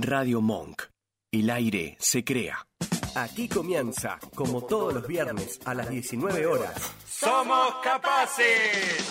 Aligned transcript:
Radio 0.00 0.40
Monk. 0.40 0.82
El 1.32 1.50
aire 1.50 1.96
se 1.98 2.22
crea. 2.22 2.64
Aquí 3.16 3.48
comienza, 3.48 4.20
como 4.32 4.62
todos 4.62 4.94
los 4.94 5.08
viernes 5.08 5.58
a 5.64 5.74
las 5.74 5.90
19 5.90 6.46
horas. 6.46 6.94
¡Somos 7.04 7.74
capaces! 7.82 9.08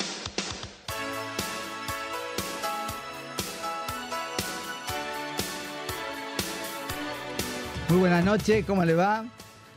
Muy 7.90 8.00
buenas 8.00 8.24
noches, 8.24 8.64
¿cómo 8.66 8.86
le 8.86 8.94
va? 8.94 9.26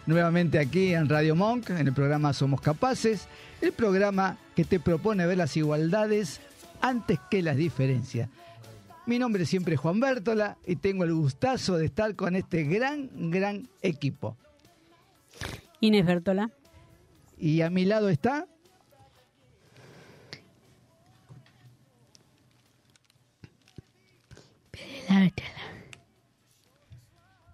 Nuevamente 0.07 0.61
aquí 0.61 0.95
en 0.95 1.09
Radio 1.09 1.35
Monk, 1.35 1.71
en 1.71 1.89
el 1.89 1.93
programa 1.93 2.33
Somos 2.33 2.61
Capaces, 2.61 3.27
el 3.61 3.73
programa 3.73 4.39
que 4.55 4.65
te 4.65 4.79
propone 4.79 5.27
ver 5.27 5.39
las 5.39 5.57
igualdades 5.57 6.41
antes 6.81 7.19
que 7.29 7.43
las 7.43 7.57
diferencias. 7.57 8.29
Mi 9.11 9.19
nombre 9.19 9.45
siempre 9.45 9.75
es 9.75 9.81
Juan 9.81 9.99
Bértola 9.99 10.57
y 10.65 10.77
tengo 10.77 11.03
el 11.03 11.13
gustazo 11.13 11.77
de 11.77 11.87
estar 11.87 12.15
con 12.15 12.37
este 12.37 12.63
gran, 12.63 13.11
gran 13.33 13.69
equipo. 13.83 14.37
Inés 15.81 16.07
Bértola. 16.07 16.49
Y 17.37 17.63
a 17.63 17.71
mi 17.71 17.85
lado 17.87 18.09
está 18.09 18.47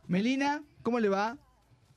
Melina, 0.09 0.63
¿cómo 0.83 1.01
le 1.01 1.09
va? 1.09 1.39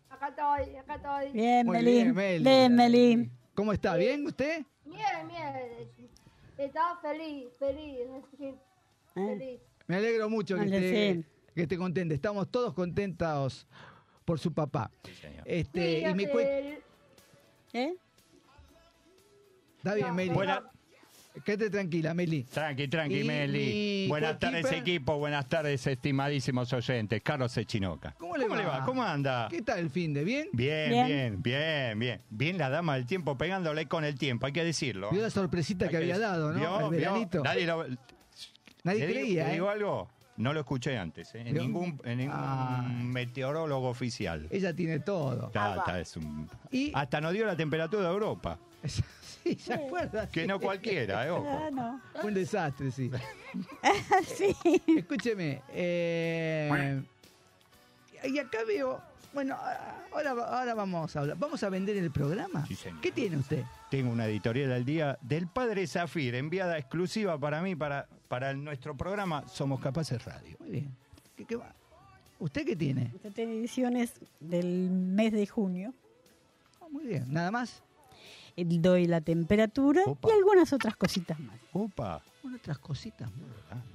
Acá 0.10 0.30
estoy, 0.30 0.78
acá 0.78 0.96
estoy. 0.96 1.34
Bien, 1.34 1.66
Muy 1.66 1.76
Meli. 1.80 1.92
bien, 1.92 2.16
Meli. 2.16 2.44
Bien, 2.46 2.76
Meli. 2.76 3.32
¿Cómo 3.56 3.74
está? 3.74 3.98
¿Bien 3.98 4.26
usted? 4.26 4.66
Bien, 4.86 5.28
bien. 5.28 6.10
Estaba 6.58 6.98
feliz, 7.02 7.50
feliz. 7.60 8.08
¿Eh? 9.20 9.60
Me 9.88 9.96
alegro 9.96 10.30
mucho 10.30 10.56
que 10.58 10.64
esté, 10.66 11.24
que 11.56 11.62
esté 11.64 11.78
contenta. 11.78 12.14
Estamos 12.14 12.50
todos 12.50 12.74
contentos 12.74 13.68
por 14.26 14.40
su 14.40 14.54
papá. 14.54 14.92
Este, 15.46 16.02
Sí, 16.04 16.06
y 16.10 16.14
me 16.14 16.24
hace 16.26 16.34
cuen- 16.34 16.48
el- 16.48 16.80
¿Eh? 17.74 17.94
Está 19.78 19.94
bien, 19.96 20.08
No, 20.10 20.14
Meli. 20.14 20.30
Buena- 20.32 20.64
Quédate 21.46 21.70
tranquila, 21.70 22.14
Meli. 22.14 22.44
Tranqui, 22.44 22.88
tranqui, 22.90 23.20
Y 23.22 23.24
Meli. 23.24 23.60
mi 24.04 24.08
Buenas 24.10 24.40
tardes, 24.40 24.70
equipo. 24.74 25.18
Buenas 25.20 25.48
tardes, 25.48 25.86
estimadísimos 25.88 26.74
oyentes. 26.74 27.22
Carlos 27.24 27.56
Echinoca. 27.56 28.14
¿Cómo 28.18 28.36
le 28.36 28.46
va? 28.48 28.84
¿Cómo 28.86 29.04
anda? 29.04 29.48
¿Qué 29.50 29.62
tal 29.62 29.80
el 29.80 29.90
fin 29.90 30.14
de 30.14 30.24
bien? 30.26 30.50
Bien, 30.52 30.90
Bien. 30.90 31.08
bien, 31.08 31.42
bien, 31.42 32.00
bien. 32.00 32.22
Bien 32.30 32.58
la 32.58 32.70
dama 32.70 32.96
del 32.96 33.06
tiempo 33.06 33.38
pegándole 33.38 33.86
con 33.88 34.04
el 34.04 34.16
tiempo, 34.18 34.48
hay 34.48 34.52
que 34.54 34.66
decirlo. 34.66 35.12
Vio 35.12 35.22
la 35.22 35.30
sorpresita 35.30 35.86
Hay 35.86 35.92
que 35.92 35.98
había 35.98 36.20
dado, 36.20 36.52
¿no? 36.52 36.60
¿Vio? 36.60 36.76
El 36.76 36.90
¿Vio? 36.90 36.90
veranito. 37.14 37.44
Nadie, 37.44 37.66
lo- 37.66 37.86
Nadie 38.84 39.00
¿Le 39.02 39.08
digo- 39.08 39.20
creía, 39.20 39.44
¿Le 39.46 39.50
¿eh? 39.50 39.54
digo 39.54 39.70
algo? 39.70 40.10
No 40.38 40.54
lo 40.54 40.62
escuché 40.62 40.98
antes, 40.98 41.36
¿eh? 41.36 41.42
En 41.46 41.54
ningún, 41.56 42.00
en 42.06 42.18
ningún 42.20 42.36
Ah. 42.38 42.88
meteorólogo 42.90 43.90
oficial. 43.90 44.48
Ella 44.50 44.74
tiene 44.74 45.00
todo. 45.02 45.48
Está- 45.48 45.76
está, 45.78 46.00
es 46.00 46.16
un- 46.16 46.50
Y- 46.72 46.92
Hasta 46.96 47.20
nos 47.20 47.34
dio 47.34 47.46
la 47.46 47.58
temperatura 47.58 48.04
de 48.04 48.14
Europa. 48.14 48.58
sí, 49.44 49.56
¿se 49.56 49.74
acuerda? 49.74 50.30
Que 50.30 50.48
no 50.48 50.58
cualquiera, 50.62 51.28
¿eh? 51.28 51.32
Ojo. 51.32 51.46
Ah, 51.50 51.70
no. 51.72 52.02
Fue 52.14 52.30
un 52.30 52.34
desastre, 52.36 52.90
sí. 52.92 53.12
sí. 54.38 54.56
Escúcheme. 54.88 55.62
eh, 55.74 57.02
y 58.24 58.38
acá 58.40 58.60
veo. 58.66 59.02
Bueno, 59.34 59.58
ahora, 60.12 60.32
ahora 60.32 60.74
vamos 60.74 61.16
a 61.16 61.20
hablar. 61.20 61.38
¿Vamos 61.38 61.62
a 61.64 61.70
vender 61.70 61.98
el 61.98 62.12
programa? 62.12 62.66
Sí, 62.66 62.76
señor. 62.76 63.00
¿Qué 63.02 63.12
tiene 63.12 63.38
usted? 63.38 63.64
Tengo 63.92 64.10
una 64.12 64.26
editorial 64.26 64.72
al 64.72 64.86
día 64.86 65.18
del 65.22 65.48
padre 65.48 65.86
Zafir, 65.86 66.34
enviada 66.36 66.78
exclusiva 66.78 67.38
para 67.38 67.62
mí, 67.62 67.76
para, 67.76 68.08
para 68.30 68.54
nuestro 68.54 68.96
programa 68.96 69.44
Somos 69.50 69.82
Capaces 69.82 70.24
Radio. 70.24 70.56
Muy 70.60 70.70
bien. 70.70 70.96
¿Qué- 71.36 71.44
qué 71.46 71.56
va? 71.58 71.74
¿Usted 72.40 72.66
qué 72.66 72.76
tiene? 72.78 73.12
Esta 73.16 73.32
tiene 73.32 73.54
ediciones 73.58 74.14
del 74.40 74.90
mes 74.90 75.34
de 75.34 75.46
junio. 75.46 75.94
Ah, 76.82 76.86
muy 76.90 77.04
bien. 77.06 77.26
¿Nada 77.34 77.52
más? 77.52 77.82
El 78.56 78.82
Doy 78.82 79.08
la 79.08 79.20
temperatura 79.20 80.04
Opa. 80.06 80.30
y 80.30 80.32
algunas 80.38 80.72
otras 80.72 80.96
cositas 80.96 81.38
más. 81.40 81.58
Opa. 81.74 82.22
Otras 82.56 82.78
cositas. 82.80 83.30
grandes. 83.68 83.90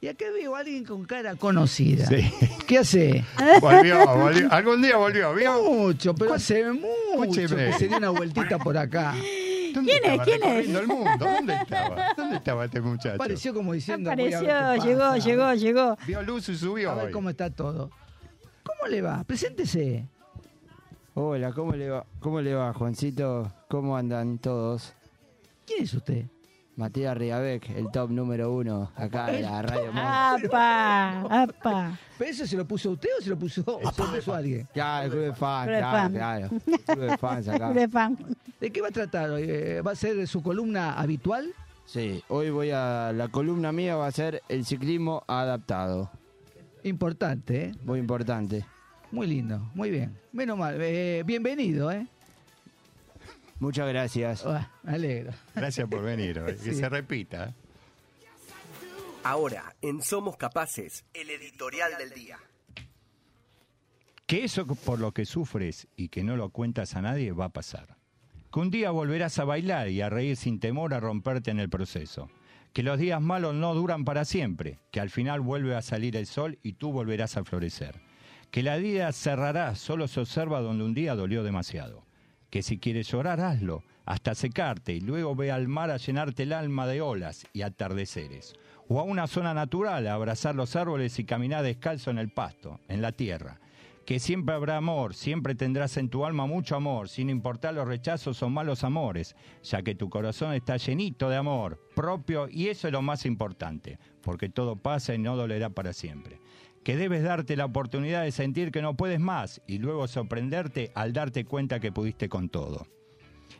Y 0.00 0.08
acá 0.08 0.24
veo 0.32 0.56
a 0.56 0.60
alguien 0.60 0.84
con 0.84 1.04
cara 1.04 1.36
conocida. 1.36 2.06
Sí. 2.06 2.32
¿Qué 2.66 2.78
hace? 2.78 3.24
Volvió, 3.60 4.04
volvió. 4.18 4.52
Algún 4.52 4.80
día 4.82 4.96
volvió, 4.96 5.34
¿vio? 5.34 5.62
Mucho, 5.62 6.14
pero 6.14 6.34
hace 6.34 6.64
mucho 6.72 7.54
que 7.56 7.72
se 7.74 7.88
dio 7.88 7.98
una 7.98 8.10
vueltita 8.10 8.58
por 8.58 8.76
acá. 8.78 9.14
¿Dónde 9.72 9.92
¿Quién 10.00 10.12
es? 10.12 10.20
¿Quién 10.22 10.42
es? 10.44 10.68
el 10.68 10.86
mundo? 10.86 11.10
¿Dónde 11.18 11.54
estaba? 11.54 12.14
¿Dónde 12.16 12.36
estaba 12.36 12.64
este 12.64 12.80
muchacho? 12.80 13.14
Apareció 13.14 13.54
como 13.54 13.72
diciendo. 13.72 14.10
Apareció, 14.10 14.40
llegó, 14.84 15.16
llegó, 15.16 15.54
llegó. 15.54 15.96
Vio 16.06 16.22
luz 16.22 16.48
y 16.48 16.56
subió 16.56 16.90
A 16.90 16.94
ver 16.94 17.06
hoy. 17.06 17.12
cómo 17.12 17.30
está 17.30 17.50
todo. 17.50 17.90
¿Cómo 18.62 18.88
le 18.90 19.02
va? 19.02 19.22
Preséntese. 19.24 20.08
Hola, 21.14 21.52
¿cómo 21.52 21.72
le 21.72 21.90
va? 21.90 22.06
¿Cómo 22.20 22.40
le 22.40 22.54
va, 22.54 22.72
Juancito? 22.72 23.52
¿Cómo 23.68 23.96
andan 23.96 24.38
todos? 24.38 24.94
¿Quién 25.66 25.82
es 25.84 25.92
usted? 25.94 26.26
Matías 26.74 27.16
Riabec, 27.16 27.68
el 27.76 27.90
top 27.90 28.10
número 28.10 28.50
uno 28.52 28.90
acá 28.96 29.26
de 29.26 29.42
la 29.42 29.60
Radio. 29.60 29.90
¡Apa! 29.94 31.42
¡Apa! 31.42 31.98
¿Pero 32.18 32.30
eso 32.30 32.46
se 32.46 32.56
lo 32.56 32.66
puso 32.66 32.92
usted 32.92 33.10
o 33.18 33.22
se 33.22 33.28
lo 33.28 33.38
puso, 33.38 33.62
o 33.66 33.92
se 33.92 34.02
lo 34.02 34.12
puso 34.12 34.34
alguien? 34.34 34.66
Ya, 34.74 35.04
el 35.04 35.10
club 35.10 35.22
de 35.24 35.32
fans, 35.34 35.66
Club 35.68 35.78
claro, 35.78 35.98
fan. 35.98 36.12
claro. 36.12 36.48
El 36.66 36.80
club 36.80 37.10
de 37.10 37.18
fans 37.18 37.48
acá. 37.48 37.72
De 37.74 37.88
fan. 37.88 38.18
¿De 38.58 38.70
qué 38.72 38.80
va 38.80 38.88
a 38.88 38.92
tratar 38.92 39.30
hoy? 39.30 39.44
Eh, 39.46 39.82
¿Va 39.86 39.90
a 39.92 39.94
ser 39.96 40.26
su 40.26 40.42
columna 40.42 40.94
habitual? 40.94 41.52
Sí, 41.84 42.22
hoy 42.28 42.48
voy 42.48 42.70
a... 42.70 43.12
La 43.14 43.28
columna 43.28 43.70
mía 43.70 43.96
va 43.96 44.06
a 44.06 44.12
ser 44.12 44.42
el 44.48 44.64
ciclismo 44.64 45.24
adaptado. 45.26 46.10
Importante, 46.84 47.64
¿eh? 47.66 47.74
Muy 47.84 47.98
importante. 47.98 48.64
Muy 49.10 49.26
lindo, 49.26 49.60
muy 49.74 49.90
bien. 49.90 50.16
Menos 50.32 50.56
mal. 50.56 50.76
Eh, 50.80 51.22
bienvenido, 51.26 51.92
¿eh? 51.92 52.06
Muchas 53.62 53.86
gracias. 53.86 54.44
Me 54.82 54.92
alegro. 54.92 55.32
Gracias 55.54 55.88
por 55.88 56.02
venir 56.02 56.36
hoy. 56.40 56.56
Que 56.64 56.74
se 56.74 56.88
repita. 56.88 57.54
Ahora, 59.22 59.76
en 59.80 60.02
Somos 60.02 60.36
Capaces, 60.36 61.04
el 61.14 61.30
editorial 61.30 61.92
del 61.96 62.10
día. 62.10 62.40
Que 64.26 64.42
eso 64.42 64.66
por 64.66 64.98
lo 64.98 65.12
que 65.12 65.26
sufres 65.26 65.86
y 65.94 66.08
que 66.08 66.24
no 66.24 66.36
lo 66.36 66.50
cuentas 66.50 66.96
a 66.96 67.02
nadie 67.02 67.30
va 67.30 67.44
a 67.44 67.48
pasar. 67.50 67.96
Que 68.52 68.58
un 68.58 68.72
día 68.72 68.90
volverás 68.90 69.38
a 69.38 69.44
bailar 69.44 69.90
y 69.90 70.00
a 70.00 70.10
reír 70.10 70.36
sin 70.36 70.58
temor 70.58 70.92
a 70.92 70.98
romperte 70.98 71.52
en 71.52 71.60
el 71.60 71.70
proceso. 71.70 72.30
Que 72.72 72.82
los 72.82 72.98
días 72.98 73.20
malos 73.20 73.54
no 73.54 73.76
duran 73.76 74.04
para 74.04 74.24
siempre. 74.24 74.80
Que 74.90 74.98
al 74.98 75.08
final 75.08 75.40
vuelve 75.40 75.76
a 75.76 75.82
salir 75.82 76.16
el 76.16 76.26
sol 76.26 76.58
y 76.64 76.72
tú 76.72 76.90
volverás 76.90 77.36
a 77.36 77.44
florecer. 77.44 78.00
Que 78.50 78.64
la 78.64 78.76
vida 78.78 79.12
cerrará, 79.12 79.76
solo 79.76 80.08
se 80.08 80.18
observa 80.18 80.60
donde 80.60 80.82
un 80.82 80.94
día 80.94 81.14
dolió 81.14 81.44
demasiado. 81.44 82.04
Que 82.52 82.62
si 82.62 82.76
quieres 82.76 83.10
llorar, 83.10 83.40
hazlo, 83.40 83.82
hasta 84.04 84.34
secarte 84.34 84.92
y 84.92 85.00
luego 85.00 85.34
ve 85.34 85.50
al 85.50 85.68
mar 85.68 85.90
a 85.90 85.96
llenarte 85.96 86.42
el 86.42 86.52
alma 86.52 86.86
de 86.86 87.00
olas 87.00 87.46
y 87.54 87.62
atardeceres. 87.62 88.52
O 88.88 89.00
a 89.00 89.04
una 89.04 89.26
zona 89.26 89.54
natural 89.54 90.06
a 90.06 90.12
abrazar 90.12 90.54
los 90.54 90.76
árboles 90.76 91.18
y 91.18 91.24
caminar 91.24 91.64
descalzo 91.64 92.10
en 92.10 92.18
el 92.18 92.28
pasto, 92.28 92.78
en 92.88 93.00
la 93.00 93.12
tierra. 93.12 93.58
Que 94.04 94.20
siempre 94.20 94.54
habrá 94.54 94.76
amor, 94.76 95.14
siempre 95.14 95.54
tendrás 95.54 95.96
en 95.96 96.10
tu 96.10 96.26
alma 96.26 96.44
mucho 96.44 96.76
amor, 96.76 97.08
sin 97.08 97.30
importar 97.30 97.72
los 97.72 97.88
rechazos 97.88 98.42
o 98.42 98.50
malos 98.50 98.84
amores, 98.84 99.34
ya 99.62 99.80
que 99.80 99.94
tu 99.94 100.10
corazón 100.10 100.52
está 100.52 100.76
llenito 100.76 101.30
de 101.30 101.36
amor 101.36 101.80
propio 101.96 102.48
y 102.50 102.68
eso 102.68 102.86
es 102.86 102.92
lo 102.92 103.00
más 103.00 103.24
importante, 103.24 103.98
porque 104.20 104.50
todo 104.50 104.76
pasa 104.76 105.14
y 105.14 105.18
no 105.18 105.36
dolerá 105.36 105.70
para 105.70 105.94
siempre 105.94 106.38
que 106.84 106.96
debes 106.96 107.22
darte 107.22 107.56
la 107.56 107.66
oportunidad 107.66 108.22
de 108.22 108.32
sentir 108.32 108.72
que 108.72 108.82
no 108.82 108.96
puedes 108.96 109.20
más 109.20 109.62
y 109.66 109.78
luego 109.78 110.08
sorprenderte 110.08 110.90
al 110.94 111.12
darte 111.12 111.44
cuenta 111.44 111.80
que 111.80 111.92
pudiste 111.92 112.28
con 112.28 112.48
todo. 112.48 112.86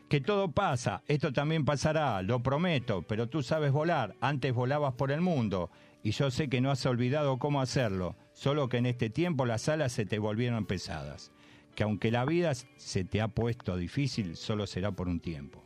Que 0.09 0.21
todo 0.21 0.51
pasa, 0.51 1.03
esto 1.07 1.33
también 1.33 1.65
pasará, 1.65 2.21
lo 2.23 2.43
prometo, 2.43 3.03
pero 3.03 3.29
tú 3.29 3.43
sabes 3.43 3.73
volar, 3.73 4.15
antes 4.21 4.53
volabas 4.53 4.95
por 4.95 5.13
el 5.13 5.21
mundo 5.21 5.71
y 6.03 6.11
yo 6.11 6.31
sé 6.31 6.49
que 6.49 6.61
no 6.61 6.71
has 6.71 6.85
olvidado 6.85 7.39
cómo 7.39 7.61
hacerlo, 7.61 8.17
solo 8.33 8.69
que 8.69 8.79
en 8.79 8.87
este 8.87 9.09
tiempo 9.09 9.47
las 9.47 9.69
alas 9.69 9.93
se 9.93 10.05
te 10.05 10.19
volvieron 10.19 10.67
pesadas. 10.67 11.31
Que 11.77 11.85
aunque 11.85 12.11
la 12.11 12.27
vida 12.27 12.53
se 12.55 13.05
te 13.05 13.23
ha 13.23 13.29
puesto 13.29 13.77
difícil, 13.77 14.37
solo 14.37 14.67
será 14.67 14.93
por 14.93 15.09
un 15.09 15.21
tiempo. 15.21 15.65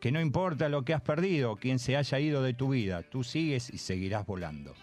Que 0.00 0.12
no 0.12 0.20
importa 0.20 0.68
lo 0.68 0.84
que 0.84 0.92
has 0.92 1.00
perdido, 1.00 1.56
quien 1.56 1.78
se 1.78 1.96
haya 1.96 2.18
ido 2.18 2.42
de 2.42 2.52
tu 2.52 2.70
vida, 2.70 3.02
tú 3.02 3.24
sigues 3.24 3.70
y 3.72 3.78
seguirás 3.78 4.26
volando 4.26 4.74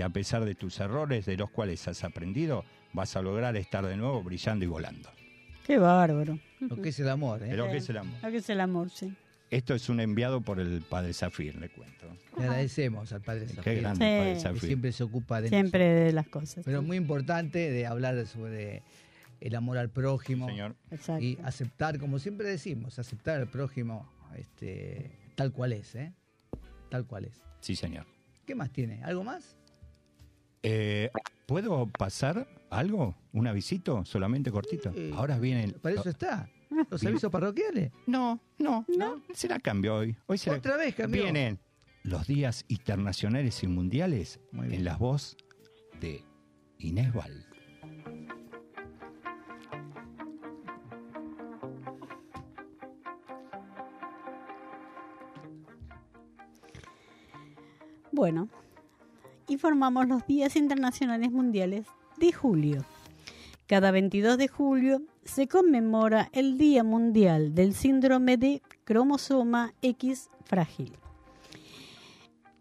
que 0.00 0.04
a 0.04 0.08
pesar 0.08 0.46
de 0.46 0.54
tus 0.54 0.80
errores 0.80 1.26
de 1.26 1.36
los 1.36 1.50
cuales 1.50 1.86
has 1.86 2.04
aprendido, 2.04 2.64
vas 2.94 3.16
a 3.16 3.20
lograr 3.20 3.54
estar 3.58 3.84
de 3.84 3.98
nuevo 3.98 4.22
brillando 4.22 4.64
y 4.64 4.68
volando. 4.68 5.10
¡Qué 5.66 5.76
bárbaro! 5.76 6.38
Lo 6.58 6.80
que 6.80 6.88
es 6.88 7.00
el 7.00 7.10
amor, 7.10 7.42
¿eh? 7.42 7.54
Lo 7.54 7.66
que 7.66 7.76
es 7.76 7.90
el 7.90 7.98
amor. 7.98 8.14
Lo 8.22 8.30
que 8.30 8.38
es 8.38 8.48
el 8.48 8.60
amor, 8.62 8.88
sí. 8.88 9.14
Esto 9.50 9.74
es 9.74 9.90
un 9.90 10.00
enviado 10.00 10.40
por 10.40 10.58
el 10.58 10.80
padre 10.80 11.12
Zafir, 11.12 11.54
le 11.56 11.68
cuento. 11.68 12.06
Le 12.38 12.44
agradecemos 12.44 13.12
al 13.12 13.20
padre 13.20 13.44
Qué 13.44 13.52
Zafir, 13.52 13.80
grande 13.82 14.06
el 14.06 14.18
padre 14.20 14.34
que 14.36 14.40
Zafir. 14.40 14.60
siempre 14.68 14.92
se 14.92 15.02
ocupa 15.02 15.42
de 15.42 15.50
Siempre 15.50 15.80
nosotros. 15.80 16.06
de 16.06 16.12
las 16.14 16.28
cosas. 16.28 16.64
Pero 16.64 16.80
sí. 16.80 16.86
muy 16.86 16.96
importante 16.96 17.70
de 17.70 17.86
hablar 17.86 18.26
sobre 18.26 18.82
el 19.42 19.54
amor 19.54 19.76
al 19.76 19.90
prójimo 19.90 20.46
Señor. 20.48 20.76
Exacto. 20.90 21.22
y 21.22 21.36
aceptar, 21.44 21.98
como 21.98 22.18
siempre 22.18 22.48
decimos, 22.48 22.98
aceptar 22.98 23.38
al 23.38 23.48
prójimo 23.48 24.10
este, 24.34 25.10
tal 25.34 25.52
cual 25.52 25.74
es, 25.74 25.94
¿eh? 25.94 26.14
Tal 26.88 27.04
cual 27.04 27.26
es. 27.26 27.42
Sí, 27.60 27.76
señor. 27.76 28.06
¿Qué 28.46 28.54
más 28.54 28.72
tiene? 28.72 29.04
¿Algo 29.04 29.24
más? 29.24 29.58
Eh, 30.62 31.10
¿Puedo 31.46 31.86
pasar 31.86 32.46
algo? 32.70 33.16
¿Un 33.32 33.46
avisito? 33.46 34.04
Solamente 34.04 34.50
cortito. 34.50 34.92
Ahora 35.14 35.38
viene... 35.38 35.72
Para 35.72 35.96
eso 35.96 36.08
está. 36.10 36.48
Los 36.90 37.04
avisos 37.04 37.30
parroquiales. 37.30 37.90
No, 38.06 38.40
no, 38.58 38.84
no. 38.88 39.22
Se 39.32 39.48
la 39.48 39.58
cambió 39.58 39.96
hoy. 39.96 40.16
Hoy 40.26 40.38
se 40.38 40.50
la- 40.50 40.58
Otra 40.58 40.76
vez 40.76 40.94
cambió. 40.94 41.22
Vienen 41.24 41.58
los 42.04 42.26
días 42.26 42.64
internacionales 42.68 43.62
y 43.62 43.66
mundiales 43.66 44.40
en 44.54 44.84
la 44.84 44.96
voz 44.96 45.36
de 46.00 46.24
Inés 46.78 47.12
Val. 47.12 47.46
Bueno, 58.12 58.48
informamos 59.50 60.08
los 60.08 60.26
días 60.26 60.56
internacionales 60.56 61.32
mundiales 61.32 61.86
de 62.18 62.32
julio. 62.32 62.84
Cada 63.66 63.90
22 63.90 64.38
de 64.38 64.48
julio 64.48 65.02
se 65.24 65.48
conmemora 65.48 66.28
el 66.32 66.56
Día 66.56 66.84
Mundial 66.84 67.54
del 67.54 67.74
Síndrome 67.74 68.36
de 68.36 68.62
Cromosoma 68.84 69.74
X 69.82 70.30
frágil. 70.44 70.92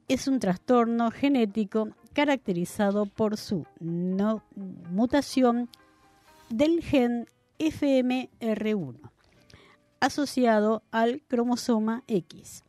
Es 0.08 0.28
un 0.28 0.40
trastorno 0.40 1.12
genético 1.12 1.90
caracterizado 2.14 3.06
por 3.06 3.38
su 3.38 3.66
no 3.80 4.44
mutación 4.56 5.70
del 6.50 6.82
gen 6.84 7.28
FMR1 7.60 9.10
asociado 10.00 10.84
al 10.92 11.22
cromosoma 11.28 12.04
X. 12.08 12.64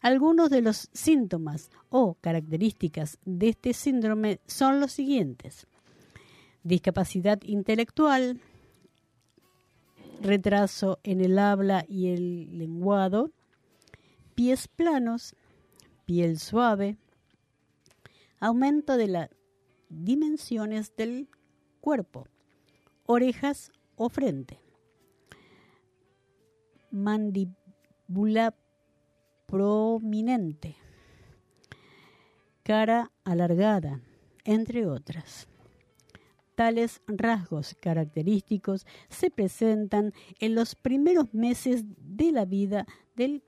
Algunos 0.00 0.48
de 0.48 0.62
los 0.62 0.88
síntomas 0.94 1.70
o 1.90 2.14
características 2.14 3.18
de 3.26 3.50
este 3.50 3.74
síndrome 3.74 4.40
son 4.46 4.80
los 4.80 4.92
siguientes. 4.92 5.66
Discapacidad 6.62 7.38
intelectual, 7.42 8.40
retraso 10.22 11.00
en 11.02 11.20
el 11.20 11.38
habla 11.38 11.84
y 11.86 12.08
el 12.08 12.58
lenguado, 12.58 13.30
pies 14.34 14.68
planos, 14.68 15.36
piel 16.06 16.38
suave, 16.38 16.96
aumento 18.38 18.96
de 18.96 19.08
las 19.08 19.30
dimensiones 19.90 20.96
del 20.96 21.28
cuerpo, 21.82 22.26
orejas 23.04 23.70
o 23.96 24.08
frente, 24.08 24.60
mandíbula 26.90 28.54
prominente, 29.50 30.76
cara 32.62 33.10
alargada, 33.24 34.00
entre 34.44 34.86
otras. 34.86 35.48
Tales 36.54 37.02
rasgos 37.08 37.74
característicos 37.80 38.86
se 39.08 39.30
presentan 39.30 40.12
en 40.38 40.54
los 40.54 40.74
primeros 40.74 41.34
meses 41.34 41.84
de 41.96 42.32
la 42.32 42.44
vida 42.44 42.86
del 43.16 43.42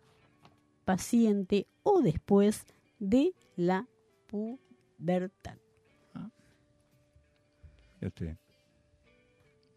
paciente 0.85 1.69
o 1.83 2.01
después 2.01 2.67
de 2.99 3.35
la 3.55 3.87
pubertad. 4.27 5.59
¿Y 8.01 8.07
usted? 8.07 8.37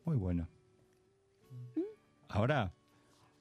Muy 0.06 0.16
bueno. 0.18 0.48
Ahora 2.30 2.74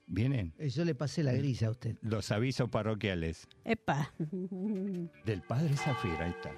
vienen 0.07 0.53
Yo 0.59 0.85
le 0.85 0.95
pasé 0.95 1.23
la 1.23 1.33
grilla 1.33 1.69
a 1.69 1.71
usted. 1.71 1.97
los 2.03 2.31
avisos 2.31 2.69
parroquiales 2.71 3.49
Epa. 3.65 4.13
del 4.19 5.43
Padre 5.43 5.77
Zafira. 5.77 6.25
Ahí 6.25 6.31
está. 6.31 6.51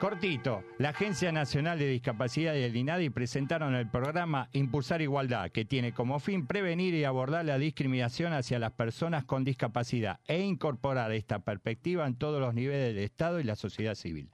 Cortito, 0.00 0.62
la 0.78 0.90
Agencia 0.90 1.32
Nacional 1.32 1.76
de 1.80 1.88
Discapacidad 1.88 2.54
y 2.54 2.62
el 2.62 2.76
INADI 2.76 3.10
presentaron 3.10 3.74
el 3.74 3.88
programa 3.90 4.48
Impulsar 4.52 5.02
Igualdad, 5.02 5.50
que 5.50 5.64
tiene 5.64 5.90
como 5.92 6.20
fin 6.20 6.46
prevenir 6.46 6.94
y 6.94 7.02
abordar 7.02 7.44
la 7.44 7.58
discriminación 7.58 8.32
hacia 8.32 8.60
las 8.60 8.70
personas 8.70 9.24
con 9.24 9.42
discapacidad 9.42 10.20
e 10.28 10.40
incorporar 10.40 11.10
esta 11.10 11.40
perspectiva 11.40 12.06
en 12.06 12.14
todos 12.14 12.40
los 12.40 12.54
niveles 12.54 12.94
del 12.94 13.02
Estado 13.02 13.40
y 13.40 13.44
la 13.44 13.56
sociedad 13.56 13.96
civil. 13.96 14.30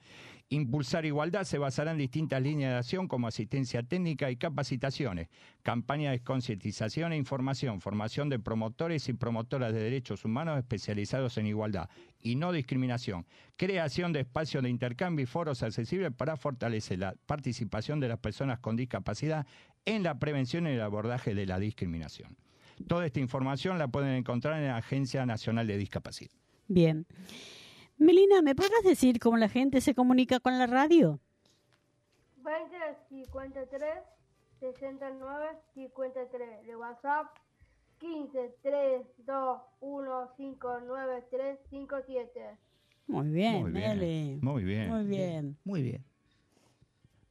Impulsar 0.50 1.06
Igualdad 1.06 1.44
se 1.44 1.58
basará 1.58 1.92
en 1.92 1.98
distintas 1.98 2.40
líneas 2.42 2.72
de 2.72 2.78
acción 2.78 3.08
como 3.08 3.26
asistencia 3.26 3.82
técnica 3.82 4.30
y 4.30 4.36
capacitaciones, 4.36 5.28
campañas 5.62 6.12
de 6.12 6.22
concientización 6.22 7.12
e 7.12 7.16
información, 7.16 7.80
formación 7.80 8.28
de 8.28 8.38
promotores 8.38 9.08
y 9.08 9.14
promotoras 9.14 9.72
de 9.72 9.80
derechos 9.80 10.24
humanos 10.24 10.58
especializados 10.58 11.38
en 11.38 11.46
igualdad 11.46 11.88
y 12.20 12.36
no 12.36 12.52
discriminación, 12.52 13.26
creación 13.56 14.12
de 14.12 14.20
espacios 14.20 14.62
de 14.62 14.70
intercambio 14.70 15.24
y 15.24 15.26
foros 15.26 15.62
accesibles 15.62 16.12
para 16.12 16.36
fortalecer 16.36 16.98
la 16.98 17.14
participación 17.26 17.98
de 17.98 18.08
las 18.08 18.18
personas 18.18 18.58
con 18.58 18.76
discapacidad 18.76 19.46
en 19.86 20.02
la 20.02 20.18
prevención 20.18 20.66
y 20.66 20.70
el 20.70 20.80
abordaje 20.82 21.34
de 21.34 21.46
la 21.46 21.58
discriminación. 21.58 22.36
Toda 22.86 23.06
esta 23.06 23.20
información 23.20 23.78
la 23.78 23.88
pueden 23.88 24.14
encontrar 24.14 24.60
en 24.60 24.68
la 24.68 24.76
Agencia 24.76 25.24
Nacional 25.24 25.66
de 25.66 25.78
Discapacidad. 25.78 26.32
Bien. 26.68 27.06
Melina, 27.98 28.42
¿me 28.42 28.54
podrás 28.54 28.82
decir 28.84 29.18
cómo 29.18 29.36
la 29.36 29.48
gente 29.48 29.80
se 29.80 29.94
comunica 29.94 30.40
con 30.40 30.58
la 30.58 30.66
radio? 30.66 31.20
20 32.38 32.76
53 33.08 33.94
69 34.60 35.46
53 35.74 36.66
de 36.66 36.76
WhatsApp 36.76 37.26
15 37.98 38.54
3 38.62 39.06
2 39.26 39.60
1 39.80 40.30
5 40.36 40.80
9 40.86 41.24
3 41.30 41.58
5 41.70 41.96
7 42.06 42.40
Muy 43.06 43.28
bien, 43.30 43.62
Muy 43.62 43.70
bien, 43.72 43.98
Meli. 43.98 44.38
muy 44.42 44.64
bien. 44.64 44.88
Muy 44.90 45.04
bien. 45.04 45.56
Muy 45.64 45.82
bien. 45.82 46.04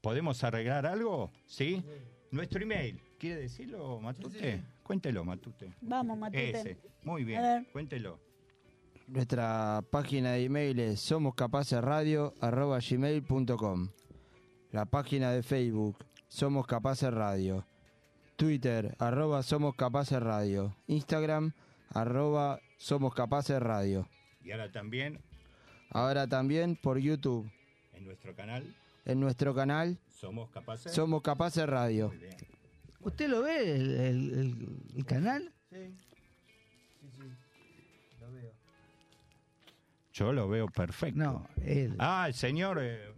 ¿Podemos 0.01 0.43
arreglar 0.43 0.85
algo? 0.85 1.31
¿Sí? 1.45 1.83
Nuestro 2.31 2.61
email. 2.61 2.99
¿Quiere 3.19 3.41
decirlo, 3.41 3.99
Matute? 4.01 4.61
Cuéntelo, 4.83 5.23
Matute. 5.23 5.73
Vamos, 5.81 6.17
Matute. 6.17 6.49
Ese. 6.49 6.77
Muy 7.03 7.23
bien. 7.23 7.67
Cuéntelo. 7.71 8.19
Nuestra 9.07 9.81
página 9.91 10.31
de 10.33 10.43
email 10.45 10.79
es 10.79 10.99
somoscapacesradio.gmail.com 11.01 13.89
La 14.71 14.85
página 14.85 15.31
de 15.31 15.43
Facebook, 15.43 15.97
Somos 16.27 16.65
Capaces 16.65 17.13
Radio. 17.13 17.67
Twitter, 18.37 18.95
arroba 18.99 19.43
Somos 19.43 19.75
Capaces 19.75 20.19
Radio. 20.21 20.75
Instagram, 20.87 21.51
arroba 21.89 22.59
Somos 22.77 23.13
Capaces 23.13 23.61
Radio. 23.61 24.07
Y 24.43 24.51
ahora 24.51 24.71
también 24.71 25.19
Ahora 25.91 26.25
también 26.27 26.75
por 26.75 26.97
YouTube. 26.97 27.47
en 27.93 28.05
nuestro 28.05 28.33
canal 28.35 28.73
En 29.05 29.19
nuestro 29.19 29.53
canal, 29.53 29.99
Somos 30.09 30.49
Capaces. 30.49 30.91
Somos 30.93 31.21
Capaces 31.21 31.67
Radio. 31.67 32.07
Muy 32.07 32.17
bien. 32.17 32.35
¿Usted 33.01 33.29
lo 33.29 33.41
ve, 33.43 33.75
el, 33.75 33.91
el- 33.91 34.33
el- 34.33 34.79
el 34.95 35.05
canal? 35.05 35.53
Yo 40.13 40.31
lo 40.31 40.47
veo 40.47 40.67
perfecto. 40.67 41.17
No, 41.19 41.47
él. 41.65 41.95
Ah, 41.97 42.25
el 42.27 42.33
señor 42.35 42.77
eh. 42.81 43.13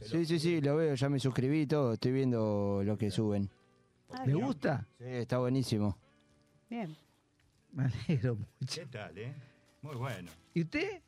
Sí, 0.00 0.24
sí, 0.24 0.38
sí, 0.38 0.60
lo 0.62 0.76
veo, 0.76 0.94
ya 0.94 1.08
me 1.10 1.20
suscribí 1.20 1.62
y 1.62 1.66
todo, 1.66 1.92
estoy 1.92 2.12
viendo 2.12 2.80
lo 2.84 2.96
que 2.96 3.10
suben. 3.10 3.50
Ah, 4.10 4.24
¿Le 4.26 4.32
gusta? 4.34 4.86
Sí, 4.98 5.04
está 5.04 5.38
buenísimo. 5.38 5.98
Bien. 6.70 6.96
Me 7.72 7.84
alegro 7.84 8.36
mucho. 8.36 8.80
¿Qué 8.80 8.86
tal, 8.86 9.18
eh? 9.18 9.34
Muy 9.82 9.94
bueno. 9.96 10.30
¿Y 10.54 10.62
usted? 10.62 11.02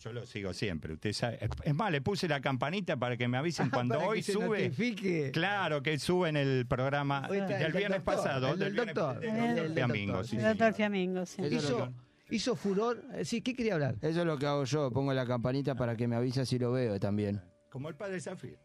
Yo 0.00 0.12
lo 0.12 0.24
sigo 0.24 0.54
siempre, 0.54 0.94
usted 0.94 1.12
sabe. 1.12 1.38
Es- 1.64 1.74
más, 1.74 1.90
le 1.92 2.00
puse 2.00 2.26
la 2.26 2.40
campanita 2.40 2.96
para 2.96 3.16
que 3.18 3.28
me 3.28 3.36
avisen 3.36 3.68
cuando 3.70 3.96
Para 3.96 4.06
que 4.06 4.10
hoy 4.12 4.22
se 4.22 4.32
sube. 4.32 4.68
notifique. 4.68 5.30
Claro 5.32 5.82
que 5.82 5.98
sube 5.98 6.30
en 6.30 6.36
el 6.38 6.66
programa 6.66 7.28
está 7.30 7.34
el 7.34 7.48
del 7.48 7.58
del 7.60 7.72
viernes 7.72 8.04
doctor, 8.04 8.14
pasado. 8.24 8.52
el 8.54 8.58
del 8.58 8.72
viernes- 8.72 8.94
doctor, 8.94 9.20
del 9.20 9.28
el 9.36 9.56
doctor 9.56 9.74
Fiamingo, 9.74 10.24
sí, 10.24 10.36
El 10.36 10.42
doctor 10.42 10.56
señor. 10.58 10.74
Fiamingo, 10.74 11.26
sí. 11.26 11.42
Hizo, 11.44 11.92
hizo 12.30 12.54
furor. 12.56 13.02
eh, 13.14 13.24
Sí, 13.24 13.40
¿qué 13.42 13.54
quería 13.54 13.74
hablar? 13.74 13.96
Eso 14.00 14.20
es 14.20 14.26
lo 14.26 14.38
que 14.38 14.46
hago 14.46 14.64
yo, 14.64 14.90
pongo 14.90 15.12
la 15.12 15.26
campanita 15.26 15.74
para 15.74 15.96
que 15.96 16.06
me 16.08 16.16
avise 16.16 16.44
si 16.46 16.58
lo 16.58 16.72
veo 16.72 16.98
también. 16.98 17.40
Como 17.70 17.88
el 17.88 17.94
padre 17.94 18.20
Zafir. 18.20 18.58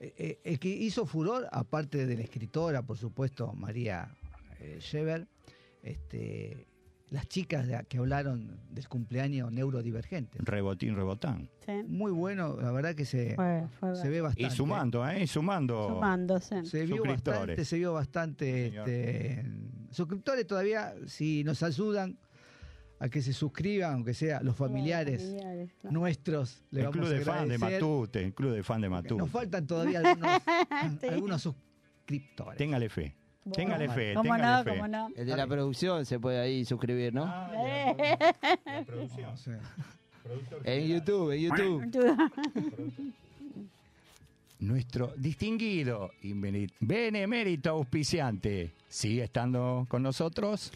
Eh, 0.00 0.14
eh, 0.18 0.40
el 0.44 0.58
que 0.58 0.68
hizo 0.68 1.06
furor, 1.06 1.48
aparte 1.52 2.06
de 2.06 2.16
la 2.16 2.22
escritora, 2.22 2.82
por 2.82 2.98
supuesto, 2.98 3.52
María 3.52 4.12
eh, 4.58 4.78
Scheber, 4.80 5.28
este, 5.82 6.66
las 7.12 7.28
chicas 7.28 7.66
de- 7.68 7.84
que 7.88 7.98
hablaron 7.98 8.58
del 8.70 8.88
cumpleaños 8.88 9.52
neurodivergente. 9.52 10.38
Rebotín, 10.40 10.96
rebotán. 10.96 11.48
Sí. 11.66 11.72
Muy 11.86 12.10
bueno, 12.10 12.56
la 12.60 12.72
verdad 12.72 12.94
que 12.94 13.04
se, 13.04 13.34
Fue, 13.34 13.66
fue 13.78 13.94
se 13.94 14.08
ve 14.08 14.20
bastante. 14.22 14.52
Y 14.52 14.56
sumando, 14.56 15.08
¿eh? 15.08 15.22
Y 15.22 15.26
sumando. 15.26 15.88
sumándose. 15.88 16.64
Se 16.64 16.84
vio 16.86 16.96
Suscriptores. 16.96 17.38
bastante, 17.40 17.64
se 17.64 17.76
vio 17.76 17.92
bastante. 17.92 18.66
Este, 18.68 19.44
suscriptores 19.90 20.46
todavía, 20.46 20.94
si 21.06 21.44
nos 21.44 21.62
ayudan 21.62 22.18
a 22.98 23.08
que 23.08 23.20
se 23.20 23.32
suscriban, 23.32 23.94
aunque 23.94 24.14
sea 24.14 24.40
los 24.42 24.56
familiares 24.56 25.22
Familiares, 25.22 25.70
claro. 25.80 25.92
nuestros, 25.92 26.64
le 26.70 26.80
El 26.80 26.86
vamos 26.86 27.00
club 27.00 27.06
a 27.12 27.18
de 27.18 27.24
fan 27.24 27.48
de. 27.48 27.58
Matute. 27.58 28.24
El 28.24 28.32
club 28.32 28.52
de 28.54 28.62
fan 28.62 28.80
de 28.80 28.88
Matute. 28.88 29.14
Nos 29.16 29.28
faltan 29.30 29.66
todavía 29.66 29.98
algunos, 30.00 30.30
Sí. 31.00 31.08
algunos 31.08 31.42
suscriptores. 31.42 32.56
Téngale 32.58 32.88
fe. 32.88 33.16
Bueno, 33.44 33.54
Téngale 33.56 33.88
fe. 33.88 34.14
¿Cómo 34.14 34.22
téngale 34.34 34.42
no? 34.58 34.64
fe. 34.64 34.70
¿Cómo 34.70 34.88
no? 34.88 35.08
El 35.16 35.26
de 35.26 35.36
la 35.36 35.46
producción 35.46 36.06
se 36.06 36.18
puede 36.20 36.38
ahí 36.40 36.64
suscribir, 36.64 37.12
¿no? 37.12 37.24
Ah, 37.26 37.50
Eh. 37.56 38.16
la 38.64 38.84
producción. 38.84 39.36
Sí. 39.36 39.50
En 40.64 40.86
YouTube, 40.88 41.32
en 41.32 41.40
YouTube. 41.40 43.12
Nuestro 44.60 45.12
distinguido 45.16 46.12
y 46.22 46.32
bene- 46.34 46.68
benemérito 46.78 47.70
auspiciante 47.70 48.70
sigue 48.88 49.24
estando 49.24 49.86
con 49.88 50.04
nosotros. 50.04 50.70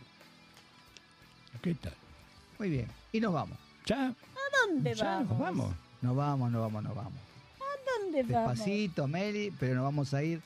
¿Qué 1.62 1.74
tal? 1.74 1.99
Muy 2.60 2.68
bien. 2.68 2.88
Y 3.10 3.20
nos 3.20 3.32
vamos. 3.32 3.56
¿Ya? 3.86 4.08
¿A 4.08 4.66
dónde 4.66 4.94
¿Ya 4.94 5.04
vamos? 5.04 5.28
nos 5.30 5.38
vamos? 5.38 5.74
Nos 6.02 6.14
vamos, 6.16 6.52
nos 6.52 6.60
vamos, 6.60 6.82
nos 6.82 6.94
vamos. 6.94 7.12
¿A 7.58 8.00
dónde 8.02 8.22
vamos? 8.22 8.58
Despacito, 8.58 9.08
Meli, 9.08 9.50
pero 9.58 9.76
nos 9.76 9.84
vamos 9.84 10.12
a 10.12 10.22
ir 10.22 10.42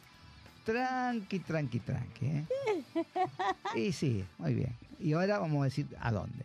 tranqui, 0.65 1.41
tranqui, 1.41 1.81
tranqui. 1.81 2.27
¿eh? 2.27 2.47
Y 3.75 3.91
sí, 3.91 4.25
muy 4.39 4.55
bien. 4.55 4.73
Y 5.01 5.13
ahora 5.15 5.41
vamos 5.41 5.63
a 5.63 5.65
decir 5.65 5.89
a 5.99 6.13
dónde. 6.13 6.45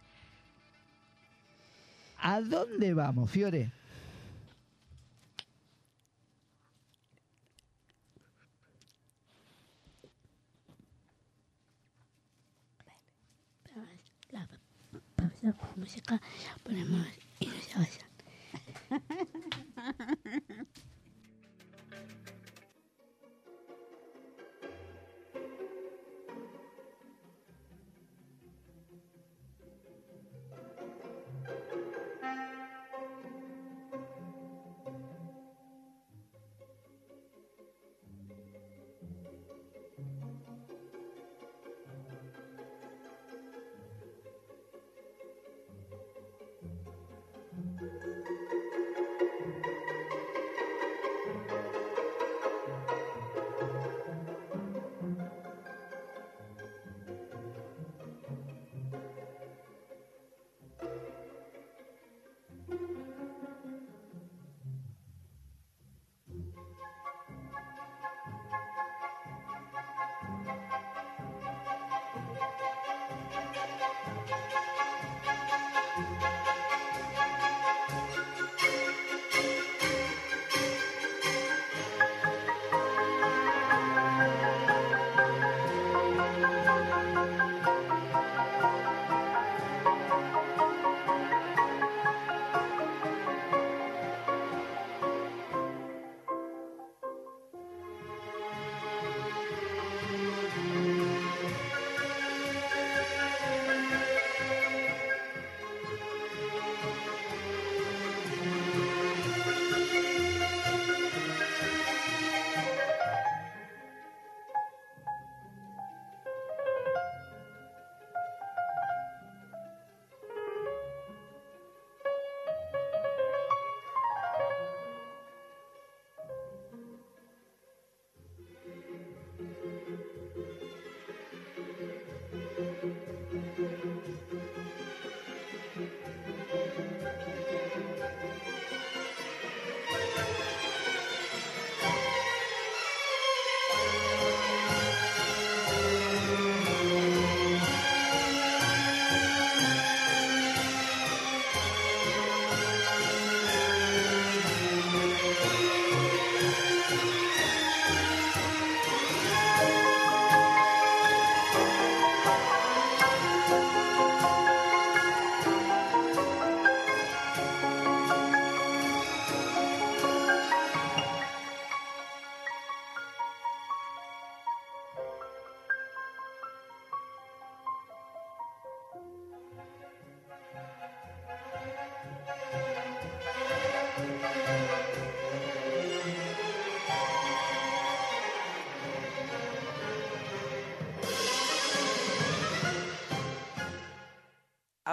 ¿A 2.19 2.41
dónde 2.41 2.95
vamos, 2.95 3.29
Fiore? 3.29 3.71
Pausa 15.41 15.71
música 15.75 16.21
ponemos 16.63 17.07
y 17.39 17.47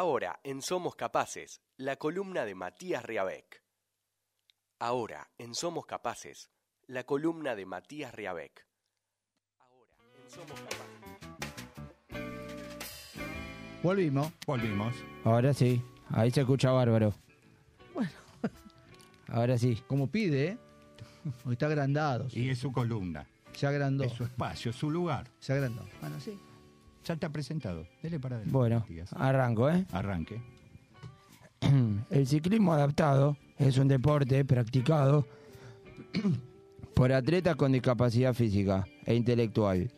Ahora, 0.01 0.39
en 0.45 0.61
Somos 0.61 0.95
Capaces, 0.95 1.63
la 1.79 1.97
columna 1.97 2.45
de 2.45 2.55
Matías 2.55 3.03
Riabec. 3.03 3.63
Ahora, 4.79 5.31
en 5.39 5.55
Somos 5.55 5.87
Capaces, 5.87 6.51
la 6.87 7.05
columna 7.05 7.55
de 7.55 7.65
Matías 7.65 8.15
Riabec. 8.15 8.67
Ahora, 9.59 9.97
en 10.23 10.31
Somos 10.31 10.61
Capaces. 10.61 10.85
Volvimos. 13.83 14.31
Volvimos. 14.47 14.95
Ahora 15.25 15.55
sí, 15.55 15.83
ahí 16.11 16.31
se 16.31 16.43
escucha 16.43 16.73
bárbaro. 16.73 17.15
Bueno. 17.95 18.11
Ahora 19.29 19.57
sí. 19.57 19.83
Como 19.87 20.11
pide, 20.11 20.47
¿eh? 20.49 20.59
Hoy 21.47 21.55
está 21.55 21.69
agrandado. 21.69 22.27
Y 22.33 22.51
es 22.51 22.59
su 22.59 22.71
columna, 22.71 23.27
Se 23.55 23.67
agrandó. 23.67 24.05
es 24.05 24.13
su 24.13 24.25
espacio, 24.25 24.75
su 24.75 24.91
lugar. 24.91 25.27
Se 25.39 25.55
agrandó. 25.55 25.89
Bueno, 26.03 26.21
sí. 26.21 26.39
Ya 27.07 27.15
está 27.15 27.29
presentado. 27.29 27.87
Dele 28.03 28.19
para 28.19 28.35
adelante. 28.35 28.53
Bueno, 28.53 28.81
Matías. 28.81 29.13
arranco, 29.13 29.71
¿eh? 29.71 29.87
Arranque. 29.93 30.43
El 32.11 32.27
ciclismo 32.27 32.73
adaptado 32.73 33.37
es 33.59 33.79
un 33.79 33.87
deporte 33.87 34.45
practicado 34.45 35.25
por 36.95 37.13
atletas 37.13 37.55
con 37.55 37.71
discapacidad 37.71 38.35
física 38.35 38.89
e 39.05 39.15
intelectual. 39.15 39.89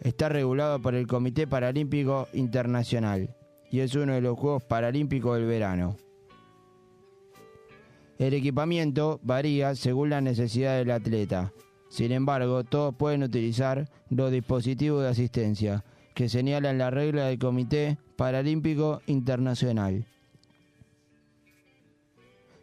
Está 0.00 0.28
regulado 0.28 0.80
por 0.80 0.94
el 0.94 1.08
Comité 1.08 1.48
Paralímpico 1.48 2.28
Internacional 2.34 3.34
y 3.72 3.80
es 3.80 3.92
uno 3.96 4.12
de 4.12 4.20
los 4.20 4.38
Juegos 4.38 4.62
Paralímpicos 4.62 5.36
del 5.36 5.46
verano. 5.46 5.96
El 8.18 8.34
equipamiento 8.34 9.18
varía 9.24 9.74
según 9.74 10.10
la 10.10 10.20
necesidad 10.20 10.76
del 10.76 10.92
atleta. 10.92 11.52
Sin 11.88 12.12
embargo, 12.12 12.62
todos 12.62 12.94
pueden 12.94 13.24
utilizar 13.24 13.90
los 14.08 14.30
dispositivos 14.30 15.02
de 15.02 15.08
asistencia 15.08 15.84
que 16.14 16.28
señalan 16.28 16.78
la 16.78 16.90
regla 16.90 17.26
del 17.26 17.38
Comité 17.38 17.98
Paralímpico 18.16 19.00
Internacional. 19.06 20.06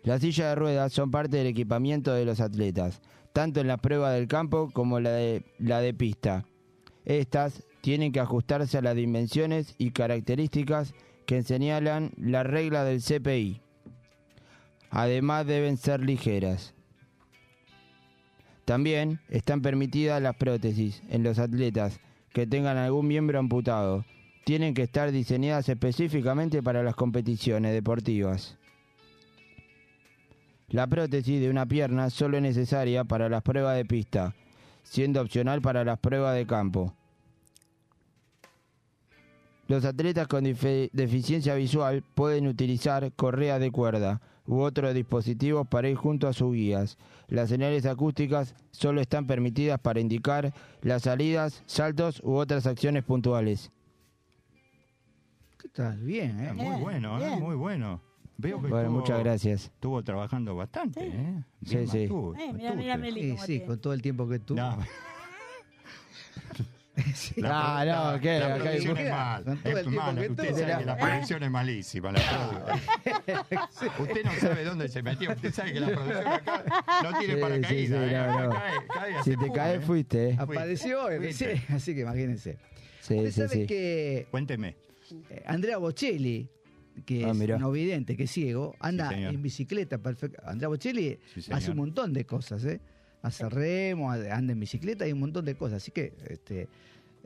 Las 0.04 0.22
sillas 0.22 0.50
de 0.50 0.56
ruedas 0.56 0.94
son 0.94 1.12
parte 1.12 1.38
del 1.38 1.48
equipamiento 1.48 2.14
de 2.14 2.26
los 2.26 2.40
atletas, 2.40 3.02
tanto 3.34 3.60
en 3.60 3.68
la 3.68 3.78
prueba 3.78 4.12
del 4.12 4.28
campo 4.28 4.70
como 4.74 5.00
la 5.00 5.12
de, 5.12 5.44
la 5.60 5.82
de 5.82 5.94
pista. 5.94 6.46
Estas 7.06 7.64
tienen 7.82 8.12
que 8.12 8.20
ajustarse 8.20 8.78
a 8.78 8.82
las 8.82 8.96
dimensiones 8.96 9.76
y 9.78 9.92
características 9.92 10.94
que 11.26 11.44
señalan 11.44 12.12
la 12.18 12.44
regla 12.44 12.84
del 12.84 13.02
CPI. 13.02 13.62
Además 14.90 15.46
deben 15.46 15.78
ser 15.78 16.02
ligeras. 16.02 16.74
También 18.66 19.20
están 19.30 19.62
permitidas 19.62 20.22
las 20.22 20.36
prótesis 20.36 21.02
en 21.10 21.24
los 21.24 21.40
atletas 21.40 22.00
que 22.34 22.48
tengan 22.48 22.78
algún 22.78 23.08
miembro 23.08 23.40
amputado. 23.40 24.06
Tienen 24.46 24.74
que 24.74 24.84
estar 24.84 25.12
diseñadas 25.12 25.70
específicamente 25.70 26.64
para 26.64 26.84
las 26.84 26.96
competiciones 26.96 27.74
deportivas. 27.74 28.58
La 30.70 30.86
prótesis 30.88 31.42
de 31.42 31.50
una 31.50 31.66
pierna 31.66 32.10
solo 32.10 32.38
es 32.38 32.44
necesaria 32.44 33.04
para 33.04 33.28
las 33.30 33.42
pruebas 33.42 33.76
de 33.76 33.86
pista, 33.86 34.36
siendo 34.84 35.22
opcional 35.22 35.62
para 35.62 35.84
las 35.84 36.00
pruebas 36.00 36.36
de 36.36 36.46
campo. 36.46 36.94
Los 39.70 39.86
atletas 39.86 40.28
con 40.28 40.44
deficiencia 40.46 41.54
visual 41.54 42.02
pueden 42.16 42.48
utilizar 42.48 43.12
correas 43.14 43.60
de 43.60 43.70
cuerda 43.72 44.20
u 44.48 44.62
otros 44.62 44.96
dispositivos 44.96 45.68
para 45.68 45.88
ir 45.90 45.96
junto 45.96 46.28
a 46.28 46.34
sus 46.34 46.56
guías. 46.56 46.98
Las 47.28 47.50
señales 47.50 47.86
acústicas 47.86 48.56
solo 48.72 49.00
están 49.00 49.28
permitidas 49.28 49.80
para 49.80 50.00
indicar 50.00 50.52
las 50.82 51.04
salidas, 51.04 51.62
saltos 51.68 52.20
u 52.24 52.34
otras 52.34 52.66
acciones 52.66 53.04
puntuales. 53.04 53.70
¿Qué 55.62 55.70
tal? 55.70 56.00
Bien, 56.00 56.40
¿eh? 56.40 56.52
Muy 56.54 56.82
bueno, 56.82 57.22
¿eh? 57.24 57.36
muy 57.40 57.56
bueno. 57.56 58.02
Veo 58.38 58.60
que 58.62 58.70
Bueno, 58.70 58.86
estuvo- 58.88 59.00
muchas 59.02 59.20
gracias. 59.20 59.64
Estuvo 59.66 60.02
trabajando 60.04 60.56
bastante, 60.56 61.10
¿eh? 61.10 61.44
Sí, 61.64 61.76
Bien 61.76 61.88
sí. 61.88 61.98
mantuvo- 62.08 62.36
Eh, 62.40 62.54
mira, 62.54 62.74
mira. 62.74 62.98
Meli, 62.98 63.38
Sí, 63.38 63.44
sí, 63.46 63.60
con 63.62 63.80
todo 63.80 63.94
el 63.94 64.02
tiempo 64.02 64.28
que 64.28 64.40
tuvo. 64.40 64.58
No, 64.58 64.80
Sí. 67.16 67.36
Ah, 67.46 67.84
no, 68.14 68.20
¿qué? 68.20 68.40
La 68.40 68.56
producción 68.58 68.98
es 68.98 69.10
mal. 69.12 69.58
Es 69.64 69.74
que 70.24 70.30
Usted 70.30 70.56
sabe 70.56 70.80
que 70.80 70.86
la 70.86 70.98
producción 70.98 71.44
es 71.44 71.52
malísima. 71.52 72.12
La. 72.12 72.80
Usted 74.00 74.24
no 74.26 74.32
sabe 74.40 74.64
dónde 74.66 74.88
se 74.90 75.02
metió. 75.02 75.32
Usted 75.32 75.54
sabe 75.54 75.74
que 75.74 75.80
la 75.80 75.88
producción 75.88 76.28
acá 76.28 76.64
no 77.04 77.20
tiene 77.20 77.36
Sí, 77.36 77.42
paracaídas. 77.42 78.10
sí, 78.10 78.14
¿eh? 78.16 78.18
no, 78.18 78.24
Acá 78.24 78.44
no. 78.44 78.50
cae, 78.50 78.74
cae, 79.14 79.24
Si 79.24 79.30
te 79.32 79.38
pum, 79.38 79.52
caes 79.54 79.78
¿eh? 79.78 79.86
fuiste, 79.86 80.30
¿eh? 80.30 80.36
Apareció 80.40 81.04
hoy, 81.06 81.18
Fuiste. 81.18 81.58
sí, 81.58 81.64
así 81.74 81.96
que 81.96 82.02
imagínense. 82.02 82.58
Usted 83.02 83.32
sabe 83.32 83.66
que 83.66 84.28
Cuénteme. 84.30 84.76
eh, 85.30 85.44
Andrea 85.48 85.78
Bocelli, 85.78 86.50
que 87.06 87.24
Ah, 87.26 87.30
es 87.30 87.36
mirá. 87.38 87.58
no 87.58 87.72
vidente, 87.72 88.16
que 88.18 88.24
es 88.24 88.32
ciego, 88.32 88.76
anda 88.80 89.10
en 89.14 89.42
bicicleta. 89.42 89.98
perfecto. 90.00 90.42
Andrea 90.46 90.68
Bocelli 90.68 91.18
hace 91.52 91.72
un 91.72 91.78
montón 91.78 92.14
de 92.14 92.26
cosas, 92.26 92.66
¿eh? 92.66 92.82
Hace 93.22 93.50
remo, 93.50 94.12
anda 94.12 94.54
en 94.54 94.60
bicicleta 94.60 95.08
y 95.08 95.12
un 95.12 95.20
montón 95.20 95.46
de 95.46 95.56
cosas. 95.56 95.78
Así 95.84 95.92
que, 95.92 96.14
este, 96.30 96.68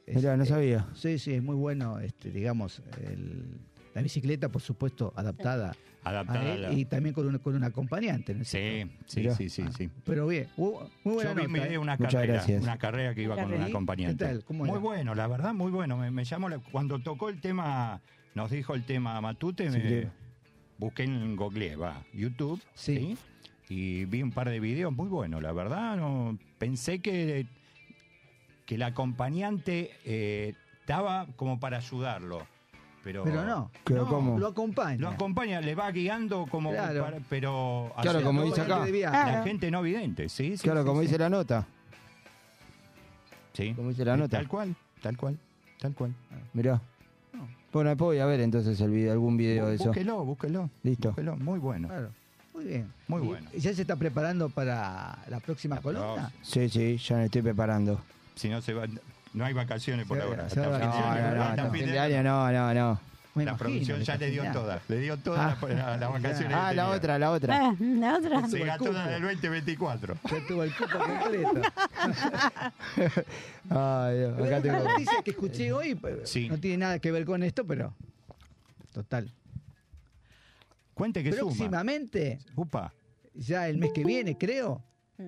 es- 0.07 0.15
Mirá, 0.15 0.35
no 0.37 0.43
eh, 0.43 0.47
sabía. 0.47 0.87
Sí, 0.95 1.19
sí, 1.19 1.33
es 1.33 1.43
muy 1.43 1.55
bueno, 1.55 1.99
este, 1.99 2.31
digamos, 2.31 2.81
el- 3.07 3.59
la 3.93 4.01
bicicleta, 4.01 4.49
por 4.49 4.61
supuesto, 4.61 5.13
adaptada 5.15 5.75
Adaptada 6.03 6.39
a 6.39 6.43
a 6.43 6.53
él 6.55 6.61
la- 6.63 6.73
y 6.73 6.85
también 6.85 7.13
con 7.13 7.27
un, 7.27 7.37
con 7.37 7.55
un 7.55 7.63
acompañante. 7.63 8.33
¿no 8.33 8.41
es 8.41 8.47
Sí, 8.49 8.57
cierto? 8.57 8.93
sí, 9.05 9.19
Mirá. 9.21 9.35
sí, 9.35 9.49
sí, 9.49 9.63
sí. 9.77 9.89
Pero 10.03 10.25
bien, 10.27 10.47
muy, 10.57 10.73
buena 11.03 11.29
Yo 11.29 11.35
vi 11.35 11.41
nota, 11.43 11.47
miré 11.47 11.73
¿eh? 11.75 11.77
una 11.77 11.95
Muchas 11.95 12.13
carrera, 12.13 12.33
gracias. 12.33 12.63
una 12.63 12.77
carrera 12.79 13.13
que 13.13 13.21
iba 13.21 13.35
con 13.35 13.53
un 13.53 13.61
acompañante. 13.61 14.17
¿Qué 14.25 14.31
tal? 14.31 14.43
¿Cómo 14.43 14.65
muy 14.65 14.79
bueno, 14.79 15.13
la 15.15 15.27
verdad, 15.27 15.53
muy 15.53 15.71
bueno. 15.71 15.95
Me, 15.97 16.09
me 16.09 16.25
llamó 16.25 16.49
la- 16.49 16.57
cuando 16.57 16.99
tocó 16.99 17.29
el 17.29 17.39
tema, 17.39 18.01
nos 18.33 18.49
dijo 18.49 18.73
el 18.73 18.83
tema 18.83 19.21
Matute, 19.21 19.71
Sí, 19.71 19.77
me 19.77 20.09
busqué 20.79 21.03
en 21.03 21.35
Google, 21.35 21.75
va, 21.75 22.03
YouTube, 22.13 22.59
Sí. 22.73 22.97
sí. 22.97 23.17
Y 23.69 24.05
vi 24.05 24.21
un 24.21 24.31
par 24.31 24.49
de 24.49 24.59
videos 24.59 24.91
muy 24.93 25.07
buenos, 25.09 25.41
la 25.41 25.51
verdad. 25.53 25.97
No, 25.97 26.37
pensé 26.57 26.99
que 26.99 27.45
que 28.65 28.75
el 28.75 28.83
acompañante 28.83 29.91
eh, 30.05 30.53
estaba 30.79 31.27
como 31.35 31.59
para 31.59 31.77
ayudarlo, 31.77 32.47
pero 33.03 33.25
Pero 33.25 33.43
no, 33.43 33.69
Pero 33.83 34.07
¿cómo? 34.07 34.39
lo 34.39 34.47
acompaña. 34.47 34.97
lo 35.01 35.09
acompaña, 35.09 35.59
le 35.59 35.75
va 35.75 35.91
guiando 35.91 36.45
como 36.49 36.71
Claro. 36.71 37.03
para- 37.03 37.19
pero 37.29 37.91
Claro, 38.01 38.21
como 38.23 38.43
dice 38.43 38.61
acá. 38.61 38.85
Viaje. 38.85 39.17
la 39.17 39.23
Claro. 39.23 39.43
gente 39.43 39.69
no 39.69 39.81
vidente, 39.81 40.29
sí, 40.29 40.55
sí, 40.55 40.63
Claro, 40.63 40.81
sí, 40.83 40.87
como 40.87 41.01
sí. 41.01 41.07
dice 41.07 41.17
la 41.19 41.29
nota. 41.29 41.67
Sí. 43.53 43.73
Como 43.75 43.89
dice 43.89 44.05
la 44.05 44.15
nota. 44.17 44.37
Tal 44.37 44.47
cual, 44.47 44.75
tal 45.01 45.17
cual, 45.17 45.37
tal 45.79 45.93
cual. 45.93 46.13
Mirá. 46.53 46.81
Bueno, 47.73 47.89
después 47.89 48.05
voy 48.07 48.19
a 48.19 48.25
ver 48.25 48.39
entonces 48.39 48.79
el 48.81 48.91
video, 48.91 49.11
algún 49.11 49.35
video 49.35 49.67
de 49.67 49.75
eso. 49.75 49.85
Búsquelo, 49.85 50.23
búsquelo. 50.23 50.69
Listo. 50.83 51.09
Búsquelo, 51.09 51.35
muy 51.37 51.59
bueno. 51.59 51.87
Claro. 51.89 52.11
Muy 52.63 52.71
bien. 52.71 52.93
Muy 53.07 53.21
¿Y 53.21 53.25
bueno. 53.25 53.49
¿Ya 53.53 53.73
se 53.73 53.81
está 53.81 53.95
preparando 53.97 54.49
para 54.49 55.17
la 55.29 55.39
próxima 55.41 55.75
La 55.75 55.81
columna? 55.81 56.31
Sí, 56.41 56.69
sí, 56.69 56.97
ya 56.97 57.17
me 57.17 57.25
estoy 57.25 57.41
preparando. 57.41 57.99
Si 58.35 58.47
no 58.49 58.61
se 58.61 58.73
va, 58.73 58.85
no 59.33 59.45
hay 59.45 59.53
vacaciones 59.53 60.07
por 60.07 60.17
Se- 60.17 60.23
ahora. 60.23 60.49
se 60.49 60.59
Hasta 60.61 60.69
va 60.69 60.77
fin 61.71 61.85
de 61.85 62.23
No, 62.23 62.51
no, 62.51 62.73
no. 62.73 62.99
Me 63.35 63.43
La 63.45 63.51
imagino 63.53 63.57
producción 63.57 64.01
ya 64.03 64.15
le 64.17 64.29
dio 64.29 64.43
todas, 64.51 64.81
le 64.87 64.99
dio 64.99 65.17
todas 65.17 65.39
Ah. 65.59 65.67
las 65.67 65.99
las 65.99 66.11
vacaciones. 66.11 66.55
Ah, 66.55 66.67
que 66.69 66.75
la 66.75 66.89
otra, 66.89 67.17
la 67.19 67.31
otra. 67.31 67.59
Ah, 67.65 67.75
la 67.79 68.17
otra. 68.17 68.47
Se 68.47 68.59
gastó 68.59 68.91
la 68.93 69.07
del 69.07 69.21
2024. 69.23 70.15
Ya 70.23 70.47
tuvo 70.47 70.63
el 70.63 70.75
cupo 70.75 70.97
completo. 70.99 71.49
Ay, 73.71 74.17
Dios, 74.19 74.33
acá 74.33 74.43
Una 74.43 74.61
tengo. 74.61 74.83
noticia 74.87 75.21
que 75.23 75.31
escuché 75.31 75.73
hoy, 75.73 75.95
pues, 75.95 76.29
Sí. 76.29 76.47
no 76.47 76.57
tiene 76.59 76.77
nada 76.77 76.99
que 76.99 77.11
ver 77.11 77.25
con 77.25 77.41
esto, 77.43 77.65
pero 77.65 77.93
total. 78.93 79.29
Cuente 80.93 81.23
que 81.23 81.31
suma. 81.33 81.41
Próximamente, 81.51 82.39
Upa, 82.55 82.93
ya 83.33 83.67
el 83.69 83.77
mes 83.77 83.91
que 83.93 84.03
viene, 84.03 84.37
creo, 84.37 84.83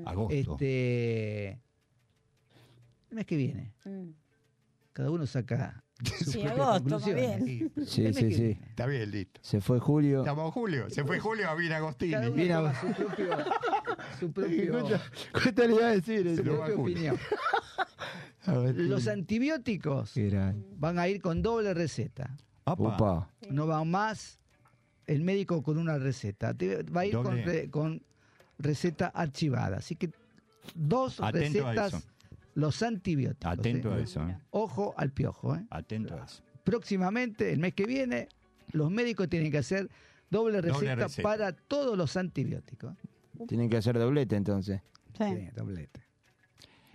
agosto. 0.06 0.34
este 0.58 1.50
el 3.10 3.16
mes 3.16 3.26
que 3.26 3.38
viene, 3.38 3.74
Mm. 3.86 4.10
cada 4.94 5.10
uno 5.12 5.26
saca 5.26 5.84
sus 6.04 6.34
Sí, 6.34 6.42
agosto, 6.44 7.00
bien. 7.14 7.72
Sí, 7.86 8.14
Sí, 8.14 8.34
sí. 8.34 8.60
Está 8.70 8.86
bien, 8.86 9.10
listo. 9.12 9.40
Se 9.44 9.62
fue 9.62 9.80
Julio. 9.80 10.20
Estamos 10.20 10.46
en 10.48 10.52
julio. 10.52 10.90
Se 10.90 11.04
fue 11.06 11.20
julio 11.20 11.50
a 11.50 11.56
Vina 11.56 11.78
Agostini. 11.78 12.12
Cada 12.12 12.30
uno 12.30 12.74
su 12.74 12.94
propio, 12.94 13.38
su 14.20 14.32
propio, 14.34 15.00
¿Cuánto 15.32 15.68
le 15.68 15.74
iba 15.76 15.88
a 15.88 15.92
decir? 15.92 16.36
su 16.36 16.44
propia 16.44 16.76
opinión. 16.76 17.18
A 18.48 18.54
ver, 18.60 18.76
Los 18.76 19.08
antibióticos 19.08 20.14
van 20.78 21.00
a 21.00 21.08
ir 21.08 21.20
con 21.20 21.42
doble 21.42 21.74
receta. 21.74 22.38
Opa. 22.66 22.96
Upa. 22.96 23.30
No 23.50 23.66
va 23.66 23.84
más 23.84 24.40
el 25.08 25.22
médico 25.24 25.62
con 25.64 25.78
una 25.78 25.98
receta. 25.98 26.54
Te- 26.54 26.84
Va 26.84 27.02
a 27.02 27.06
ir 27.06 27.14
con, 27.16 27.36
re- 27.44 27.70
con 27.70 28.02
receta 28.58 29.08
archivada. 29.08 29.78
Así 29.78 29.96
que 29.96 30.12
dos 30.74 31.20
Atento 31.22 31.64
recetas, 31.64 32.08
los 32.56 32.82
antibióticos. 32.84 33.52
Atento 33.60 33.92
¿eh? 33.92 34.00
a 34.00 34.04
eso. 34.04 34.28
¿eh? 34.28 34.38
Ojo 34.52 34.94
al 34.98 35.12
piojo. 35.12 35.56
¿eh? 35.56 35.66
Atento 35.70 36.16
a 36.16 36.26
eso. 36.26 36.44
Próximamente, 36.64 37.52
el 37.54 37.60
mes 37.60 37.74
que 37.74 37.86
viene, 37.86 38.28
los 38.72 38.90
médicos 38.90 39.30
tienen 39.30 39.52
que 39.52 39.60
hacer 39.60 39.90
doble 40.30 40.62
receta. 40.62 41.08
para 41.22 41.52
todos 41.54 41.98
los 41.98 42.18
antibióticos. 42.18 42.96
Tienen 43.48 43.70
que 43.70 43.78
hacer 43.78 44.00
doblete 44.00 44.36
entonces. 44.36 44.82
Sí. 45.18 45.24
Sí, 45.26 45.50
doblete. 45.56 46.02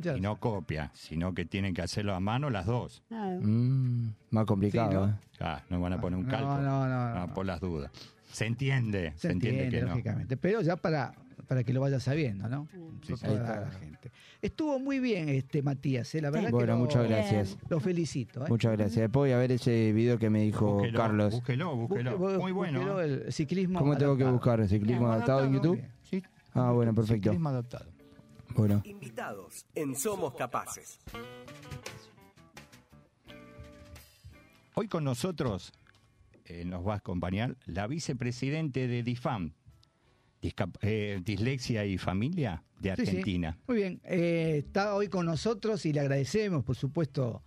Ya 0.01 0.17
Y 0.17 0.21
no 0.21 0.37
copia, 0.41 0.91
sino 0.95 1.35
que 1.35 1.45
tienen 1.45 1.75
que 1.75 1.83
hacerlo 1.83 2.15
a 2.15 2.21
mano 2.21 2.49
las 2.51 2.67
dos. 2.67 3.03
Mm, 3.11 4.09
más 4.31 4.45
complicado, 4.47 4.91
Sí, 4.91 4.97
¿no? 4.97 5.07
¿eh? 5.07 5.15
Ah, 5.41 5.63
no 5.69 5.81
van 5.81 5.93
a 5.93 6.01
poner 6.01 6.19
un 6.19 6.25
No, 6.27 6.31
calco. 6.31 6.49
no, 6.57 6.63
no, 6.63 6.89
no, 6.89 6.95
Ah, 6.95 7.25
no. 7.29 7.35
por 7.35 7.45
las 7.47 7.61
dudas. 7.61 7.91
Se 8.33 8.47
entiende, 8.47 9.13
se, 9.17 9.29
Se 9.29 9.33
entiende, 9.33 9.65
entiende 9.65 9.79
que 9.79 9.83
no. 9.85 9.89
lógicamente. 9.91 10.37
Pero 10.37 10.61
ya 10.63 10.77
para, 10.77 11.13
para 11.49 11.65
que 11.65 11.73
lo 11.73 11.81
vaya 11.81 11.99
sabiendo, 12.01 12.49
¿no? 12.49 12.69
Sí, 13.03 13.13
Ahí 13.23 13.35
la, 13.35 13.41
está. 13.41 13.61
la 13.63 13.71
gente. 13.73 14.11
Estuvo 14.41 14.79
muy 14.79 15.01
bien 15.01 15.29
este 15.29 15.63
Matías, 15.63 16.15
¿eh? 16.15 16.23
la 16.23 16.31
verdad 16.31 16.47
que 16.49 16.53
Bueno, 16.55 16.75
lo, 16.75 16.79
muchas 16.79 17.07
gracias. 17.09 17.59
lo 17.69 17.81
felicito. 17.81 18.45
¿eh? 18.47 18.49
Muchas 18.49 18.73
gracias. 18.73 19.01
Después 19.03 19.29
voy 19.29 19.33
a 19.33 19.37
ver 19.39 19.53
ese 19.53 19.93
video 19.93 20.19
que 20.19 20.31
me 20.31 20.43
dijo 20.43 20.75
Búsquelo, 20.77 20.99
Carlos. 20.99 21.33
Búsquelo, 21.35 21.77
búsquelo. 21.77 22.19
Busque- 22.19 22.39
Muy 22.39 22.53
bueno. 22.53 22.79
búsquelo, 22.79 23.01
el 23.03 23.33
ciclismo 23.33 23.79
¿Cómo 23.81 23.97
tengo 23.99 24.17
que 24.17 24.25
buscar? 24.25 24.67
¿Ciclismo 24.69 25.01
Bien, 25.03 25.13
adaptado 25.13 25.45
en. 25.45 25.53
YouTube? 25.55 25.81
Sí. 26.05 26.23
Ah, 26.55 26.71
bueno, 26.73 26.95
perfecto. 26.95 27.31
Ciclismo 27.31 27.49
adaptado. 27.51 27.87
Bueno. 28.61 28.83
Invitados 28.85 29.64
en 29.75 29.96
Somos 29.96 30.35
Capaces. 30.35 30.99
Hoy 34.75 34.87
con 34.87 35.03
nosotros 35.03 35.73
eh, 36.44 36.66
nos 36.66 36.87
va 36.87 36.92
a 36.92 36.96
acompañar 36.99 37.57
la 37.64 37.87
vicepresidente 37.87 38.87
de 38.87 39.03
DIFAM, 39.03 39.53
Discap- 40.42 40.77
eh, 40.83 41.23
Dislexia 41.25 41.87
y 41.87 41.96
Familia 41.96 42.62
de 42.81 42.90
Sí, 42.96 42.96
sí. 42.96 43.09
Argentina. 43.09 43.57
Muy 43.66 43.77
bien, 43.79 44.01
eh, 44.05 44.57
está 44.66 44.94
hoy 44.94 45.09
con 45.09 45.25
nosotros 45.25 45.87
y 45.87 45.94
le 45.94 46.01
agradecemos, 46.01 46.62
por 46.62 46.77
supuesto, 46.77 47.42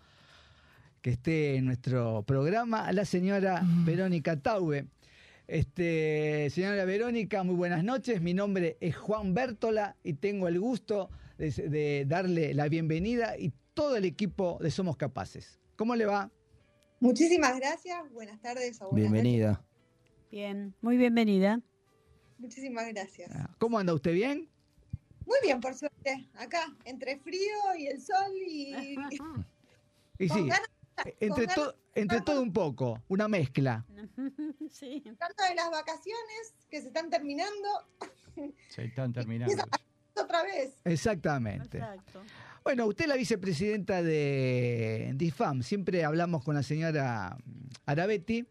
que 1.03 1.11
esté 1.11 1.57
en 1.57 1.65
nuestro 1.65 2.23
programa, 2.23 2.87
a 2.87 2.91
la 2.91 3.05
señora 3.05 3.61
Mm. 3.61 3.85
Verónica 3.85 4.39
Taube. 4.41 4.87
Este, 5.47 6.49
señora 6.49 6.85
Verónica, 6.85 7.43
muy 7.43 7.55
buenas 7.55 7.83
noches. 7.83 8.21
Mi 8.21 8.33
nombre 8.33 8.77
es 8.79 8.95
Juan 8.95 9.33
Bértola 9.33 9.97
y 10.03 10.13
tengo 10.13 10.47
el 10.47 10.59
gusto 10.59 11.09
de, 11.37 11.51
de 11.51 12.05
darle 12.07 12.53
la 12.53 12.69
bienvenida 12.69 13.37
y 13.37 13.51
todo 13.73 13.97
el 13.97 14.05
equipo 14.05 14.57
de 14.61 14.71
Somos 14.71 14.95
Capaces. 14.97 15.59
¿Cómo 15.75 15.95
le 15.95 16.05
va? 16.05 16.31
Muchísimas 16.99 17.57
gracias. 17.59 18.09
Buenas 18.13 18.39
tardes 18.39 18.81
o 18.81 18.89
buenas 18.91 19.11
Bienvenida. 19.11 19.47
noches. 19.49 19.65
Bien, 20.31 20.73
muy 20.81 20.97
bienvenida. 20.97 21.59
Muchísimas 22.37 22.87
gracias. 22.87 23.29
Ah, 23.35 23.53
¿Cómo 23.59 23.77
anda 23.77 23.93
usted 23.93 24.13
bien? 24.13 24.49
Muy 25.25 25.37
bien, 25.43 25.59
por 25.59 25.75
suerte. 25.75 26.27
Acá, 26.35 26.73
entre 26.85 27.17
frío 27.19 27.75
y 27.77 27.87
el 27.87 28.01
sol 28.01 28.31
y 28.47 28.95
Y 30.19 30.27
con 30.27 30.37
sí, 30.37 30.47
ganas, 30.47 30.69
entre, 31.19 31.45
con 31.47 31.55
to- 31.55 31.75
entre 31.95 32.21
todo 32.21 32.41
un 32.41 32.51
poco, 32.53 33.01
una 33.07 33.27
mezcla. 33.27 33.85
sí. 34.69 35.01
tanto 35.17 35.43
de 35.47 35.55
las 35.55 35.69
vacaciones 35.71 36.53
que 36.69 36.81
se 36.81 36.87
están 36.87 37.09
terminando 37.09 37.69
Se 38.69 38.85
están 38.85 39.13
terminando. 39.13 39.63
otra 40.15 40.43
vez. 40.43 40.75
Exactamente. 40.85 41.77
Exacto. 41.77 42.21
Bueno, 42.63 42.85
usted 42.87 43.05
es 43.05 43.09
la 43.09 43.15
vicepresidenta 43.15 44.01
de 44.01 45.11
DIFAM. 45.15 45.63
Siempre 45.63 46.05
hablamos 46.05 46.43
con 46.45 46.55
la 46.55 46.63
señora 46.63 47.37
Arabetti 47.85 48.47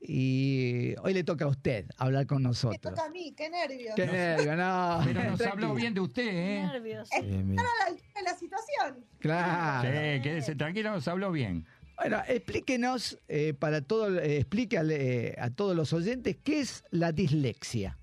y 0.00 0.94
hoy 1.02 1.14
le 1.14 1.24
toca 1.24 1.46
a 1.46 1.48
usted 1.48 1.86
hablar 1.96 2.26
con 2.26 2.42
Me 2.42 2.48
nosotros. 2.48 2.80
toca 2.80 3.06
a 3.06 3.10
mí, 3.10 3.32
qué 3.36 3.48
nervios. 3.48 3.94
Qué 3.94 4.06
nervio, 4.06 4.56
no. 4.56 5.00
Pero 5.04 5.24
nos 5.24 5.40
habló 5.46 5.74
bien 5.74 5.94
de 5.94 6.00
usted, 6.00 6.26
¿eh? 6.26 6.62
Nervios. 6.62 7.08
Bien. 7.22 7.58
A 7.58 7.62
la 7.62 7.86
altura 7.86 8.10
de 8.14 8.22
la 8.22 8.38
situación. 8.38 9.06
Claro. 9.18 9.88
Sí, 9.88 10.22
quédese 10.22 10.54
tranquilo, 10.54 10.90
nos 10.90 11.08
habló 11.08 11.32
bien. 11.32 11.66
Bueno, 11.96 12.22
explíquenos, 12.28 13.18
eh, 13.26 13.54
para 13.54 13.80
todo, 13.80 14.18
eh, 14.18 14.46
eh, 14.50 15.34
a 15.38 15.50
todos 15.50 15.74
los 15.74 15.92
oyentes, 15.94 16.36
¿qué 16.44 16.60
es 16.60 16.84
la 16.90 17.10
dislexia? 17.10 17.98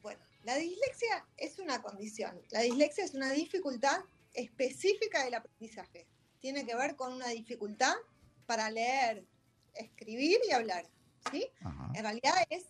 Bueno, 0.00 0.20
la 0.44 0.56
dislexia 0.56 1.26
es 1.36 1.58
una 1.58 1.82
condición. 1.82 2.40
La 2.50 2.60
dislexia 2.60 3.04
es 3.04 3.14
una 3.14 3.32
dificultad 3.32 3.98
específica 4.32 5.24
del 5.24 5.34
aprendizaje. 5.34 6.06
Tiene 6.38 6.64
que 6.64 6.76
ver 6.76 6.94
con 6.94 7.12
una 7.12 7.28
dificultad 7.28 7.94
para 8.46 8.70
leer, 8.70 9.24
escribir 9.78 10.38
y 10.48 10.52
hablar. 10.52 10.86
¿sí? 11.30 11.50
Ajá. 11.62 11.90
En 11.94 12.02
realidad 12.02 12.34
es, 12.50 12.66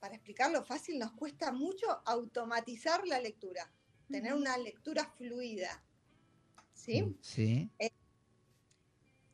para 0.00 0.14
explicarlo 0.14 0.62
fácil, 0.64 0.98
nos 0.98 1.12
cuesta 1.12 1.52
mucho 1.52 1.86
automatizar 2.04 3.06
la 3.06 3.20
lectura, 3.20 3.70
tener 4.10 4.34
una 4.34 4.56
lectura 4.58 5.04
fluida. 5.16 5.82
¿sí? 6.74 7.16
Sí. 7.20 7.70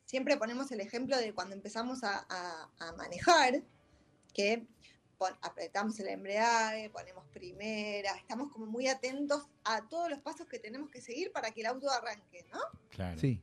Siempre 0.07 0.37
ponemos 0.37 0.71
el 0.71 0.81
ejemplo 0.81 1.17
de 1.17 1.33
cuando 1.35 1.55
empezamos 1.55 2.05
a, 2.05 2.25
a- 2.29 2.71
a 2.79 2.93
manejar, 2.93 3.63
que 4.33 4.67
pon- 5.19 5.37
apretamos 5.43 5.99
el 6.01 6.09
embrague, 6.09 6.91
ponemos 6.91 7.27
primera, 7.29 8.15
estamos 8.17 8.53
como 8.53 8.67
muy 8.67 8.87
atentos 8.87 9.47
a 9.65 9.89
todos 9.89 10.11
los 10.11 10.21
pasos 10.21 10.47
que 10.47 10.59
tenemos 10.59 10.91
que 10.91 11.01
seguir 11.01 11.33
para 11.33 11.51
que 11.51 11.63
el 11.63 11.67
auto 11.67 11.91
arranque, 11.91 12.47
¿no? 12.53 12.61
Claro. 12.91 13.19
Sí. 13.19 13.41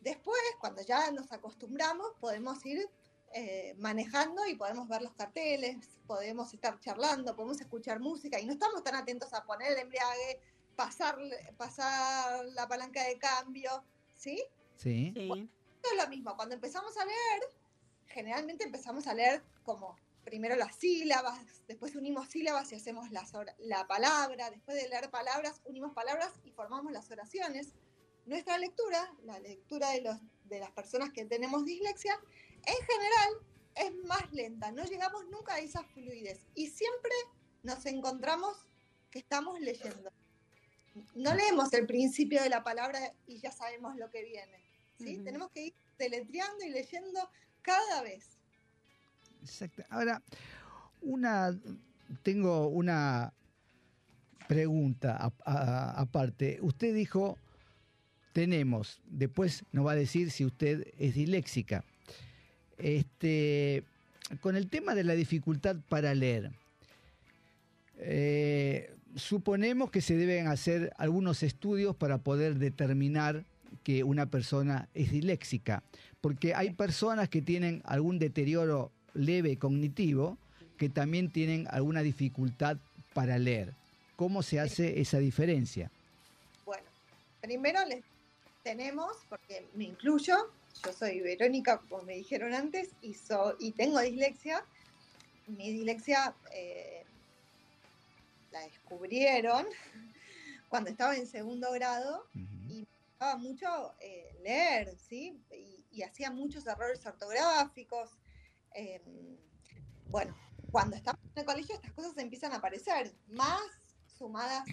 Después, 0.00 0.40
cuando 0.60 0.82
ya 0.82 1.10
nos 1.10 1.30
acostumbramos, 1.32 2.12
podemos 2.20 2.64
ir 2.64 2.88
eh, 3.32 3.74
manejando 3.78 4.46
y 4.46 4.56
podemos 4.56 4.88
ver 4.88 5.02
los 5.02 5.12
carteles, 5.12 5.76
podemos 6.06 6.52
estar 6.52 6.80
charlando, 6.80 7.36
podemos 7.36 7.60
escuchar 7.60 8.00
música 8.00 8.40
y 8.40 8.46
no 8.46 8.52
estamos 8.52 8.82
tan 8.82 8.96
atentos 8.96 9.32
a 9.34 9.44
poner 9.44 9.72
el 9.72 9.78
embriague, 9.78 10.40
pasar, 10.74 11.16
pasar 11.56 12.44
la 12.46 12.66
palanca 12.66 13.04
de 13.04 13.18
cambio, 13.18 13.84
¿sí? 14.16 14.42
Sí. 14.76 15.12
Sí. 15.14 15.48
Esto 15.76 15.88
es 15.92 16.02
lo 16.02 16.08
mismo, 16.08 16.34
cuando 16.36 16.54
empezamos 16.54 16.96
a 16.96 17.04
leer, 17.04 17.42
generalmente 18.06 18.64
empezamos 18.64 19.06
a 19.06 19.14
leer 19.14 19.42
como 19.62 19.96
primero 20.24 20.56
las 20.56 20.76
sílabas, 20.76 21.38
después 21.68 21.94
unimos 21.94 22.28
sílabas 22.28 22.72
y 22.72 22.74
hacemos 22.74 23.10
las 23.10 23.32
la 23.58 23.86
palabra, 23.86 24.50
después 24.50 24.76
de 24.76 24.88
leer 24.88 25.10
palabras, 25.10 25.60
unimos 25.64 25.92
palabras 25.92 26.32
y 26.44 26.50
formamos 26.50 26.92
las 26.92 27.10
oraciones. 27.10 27.74
Nuestra 28.26 28.58
lectura, 28.58 29.12
la 29.24 29.38
lectura 29.40 29.90
de, 29.90 30.02
los, 30.02 30.16
de 30.44 30.60
las 30.60 30.70
personas 30.70 31.10
que 31.12 31.24
tenemos 31.24 31.64
dislexia, 31.64 32.18
en 32.66 32.86
general 32.86 33.30
es 33.76 33.94
más 34.06 34.32
lenta, 34.32 34.70
no 34.72 34.84
llegamos 34.84 35.24
nunca 35.30 35.54
a 35.54 35.60
esa 35.60 35.82
fluidez 35.84 36.40
y 36.54 36.68
siempre 36.68 37.12
nos 37.62 37.86
encontramos 37.86 38.56
que 39.10 39.18
estamos 39.18 39.60
leyendo. 39.60 40.10
No 41.14 41.34
leemos 41.34 41.72
el 41.72 41.86
principio 41.86 42.42
de 42.42 42.50
la 42.50 42.62
palabra 42.64 43.12
y 43.26 43.38
ya 43.38 43.52
sabemos 43.52 43.96
lo 43.96 44.10
que 44.10 44.24
viene. 44.24 44.60
¿sí? 44.98 45.18
Tenemos 45.18 45.50
que 45.50 45.66
ir 45.66 45.74
deletreando 45.98 46.64
y 46.64 46.70
leyendo 46.70 47.30
cada 47.62 48.02
vez. 48.02 48.38
Exacto. 49.42 49.82
Ahora, 49.88 50.22
una, 51.00 51.58
tengo 52.22 52.68
una 52.68 53.32
pregunta 54.48 55.32
aparte. 55.44 56.58
Usted 56.60 56.94
dijo, 56.94 57.38
tenemos, 58.32 59.00
después 59.06 59.64
nos 59.72 59.86
va 59.86 59.92
a 59.92 59.96
decir 59.96 60.30
si 60.30 60.44
usted 60.44 60.86
es 60.98 61.14
disléxica. 61.14 61.84
Este, 62.78 63.84
con 64.40 64.56
el 64.56 64.68
tema 64.68 64.94
de 64.94 65.04
la 65.04 65.14
dificultad 65.14 65.76
para 65.88 66.14
leer, 66.14 66.50
eh, 67.98 68.94
suponemos 69.16 69.90
que 69.90 70.00
se 70.00 70.16
deben 70.16 70.46
hacer 70.46 70.92
algunos 70.96 71.42
estudios 71.42 71.96
para 71.96 72.18
poder 72.18 72.56
determinar 72.56 73.44
que 73.82 74.04
una 74.04 74.26
persona 74.26 74.88
es 74.94 75.10
disléxica, 75.12 75.82
porque 76.20 76.54
hay 76.54 76.70
personas 76.70 77.28
que 77.28 77.42
tienen 77.42 77.82
algún 77.84 78.18
deterioro 78.18 78.90
leve 79.14 79.56
cognitivo 79.56 80.38
que 80.76 80.88
también 80.88 81.30
tienen 81.30 81.66
alguna 81.70 82.02
dificultad 82.02 82.78
para 83.12 83.38
leer. 83.38 83.74
¿Cómo 84.16 84.42
se 84.42 84.60
hace 84.60 85.00
esa 85.00 85.18
diferencia? 85.18 85.90
Bueno, 86.64 86.84
primero 87.40 87.84
les 87.86 88.02
tenemos, 88.62 89.16
porque 89.28 89.68
me 89.74 89.84
incluyo, 89.84 90.36
yo 90.84 90.92
soy 90.92 91.20
Verónica, 91.20 91.78
como 91.88 92.02
me 92.02 92.14
dijeron 92.16 92.54
antes, 92.54 92.90
y, 93.00 93.14
so- 93.14 93.56
y 93.58 93.72
tengo 93.72 94.00
dislexia. 94.00 94.64
Mi 95.46 95.72
dislexia 95.72 96.34
eh, 96.52 97.04
la 98.50 98.60
descubrieron 98.60 99.66
cuando 100.68 100.90
estaba 100.90 101.16
en 101.16 101.26
segundo 101.26 101.72
grado 101.72 102.26
y 102.34 102.82
me 102.82 102.86
gustaba 103.08 103.36
mucho 103.36 103.94
eh, 104.00 104.36
leer, 104.42 104.96
¿sí? 104.98 105.42
Y, 105.52 105.84
y 105.90 106.02
hacía 106.02 106.30
muchos 106.30 106.66
errores 106.66 107.04
ortográficos. 107.06 108.10
eh, 108.74 109.00
bueno, 110.08 110.36
cuando 110.72 110.96
estamos 110.96 111.20
en 111.34 111.40
el 111.40 111.46
colegio 111.46 111.74
estas 111.74 111.92
cosas 111.92 112.16
empiezan 112.18 112.52
a 112.52 112.56
aparecer, 112.56 113.12
más 113.28 113.60
sumadas 114.18 114.64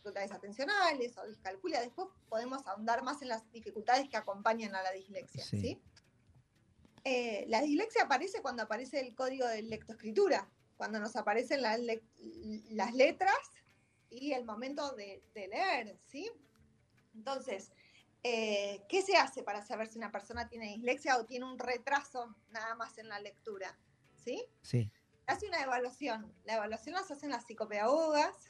dificultades 0.00 0.32
atencionales 0.32 1.16
o 1.18 1.26
discalculia. 1.26 1.80
Después 1.80 2.08
podemos 2.28 2.66
ahondar 2.66 3.02
más 3.02 3.20
en 3.22 3.28
las 3.28 3.50
dificultades 3.52 4.08
que 4.08 4.16
acompañan 4.16 4.74
a 4.74 4.82
la 4.82 4.92
dislexia, 4.92 5.44
Sí. 5.44 5.60
¿sí? 5.60 5.82
Eh, 7.04 7.44
la 7.48 7.60
dislexia 7.62 8.04
aparece 8.04 8.40
cuando 8.42 8.62
aparece 8.62 9.00
el 9.00 9.14
código 9.14 9.46
de 9.46 9.62
lectoescritura, 9.62 10.48
cuando 10.76 10.98
nos 11.00 11.16
aparecen 11.16 11.62
las, 11.62 11.78
lec- 11.80 12.02
las 12.70 12.94
letras 12.94 13.34
y 14.10 14.32
el 14.32 14.44
momento 14.44 14.92
de, 14.92 15.22
de 15.34 15.48
leer, 15.48 15.98
¿sí? 16.06 16.30
Entonces, 17.14 17.72
eh, 18.22 18.82
¿qué 18.88 19.02
se 19.02 19.16
hace 19.16 19.42
para 19.42 19.62
saber 19.64 19.88
si 19.88 19.98
una 19.98 20.10
persona 20.12 20.48
tiene 20.48 20.66
dislexia 20.68 21.16
o 21.18 21.24
tiene 21.26 21.44
un 21.46 21.58
retraso 21.58 22.34
nada 22.50 22.74
más 22.74 22.96
en 22.98 23.08
la 23.08 23.18
lectura? 23.20 23.78
¿Sí? 24.16 24.44
Sí. 24.62 24.90
hace 25.26 25.46
una 25.46 25.62
evaluación. 25.62 26.34
La 26.44 26.54
evaluación 26.56 26.94
las 26.96 27.10
hacen 27.10 27.30
las 27.30 27.46
psicopedagogas. 27.46 28.49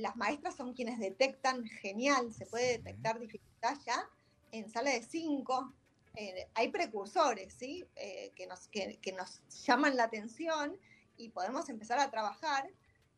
Las 0.00 0.16
maestras 0.16 0.56
son 0.56 0.72
quienes 0.72 0.98
detectan, 0.98 1.64
genial, 1.64 2.32
se 2.32 2.46
puede 2.46 2.78
detectar 2.78 3.18
dificultad 3.18 3.76
ya 3.86 4.08
en 4.52 4.68
sala 4.70 4.90
de 4.90 5.02
5. 5.02 5.74
hay 6.54 6.68
precursores, 6.68 7.54
¿sí? 7.54 7.86
Eh, 7.96 8.32
que, 8.34 8.46
nos, 8.46 8.66
que, 8.68 8.98
que 9.00 9.12
nos 9.12 9.40
llaman 9.64 9.96
la 9.96 10.04
atención 10.04 10.76
y 11.16 11.28
podemos 11.28 11.68
empezar 11.68 11.98
a 12.00 12.10
trabajar 12.10 12.68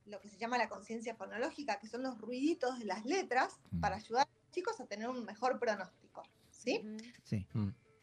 lo 0.06 0.20
que 0.20 0.28
se 0.28 0.36
llama 0.36 0.58
la 0.58 0.68
conciencia 0.68 1.14
fonológica, 1.14 1.78
que 1.78 1.86
son 1.86 2.02
los 2.02 2.18
ruiditos 2.20 2.78
de 2.78 2.84
las 2.84 3.04
letras, 3.04 3.60
Mm. 3.70 3.80
para 3.80 3.96
ayudar 3.96 4.26
a 4.26 4.30
los 4.40 4.50
chicos 4.50 4.80
a 4.80 4.86
tener 4.86 5.08
un 5.08 5.24
mejor 5.24 5.58
pronóstico, 5.58 6.22
¿sí? 6.50 6.84
Sí. 7.24 7.46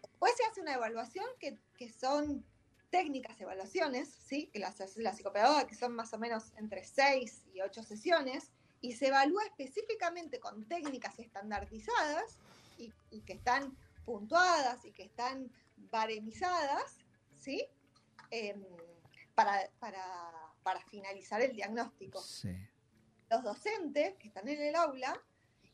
Después 0.02 0.32
se 0.38 0.46
hace 0.46 0.62
una 0.62 0.74
evaluación 0.74 1.26
que, 1.40 1.60
que 1.78 1.92
son 1.92 2.44
técnicas 2.90 3.40
evaluaciones, 3.40 4.10
¿sí? 4.10 4.48
que 4.48 4.58
las 4.60 4.82
hace 4.82 5.02
la 5.02 5.14
psicopedagoga, 5.14 5.68
que 5.68 5.76
son 5.76 5.94
más 5.94 6.12
o 6.14 6.18
menos 6.18 6.52
entre 6.58 6.84
6 6.84 7.44
y 7.54 7.62
8 7.62 7.84
sesiones, 7.84 8.52
y 8.82 8.94
se 8.94 9.08
evalúa 9.08 9.44
específicamente 9.46 10.40
con 10.40 10.66
técnicas 10.66 11.20
estandarizadas 11.20 12.40
y, 12.78 12.94
y 13.12 13.22
que 13.22 13.34
están 13.34 13.76
puntuadas 14.06 14.86
y 14.86 14.92
que 14.92 15.04
están 15.04 15.52
baremizadas, 15.92 16.98
¿sí? 17.38 17.68
Em, 18.32 18.64
para, 19.36 19.70
para, 19.80 20.04
para 20.64 20.82
finalizar 20.86 21.42
el 21.42 21.54
diagnóstico 21.54 22.22
Sí. 22.22 22.56
los 23.30 23.44
docentes 23.44 24.16
que 24.18 24.28
están 24.28 24.48
en 24.48 24.62
el 24.62 24.76
aula 24.76 25.20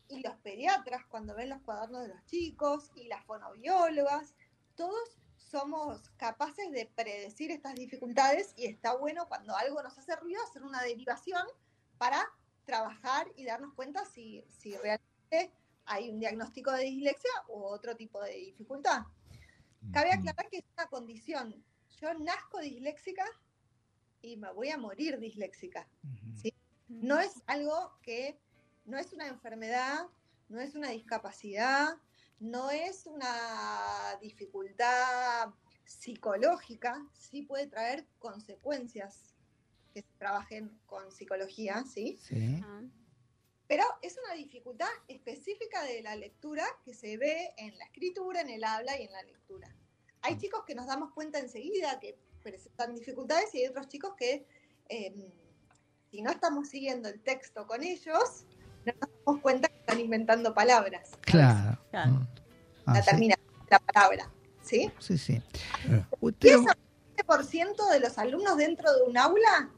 y 0.07 0.21
los 0.21 0.35
pediatras 0.37 1.05
cuando 1.07 1.35
ven 1.35 1.49
los 1.49 1.61
cuadernos 1.61 2.03
de 2.03 2.09
los 2.09 2.25
chicos 2.25 2.91
y 2.95 3.07
las 3.07 3.25
fonobiólogas, 3.25 4.35
todos 4.75 5.17
somos 5.37 6.09
capaces 6.17 6.71
de 6.71 6.85
predecir 6.95 7.51
estas 7.51 7.75
dificultades 7.75 8.53
y 8.55 8.65
está 8.65 8.95
bueno 8.95 9.27
cuando 9.27 9.55
algo 9.55 9.81
nos 9.81 9.97
hace 9.97 10.15
ruido 10.15 10.41
hacer 10.43 10.63
una 10.63 10.81
derivación 10.81 11.45
para 11.97 12.23
trabajar 12.65 13.27
y 13.35 13.45
darnos 13.45 13.73
cuenta 13.73 14.05
si, 14.05 14.43
si 14.49 14.75
realmente 14.77 15.51
hay 15.85 16.09
un 16.09 16.19
diagnóstico 16.19 16.71
de 16.71 16.83
dislexia 16.83 17.31
u 17.47 17.63
otro 17.63 17.95
tipo 17.95 18.21
de 18.21 18.33
dificultad. 18.33 19.03
Cabe 19.93 20.11
aclarar 20.11 20.49
que 20.49 20.57
es 20.57 20.65
una 20.77 20.87
condición. 20.87 21.63
Yo 22.01 22.13
nazco 22.15 22.59
disléxica 22.59 23.25
y 24.21 24.37
me 24.37 24.51
voy 24.51 24.69
a 24.69 24.77
morir 24.77 25.19
disléxica. 25.19 25.87
¿sí? 26.35 26.53
No 26.87 27.19
es 27.19 27.43
algo 27.45 27.97
que, 28.01 28.39
no 28.85 28.97
es 28.97 29.13
una 29.13 29.27
enfermedad, 29.27 30.07
no 30.49 30.59
es 30.59 30.75
una 30.75 30.89
discapacidad, 30.89 31.97
no 32.39 32.71
es 32.71 33.05
una 33.05 34.17
dificultad 34.21 35.53
psicológica, 35.85 37.05
sí 37.13 37.43
puede 37.43 37.67
traer 37.67 38.07
consecuencias 38.19 39.34
que 39.95 40.01
se 40.01 40.13
trabajen 40.17 40.77
con 40.85 41.09
psicología, 41.09 41.85
¿sí? 41.85 42.19
Sí. 42.21 42.61
Pero 43.65 43.83
es 44.01 44.17
una 44.25 44.35
dificultad 44.35 44.89
específica 45.07 45.83
de 45.83 46.01
la 46.03 46.17
lectura 46.17 46.65
que 46.83 46.93
se 46.93 47.15
ve 47.15 47.53
en 47.57 47.77
la 47.77 47.85
escritura, 47.85 48.41
en 48.41 48.49
el 48.49 48.63
habla 48.65 48.99
y 48.99 49.05
en 49.05 49.13
la 49.13 49.23
lectura. 49.23 49.73
Hay 50.21 50.37
chicos 50.37 50.63
que 50.67 50.75
nos 50.75 50.85
damos 50.85 51.13
cuenta 51.13 51.39
enseguida 51.39 51.97
que 52.01 52.19
presentan 52.43 52.93
dificultades 52.93 53.55
y 53.55 53.61
hay 53.61 53.67
otros 53.67 53.87
chicos 53.87 54.13
que 54.17 54.45
eh, 54.89 55.15
si 56.11 56.21
no 56.21 56.29
estamos 56.29 56.67
siguiendo 56.67 57.07
el 57.07 57.21
texto 57.21 57.65
con 57.65 57.81
ellos, 57.81 58.45
no 58.85 58.93
nos 58.99 59.09
damos 59.25 59.41
cuenta 59.41 59.69
que 59.69 59.77
están 59.77 59.99
inventando 60.01 60.53
palabras. 60.53 61.11
Claro. 61.21 61.79
Claro. 61.89 62.27
Ah, 62.85 62.95
La 62.95 63.01
sí. 63.01 63.09
terminación 63.11 63.47
de 63.63 63.71
la 63.71 63.79
palabra. 63.79 64.31
¿Sí? 64.61 64.91
Sí, 64.99 65.17
sí. 65.17 65.41
Usted, 66.19 66.57
10% 67.15 67.91
de 67.91 67.99
los 68.01 68.17
alumnos 68.17 68.57
dentro 68.57 68.93
de 68.93 69.03
un 69.03 69.17
aula 69.17 69.71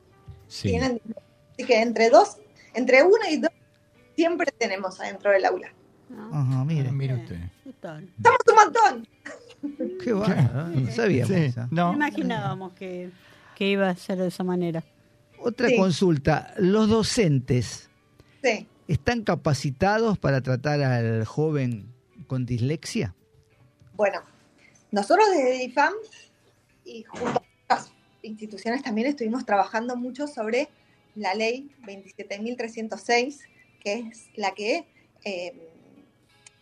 Sí. 0.48 0.70
tienen 0.70 1.02
Así 1.54 1.66
que 1.66 1.82
entre 1.82 2.10
dos, 2.10 2.38
entre 2.74 3.04
uno 3.04 3.18
y 3.30 3.38
dos, 3.38 3.52
siempre 4.16 4.52
tenemos 4.58 5.00
adentro 5.00 5.32
del 5.32 5.46
aula. 5.46 5.74
¿no? 6.10 6.30
Ajá, 6.34 6.64
mire. 6.66 6.90
Ah, 6.90 6.92
mire 6.92 7.16
usted. 7.16 7.40
Total. 7.64 8.10
Somos 8.24 8.40
un 8.48 8.56
montón. 8.56 9.98
Qué 10.04 10.14
bárbaro. 10.14 10.68
No 10.70 10.92
sabíamos 10.92 11.36
Sí, 11.36 11.54
no. 11.72 11.94
Imaginábamos 11.94 12.74
que, 12.74 13.10
que 13.56 13.68
iba 13.70 13.90
a 13.90 13.96
ser 13.96 14.20
de 14.20 14.28
esa 14.28 14.44
manera. 14.44 14.84
Otra 15.40 15.68
Sí. 15.70 15.76
consulta. 15.78 16.54
¿Los 16.58 16.88
docentes 16.90 17.90
Sí. 18.44 18.68
están 18.88 19.24
capacitados 19.24 20.18
para 20.20 20.42
tratar 20.42 20.82
al 20.82 21.26
joven 21.26 21.92
con 22.28 22.46
dislexia? 22.46 23.16
Bueno, 23.96 24.22
nosotros 24.92 25.26
desde 25.36 25.58
DIFAM 25.60 25.94
y 26.86 27.04
junto 27.04 27.42
a 27.70 27.84
instituciones 28.22 28.84
también 28.84 29.08
estuvimos 29.08 29.46
trabajando 29.46 29.96
mucho 29.96 30.28
sobre 30.28 30.70
la 31.16 31.34
ley 31.34 31.72
27.306, 31.84 33.40
que 33.80 33.94
es 33.94 34.30
la 34.36 34.54
que 34.54 34.86
eh, 35.24 35.54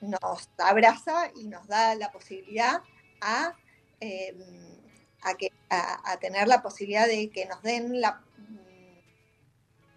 nos 0.01 0.49
abraza 0.57 1.31
y 1.35 1.47
nos 1.47 1.67
da 1.67 1.95
la 1.95 2.11
posibilidad 2.11 2.81
a, 3.21 3.55
eh, 3.99 4.35
a, 5.69 6.11
a 6.11 6.17
tener 6.17 6.47
la 6.47 6.61
posibilidad 6.61 7.07
de 7.07 7.29
que 7.29 7.45
nos 7.45 7.61
den 7.63 7.99
la, 7.99 8.21
mm, 8.37 8.65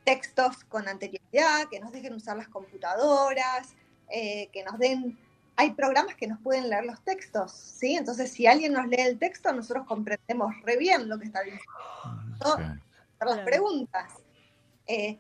textos 0.05 0.65
con 0.65 0.89
anterioridad, 0.89 1.69
que 1.71 1.81
nos 1.81 1.93
dejen 1.93 2.15
usar 2.15 2.37
las 2.37 2.49
computadoras, 2.49 3.75
eh, 4.11 4.49
que 4.53 4.65
nos 4.65 4.79
den 4.79 5.19
hay 5.61 5.73
programas 5.73 6.15
que 6.15 6.29
nos 6.29 6.41
pueden 6.41 6.71
leer 6.71 6.85
los 6.85 7.03
textos, 7.03 7.51
¿sí? 7.51 7.97
Entonces, 7.97 8.31
si 8.31 8.47
alguien 8.47 8.73
nos 8.73 8.87
lee 8.87 9.01
el 9.01 9.19
texto, 9.19 9.53
nosotros 9.53 9.87
comprendemos 9.89 10.55
re 10.63 10.77
bien 10.77 11.09
lo 11.09 11.19
que 11.19 11.27
está 11.27 11.41
diciendo. 11.43 11.65
¿no? 12.45 12.53
Hacer 12.53 12.81
Claro. 13.19 13.35
las 13.35 13.45
preguntas. 13.45 14.13
Eh, 14.87 15.19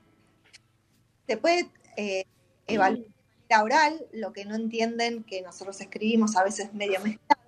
se 1.26 1.36
puede 1.38 1.68
eh, 1.96 2.24
evaluar 2.68 3.02
de 3.02 3.10
manera 3.50 3.64
oral 3.64 4.06
lo 4.12 4.32
que 4.32 4.44
no 4.44 4.54
entienden 4.54 5.24
que 5.24 5.42
nosotros 5.42 5.80
escribimos 5.80 6.36
a 6.36 6.44
veces 6.44 6.72
medio 6.72 7.00
mezclado. 7.00 7.42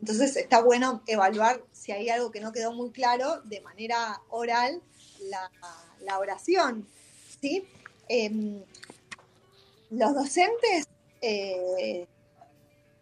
Entonces, 0.00 0.36
está 0.36 0.60
bueno 0.62 1.04
evaluar 1.06 1.62
si 1.70 1.92
hay 1.92 2.08
algo 2.08 2.32
que 2.32 2.40
no 2.40 2.50
quedó 2.50 2.72
muy 2.72 2.90
claro 2.90 3.40
de 3.42 3.60
manera 3.60 4.20
oral 4.30 4.82
la, 5.30 5.48
la 6.00 6.18
oración, 6.18 6.88
¿sí? 7.40 7.68
Em, 8.08 8.64
los 9.90 10.12
docentes 10.12 10.88
eh, 11.20 12.08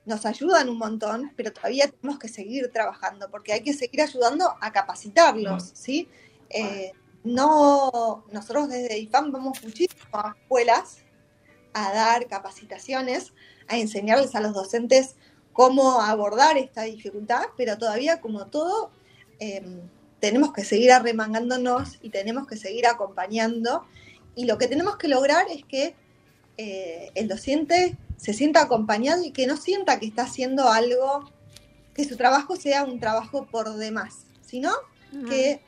nos 0.05 0.27
ayudan 0.27 0.69
un 0.69 0.79
montón, 0.79 1.33
pero 1.37 1.53
todavía 1.53 1.89
tenemos 1.89 2.19
que 2.19 2.29
seguir 2.29 2.71
trabajando 2.73 3.31
porque 3.31 3.53
hay 3.53 3.63
que 3.63 3.73
seguir 3.73 4.03
ayudando 4.03 4.55
a 4.61 4.73
capacitarlos, 4.73 5.71
¿sí? 5.75 6.09
Eh, 6.49 6.93
no, 7.23 8.25
nosotros 8.33 8.69
desde 8.69 8.99
IFAM 8.99 9.31
vamos 9.31 9.63
muchísimo 9.63 10.01
a 10.13 10.35
escuelas 10.41 10.99
a 11.73 11.93
dar 11.93 12.27
capacitaciones, 12.27 13.33
a 13.69 13.77
enseñarles 13.77 14.35
a 14.35 14.41
los 14.41 14.55
docentes 14.55 15.17
cómo 15.53 16.01
abordar 16.01 16.57
esta 16.57 16.83
dificultad, 16.83 17.43
pero 17.57 17.77
todavía 17.77 18.21
como 18.21 18.47
todo 18.47 18.91
eh, 19.39 19.63
tenemos 20.21 20.53
que 20.53 20.65
seguir 20.65 20.93
arremangándonos 20.93 21.99
y 22.03 22.11
tenemos 22.11 22.47
que 22.47 22.57
seguir 22.57 22.87
acompañando. 22.87 23.85
Y 24.35 24.45
lo 24.45 24.59
que 24.59 24.69
tenemos 24.69 24.97
que 24.97 25.09
lograr 25.09 25.47
es 25.51 25.65
que 25.65 25.95
eh, 26.57 27.11
el 27.15 27.29
docente 27.29 27.97
se 28.21 28.35
sienta 28.35 28.61
acompañado 28.63 29.25
y 29.25 29.31
que 29.31 29.47
no 29.47 29.57
sienta 29.57 29.99
que 29.99 30.07
está 30.07 30.23
haciendo 30.25 30.69
algo, 30.69 31.31
que 31.95 32.05
su 32.05 32.17
trabajo 32.17 32.57
sea 32.57 32.85
un 32.85 33.01
trabajo 33.01 33.47
por 33.47 33.75
demás, 33.77 34.27
sino 34.43 34.71
que, 35.29 35.61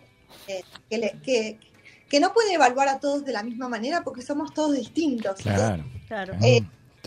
eh, 0.48 0.62
que, 0.90 0.98
le- 0.98 1.18
que- 1.24 1.58
que 2.08 2.20
no 2.20 2.32
puede 2.34 2.52
evaluar 2.52 2.88
a 2.88 3.00
todos 3.00 3.24
de 3.24 3.32
la 3.32 3.42
misma 3.42 3.68
manera 3.68 4.02
porque 4.04 4.20
somos 4.22 4.52
todos 4.52 4.76
distintos. 4.76 5.36
Claro. 5.36 5.82
Claro. 6.08 6.34
Eh. 6.42 6.60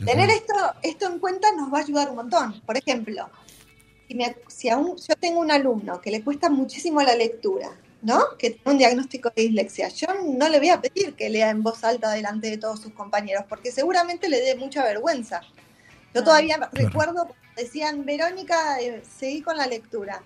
Tener 0.04 0.30
esto, 0.32 0.54
esto 0.82 1.08
en 1.08 1.20
cuenta 1.20 1.48
nos 1.56 1.72
va 1.74 1.78
a 1.78 1.82
ayudar 1.82 2.10
un 2.10 2.16
montón. 2.18 2.60
Por 2.66 2.76
ejemplo, 2.76 3.30
si, 4.08 4.16
me- 4.16 4.36
si 4.48 4.68
aún 4.70 4.98
yo 4.98 5.16
tengo 5.16 5.40
un 5.40 5.52
alumno 5.52 6.02
que 6.02 6.12
le 6.12 6.24
cuesta 6.24 6.50
muchísimo 6.50 7.02
la 7.02 7.16
lectura, 7.16 7.70
¿no? 8.06 8.38
Que 8.38 8.52
tiene 8.52 8.72
un 8.72 8.78
diagnóstico 8.78 9.32
de 9.36 9.42
dislexia, 9.42 9.88
yo 9.90 10.08
no 10.38 10.48
le 10.48 10.60
voy 10.60 10.70
a 10.70 10.80
pedir 10.80 11.16
que 11.16 11.28
lea 11.30 11.50
en 11.50 11.64
voz 11.64 11.84
alta 11.84 12.12
delante 12.12 12.52
de 12.52 12.58
todos 12.60 12.80
sus 12.80 12.94
compañeros, 12.94 13.46
porque 13.50 13.72
seguramente 13.72 14.30
le 14.30 14.40
dé 14.42 14.56
mucha 14.56 14.84
vergüenza. 14.84 15.42
Yo 16.14 16.24
todavía 16.24 16.70
recuerdo 16.72 17.26
cuando 17.26 17.36
decían, 17.58 18.06
Verónica, 18.06 18.80
eh, 18.80 19.02
seguí 19.18 19.42
con 19.42 19.58
la 19.58 19.66
lectura. 19.66 20.22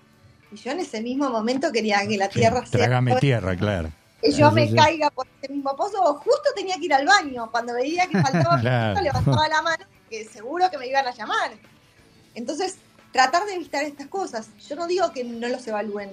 Y 0.52 0.56
yo 0.56 0.72
en 0.72 0.80
ese 0.80 1.00
mismo 1.00 1.30
momento 1.30 1.72
quería 1.72 2.06
que 2.06 2.18
la 2.18 2.26
Sí, 2.30 2.40
tierra 2.40 2.66
sea 2.66 2.80
Trágame 2.80 3.16
tierra, 3.16 3.56
claro. 3.56 3.90
que 4.20 4.30
yo 4.30 4.50
Sí, 4.50 4.54
me 4.54 4.68
sí. 4.68 4.74
caiga 4.76 5.08
por 5.10 5.26
ese 5.40 5.50
mismo 5.52 5.74
pozo, 5.74 6.02
o 6.02 6.14
justo 6.16 6.50
tenía 6.54 6.76
que 6.76 6.84
ir 6.84 6.92
al 6.94 7.06
baño. 7.06 7.50
Cuando 7.50 7.72
veía 7.72 8.06
que 8.08 8.20
faltaba 8.20 8.58
Claro. 8.60 9.00
levantaba 9.00 9.48
la 9.48 9.62
mano, 9.62 9.84
que 10.10 10.24
seguro 10.26 10.70
que 10.70 10.76
me 10.76 10.86
iban 10.86 11.06
a 11.06 11.14
llamar. 11.14 11.52
Entonces, 12.34 12.76
tratar 13.10 13.46
de 13.46 13.54
evitar 13.54 13.82
estas 13.84 14.08
cosas. 14.08 14.48
Yo 14.68 14.76
no 14.76 14.86
digo 14.86 15.10
que 15.12 15.24
no 15.24 15.48
los 15.48 15.66
evalúen. 15.66 16.10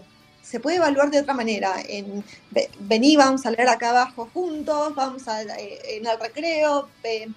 Se 0.48 0.60
puede 0.62 0.78
evaluar 0.78 1.10
de 1.12 1.20
otra 1.20 1.34
manera. 1.34 1.74
En, 1.88 2.24
ve- 2.52 2.70
vení, 2.80 3.18
vamos 3.18 3.46
a 3.46 3.52
leer 3.52 3.68
acá 3.68 3.90
abajo 3.90 4.30
juntos, 4.34 4.96
vamos 4.96 5.28
a, 5.28 5.42
eh, 5.42 5.98
en 5.98 6.08
el 6.08 6.18
recreo, 6.20 6.88
eh, 7.04 7.28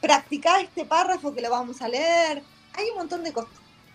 practicar 0.00 0.60
este 0.60 0.84
párrafo 0.84 1.34
que 1.34 1.40
lo 1.40 1.50
vamos 1.50 1.80
a 1.80 1.88
leer. 1.88 2.42
Hay 2.74 2.88
un 2.90 2.98
montón 2.98 3.24
de, 3.24 3.32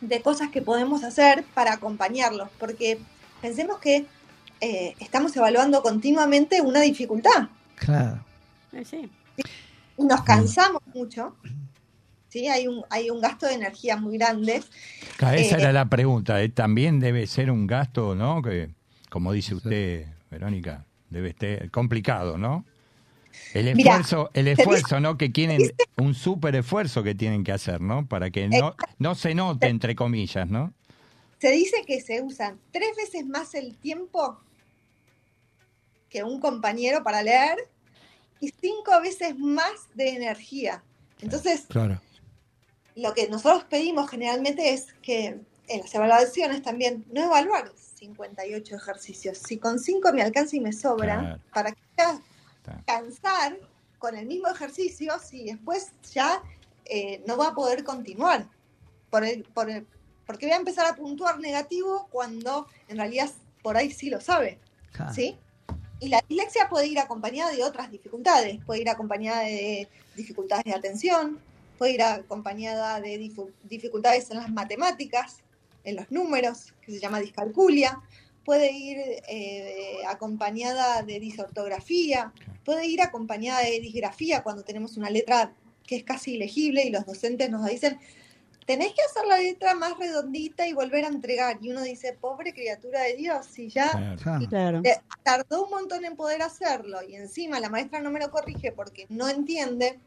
de 0.02 0.22
cosas 0.22 0.50
que 0.50 0.62
podemos 0.62 1.04
hacer 1.04 1.44
para 1.54 1.74
acompañarlos, 1.74 2.50
porque 2.60 3.00
pensemos 3.42 3.78
que 3.80 4.06
eh, 4.62 4.96
estamos 5.00 5.36
evaluando 5.38 5.82
continuamente 5.82 6.62
una 6.62 6.82
dificultad 6.82 7.48
Claro. 7.76 8.24
Eh, 8.74 8.84
sí. 8.86 9.10
nos 9.98 10.22
cansamos 10.24 10.82
mucho. 10.94 11.36
¿Sí? 12.30 12.48
Hay, 12.48 12.68
un, 12.68 12.84
hay 12.90 13.10
un 13.10 13.20
gasto 13.22 13.46
de 13.48 13.54
energía 13.54 13.98
muy 13.98 14.18
grande. 14.18 14.64
Claro, 15.18 15.38
Esa 15.38 15.58
Eh, 15.58 15.62
era 15.62 15.72
la 15.74 15.86
pregunta. 15.86 16.42
¿eh? 16.42 16.50
También 16.50 17.00
debe 17.00 17.28
ser 17.28 17.52
un 17.52 17.68
gasto, 17.68 18.16
¿no? 18.16 18.42
Que, 18.42 18.70
como 19.10 19.34
dice 19.34 19.56
usted, 19.56 20.06
Verónica, 20.32 20.86
debe 21.10 21.36
ser 21.38 21.70
complicado, 21.72 22.38
¿no? 22.38 22.66
El 23.54 23.76
Mirá, 23.76 23.92
esfuerzo, 23.98 24.30
el 24.34 24.48
esfuerzo, 24.48 25.00
¿no? 25.00 25.18
Que 25.18 25.30
tienen, 25.30 25.62
un 25.98 26.14
súper 26.14 26.56
esfuerzo 26.56 27.04
que 27.04 27.16
tienen 27.16 27.44
que 27.44 27.52
hacer, 27.52 27.82
¿no? 27.82 28.06
Para 28.08 28.32
que 28.32 28.48
no, 28.48 28.76
no 28.98 29.16
se 29.16 29.34
note, 29.36 29.68
entre 29.68 29.96
comillas, 29.96 30.48
¿no? 30.50 30.74
Se 31.40 31.52
dice 31.52 31.84
que 31.88 32.02
se 32.02 32.22
usan 32.22 32.60
tres 32.72 32.90
veces 32.98 33.26
más 33.26 33.56
el 33.56 33.76
tiempo 33.78 34.40
que 36.10 36.24
un 36.24 36.40
compañero 36.40 37.04
para 37.04 37.24
leer 37.24 37.56
y 38.42 38.50
cinco 38.60 39.00
veces 39.02 39.38
más 39.38 39.72
de 39.94 40.10
energía. 40.10 40.84
Entonces, 41.22 41.66
Claro. 41.70 42.02
Lo 43.00 43.14
que 43.14 43.28
nosotros 43.30 43.64
pedimos 43.66 44.10
generalmente 44.10 44.74
es 44.74 44.88
que 45.02 45.40
en 45.68 45.82
las 45.82 45.94
evaluaciones 45.94 46.62
también 46.64 47.06
no 47.12 47.24
evaluar 47.26 47.72
58 47.96 48.76
ejercicios. 48.76 49.38
Si 49.38 49.58
con 49.58 49.80
5 49.80 50.12
me 50.14 50.22
alcanza 50.22 50.56
y 50.56 50.60
me 50.60 50.74
sobra, 50.74 51.20
Claro. 51.20 51.42
para 51.54 51.70
ya 51.98 52.22
Está. 52.58 52.84
cansar 52.86 53.58
con 54.00 54.16
el 54.18 54.26
mismo 54.26 54.48
ejercicio 54.48 55.20
si 55.20 55.44
después 55.46 55.92
ya 56.14 56.42
eh, 56.86 57.22
no 57.28 57.38
va 57.38 57.50
a 57.50 57.54
poder 57.54 57.84
continuar 57.84 58.48
por, 59.12 59.24
el, 59.24 59.44
por, 59.44 59.70
el- 59.70 59.86
Porque 60.26 60.46
voy 60.48 60.54
a 60.54 60.58
empezar 60.58 60.86
a 60.88 60.96
puntuar 60.96 61.40
negativo 61.40 62.08
cuando 62.12 62.68
en 62.88 62.98
realidad 62.98 63.30
por 63.62 63.78
ahí 63.78 63.92
sí 63.92 64.10
lo 64.10 64.22
sabe. 64.22 64.58
¿Sí? 65.14 65.38
Y 66.00 66.08
la 66.10 66.24
dislexia 66.28 66.70
puede 66.70 66.88
ir 66.88 66.98
acompañada 67.00 67.52
de 67.52 67.64
otras 67.64 67.92
dificultades. 67.92 68.64
Puede 68.66 68.82
ir 68.82 68.90
acompañada 68.90 69.42
de 69.42 69.88
dificultades 70.16 70.64
de 70.66 70.74
atención, 70.74 71.40
puede 71.80 71.94
ir 71.94 72.04
acompañada 72.04 73.00
de 73.00 73.18
dificultades 73.64 74.30
en 74.30 74.38
las 74.38 74.52
matemáticas, 74.52 75.38
en 75.86 75.96
los 75.96 76.12
números, 76.12 76.74
que 76.82 76.92
se 76.92 77.00
llama 77.00 77.22
discalculia. 77.22 78.00
Puede 78.44 78.72
ir 78.72 78.98
eh, 79.30 79.96
acompañada 80.08 81.02
de 81.04 81.20
disortografía, 81.20 82.34
puede 82.66 82.86
ir 82.86 83.02
acompañada 83.02 83.62
de 83.62 83.80
disgrafía 83.80 84.44
cuando 84.44 84.64
tenemos 84.64 84.98
una 84.98 85.10
letra 85.10 85.54
que 85.88 85.96
es 85.96 86.04
casi 86.04 86.36
ilegible 86.36 86.84
y 86.84 86.90
los 86.90 87.06
docentes 87.06 87.50
nos 87.50 87.66
dicen, 87.66 87.98
tenés 88.66 88.94
que 88.94 89.02
hacer 89.02 89.26
la 89.26 89.38
letra 89.38 89.74
más 89.74 89.98
redondita 89.98 90.68
y 90.68 90.74
volver 90.74 91.06
a 91.06 91.08
entregar. 91.08 91.60
Y 91.62 91.72
uno 91.72 91.82
dice, 91.82 92.14
pobre 92.20 92.54
criatura 92.54 93.02
de 93.04 93.16
Dios, 93.16 93.46
si 93.46 93.70
ya 93.70 93.90
Claro. 93.92 94.48
Claro. 94.50 94.82
eh, 94.84 94.98
tardó 95.24 95.64
un 95.64 95.72
montón 95.72 96.04
en 96.04 96.18
poder 96.18 96.42
hacerlo 96.42 97.00
y 97.08 97.16
encima 97.16 97.60
la 97.60 97.70
maestra 97.70 98.02
no 98.02 98.12
me 98.12 98.20
lo 98.20 98.30
corrige 98.30 98.72
porque 98.74 99.06
no 99.10 99.30
entiende, 99.30 99.98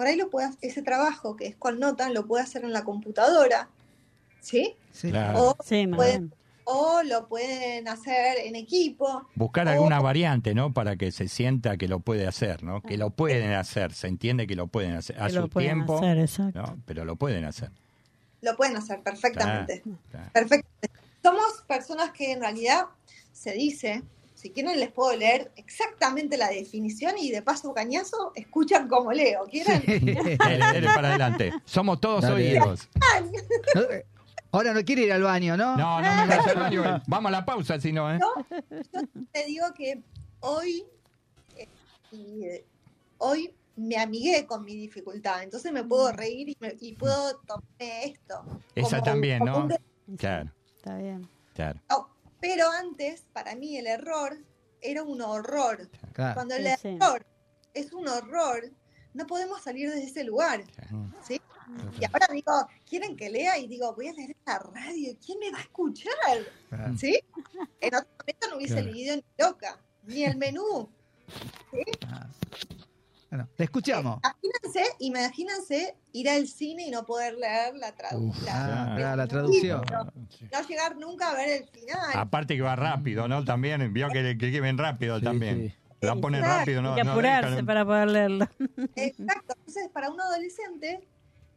por 0.00 0.06
ahí 0.06 0.16
lo 0.16 0.30
puede, 0.30 0.46
hacer- 0.46 0.58
ese 0.62 0.80
trabajo 0.80 1.36
que 1.36 1.46
es 1.46 1.56
con 1.56 1.78
notas 1.78 2.10
lo 2.10 2.24
puede 2.26 2.42
hacer 2.42 2.64
en 2.64 2.72
la 2.72 2.84
computadora, 2.84 3.68
¿sí? 4.40 4.74
Sí. 4.92 5.10
Claro. 5.10 5.42
O, 5.50 5.56
Sí, 5.62 5.86
más 5.86 5.98
pueden- 5.98 6.28
bien. 6.30 6.40
o 6.64 7.02
lo 7.02 7.28
pueden 7.28 7.86
hacer 7.86 8.38
en 8.38 8.56
equipo. 8.56 9.26
Buscar 9.34 9.66
o- 9.66 9.70
alguna 9.72 10.00
variante, 10.00 10.54
¿no? 10.54 10.72
Para 10.72 10.96
que 10.96 11.12
se 11.12 11.28
sienta 11.28 11.76
que 11.76 11.86
lo 11.86 12.00
puede 12.00 12.26
hacer, 12.26 12.62
¿no? 12.62 12.80
Que 12.80 12.96
lo 12.96 13.10
pueden 13.10 13.52
hacer, 13.52 13.92
se 13.92 14.06
entiende 14.08 14.46
que 14.46 14.56
lo 14.56 14.68
pueden 14.68 14.92
hacer 14.92 15.20
a 15.22 15.26
Que 15.26 15.34
lo 15.34 15.42
su 15.42 15.48
pueden 15.50 15.70
tiempo, 15.70 15.98
hacer, 15.98 16.18
exacto. 16.18 16.62
¿no? 16.62 16.78
Pero 16.86 17.04
lo 17.04 17.16
pueden 17.16 17.44
hacer. 17.44 17.70
Lo 18.40 18.56
pueden 18.56 18.78
hacer 18.78 19.02
perfectamente. 19.02 19.82
Claro. 20.10 20.30
Perfectamente. 20.32 20.90
Somos 21.22 21.62
personas 21.68 22.10
que 22.12 22.32
en 22.32 22.40
realidad 22.40 22.86
se 23.34 23.52
dice, 23.52 24.02
si 24.40 24.50
quieren 24.50 24.80
les 24.80 24.90
puedo 24.90 25.14
leer 25.16 25.52
exactamente 25.56 26.36
la 26.38 26.48
definición 26.48 27.18
y 27.18 27.30
de 27.30 27.42
paso 27.42 27.74
cañazo 27.74 28.32
escuchan 28.34 28.88
como 28.88 29.12
leo. 29.12 29.44
¿Quieren? 29.44 29.82
Dele, 29.86 30.38
dele 30.72 30.86
para 30.94 31.08
adelante. 31.10 31.52
Somos 31.64 32.00
todos 32.00 32.22
Dale. 32.22 32.34
oídos. 32.58 32.88
No, 33.74 33.82
eh, 33.82 34.06
Ahora 34.52 34.72
no 34.74 34.82
quiere 34.84 35.02
ir 35.02 35.12
al 35.12 35.22
baño, 35.22 35.56
¿no? 35.56 35.76
No, 35.76 36.00
no 36.00 36.10
me 36.16 36.26
vayas 36.26 36.46
al 36.48 36.56
baño. 36.56 37.02
Vamos 37.06 37.28
a 37.28 37.32
la 37.32 37.44
pausa, 37.44 37.78
si 37.80 37.92
no, 37.92 38.12
¿eh? 38.12 38.18
Yo 38.20 39.02
te 39.30 39.44
digo 39.44 39.66
que 39.76 40.02
hoy, 40.40 40.84
eh, 41.56 41.68
eh, 42.12 42.64
hoy 43.18 43.52
me 43.76 43.96
amigué 43.96 44.46
con 44.46 44.64
mi 44.64 44.74
dificultad, 44.74 45.42
entonces 45.44 45.70
me 45.70 45.84
puedo 45.84 46.10
reír 46.12 46.48
y, 46.48 46.56
me- 46.60 46.74
y 46.80 46.94
puedo 46.94 47.36
tomar 47.46 47.62
esto. 47.78 48.42
Esa 48.74 48.98
como- 48.98 49.02
también, 49.02 49.38
como 49.38 49.52
¿no? 49.68 49.76
un 50.08 50.16
Claro, 50.16 50.50
Está 50.78 50.96
bien. 50.96 51.28
claro. 51.54 51.78
oh, 51.90 52.08
pero 52.40 52.70
antes, 52.70 53.24
para 53.32 53.54
mí, 53.54 53.76
el 53.76 53.86
error 53.86 54.38
era 54.80 55.02
un 55.02 55.20
horror. 55.20 55.90
Claro. 56.12 56.34
Cuando 56.34 56.54
el 56.54 56.66
Sí, 56.66 56.74
sí. 56.82 56.88
error 56.88 57.24
es 57.74 57.92
un 57.92 58.08
horror, 58.08 58.70
no 59.14 59.26
podemos 59.26 59.62
salir 59.62 59.90
de 59.90 60.02
ese 60.04 60.24
lugar. 60.24 60.64
¿sí? 61.26 61.40
Y 62.00 62.04
ahora 62.04 62.26
digo, 62.32 62.52
¿quieren 62.88 63.16
que 63.16 63.30
lea? 63.30 63.56
Y 63.58 63.68
digo, 63.68 63.94
voy 63.94 64.08
a 64.08 64.12
leer 64.12 64.36
la 64.46 64.58
radio. 64.58 65.16
¿Quién 65.24 65.38
me 65.38 65.50
va 65.52 65.58
a 65.58 65.62
escuchar? 65.62 66.12
Claro. 66.68 66.96
¿Sí? 66.98 67.20
En 67.80 67.94
otro 67.94 68.08
momento 68.18 68.48
no 68.50 68.56
hubiese 68.56 68.74
Claro. 68.74 68.90
leído 68.92 69.16
ni 69.16 69.24
loca, 69.38 69.78
ni 70.04 70.24
el 70.24 70.36
menú. 70.36 70.88
Ah. 72.08 72.26
Bueno, 73.30 73.48
te 73.56 73.64
escuchamos. 73.64 74.20
Imagínense, 74.42 74.96
imagínense 74.98 75.96
ir 76.12 76.28
al 76.28 76.48
cine 76.48 76.86
y 76.88 76.90
no 76.90 77.06
poder 77.06 77.34
leer 77.34 77.76
la 77.76 77.88
Ah, 77.88 77.96
traducción. 77.96 78.44
claro, 78.44 79.16
la 79.16 79.26
traducción. 79.28 79.82
No 80.52 80.68
llegar 80.68 80.96
nunca 80.96 81.30
a 81.30 81.34
ver 81.34 81.62
el 81.62 81.68
final. 81.68 81.98
Aparte 82.14 82.56
que 82.56 82.62
va 82.62 82.74
rápido, 82.74 83.28
¿no? 83.28 83.44
También, 83.44 83.92
vio 83.92 84.08
que, 84.08 84.36
que, 84.36 84.50
que 84.50 84.60
ven 84.60 84.76
rápido 84.78 85.18
Sí, 85.20 85.24
también. 85.24 85.68
sí. 85.68 85.74
La 86.00 86.16
ponen 86.16 86.40
Exacto. 86.40 86.58
rápido, 86.60 86.82
¿no? 86.82 86.94
Hay 86.94 87.02
que 87.02 87.08
apurarse 87.08 87.62
para 87.62 87.84
poder 87.84 88.08
leerlo. 88.10 88.48
Exacto. 88.96 89.54
Entonces, 89.58 89.88
para 89.92 90.10
un 90.10 90.20
adolescente, 90.20 91.06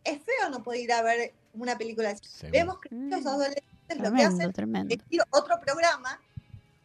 es 0.04 0.22
feo 0.22 0.50
no 0.52 0.62
poder 0.62 0.82
ir 0.82 0.92
a 0.92 1.02
ver 1.02 1.34
una 1.54 1.76
película 1.78 2.10
así. 2.12 2.20
Seguro. 2.26 2.52
Vemos 2.60 2.80
que 2.82 2.94
Mm. 2.94 3.10
los 3.10 3.26
adolescentes 3.26 3.98
lo 4.00 4.14
que 4.14 4.24
hacen 4.24 4.52
tremendo. 4.54 4.94
es 4.94 5.02
ir 5.10 5.22
a 5.22 5.26
otro 5.32 5.60
programa 5.60 6.20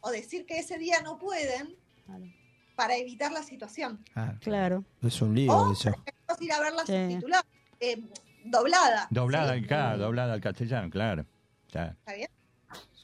o 0.00 0.10
decir 0.10 0.46
que 0.46 0.58
ese 0.60 0.78
día 0.78 1.02
no 1.02 1.18
pueden 1.18 1.74
Claro. 2.06 2.24
Para 2.78 2.94
evitar 2.96 3.32
la 3.32 3.42
situación. 3.42 4.04
Claro. 4.14 4.38
Claro. 4.40 4.84
Es 5.02 5.20
un 5.20 5.34
lío 5.34 5.52
O 5.52 5.72
eso. 5.72 5.90
A 6.28 6.36
ir 6.40 6.52
a 6.52 6.60
verla 6.60 6.86
Sí. 6.86 6.92
subtitulada, 6.92 7.44
eh, 7.80 8.00
doblada. 8.44 9.08
Doblada, 9.10 9.54
¿sí? 9.56 9.62
claro, 9.62 9.98
doblada 9.98 10.34
al 10.34 10.40
castellano, 10.40 10.88
claro. 10.88 11.26
Claro. 11.72 11.96
¿Está 11.98 12.12
bien? 12.14 12.30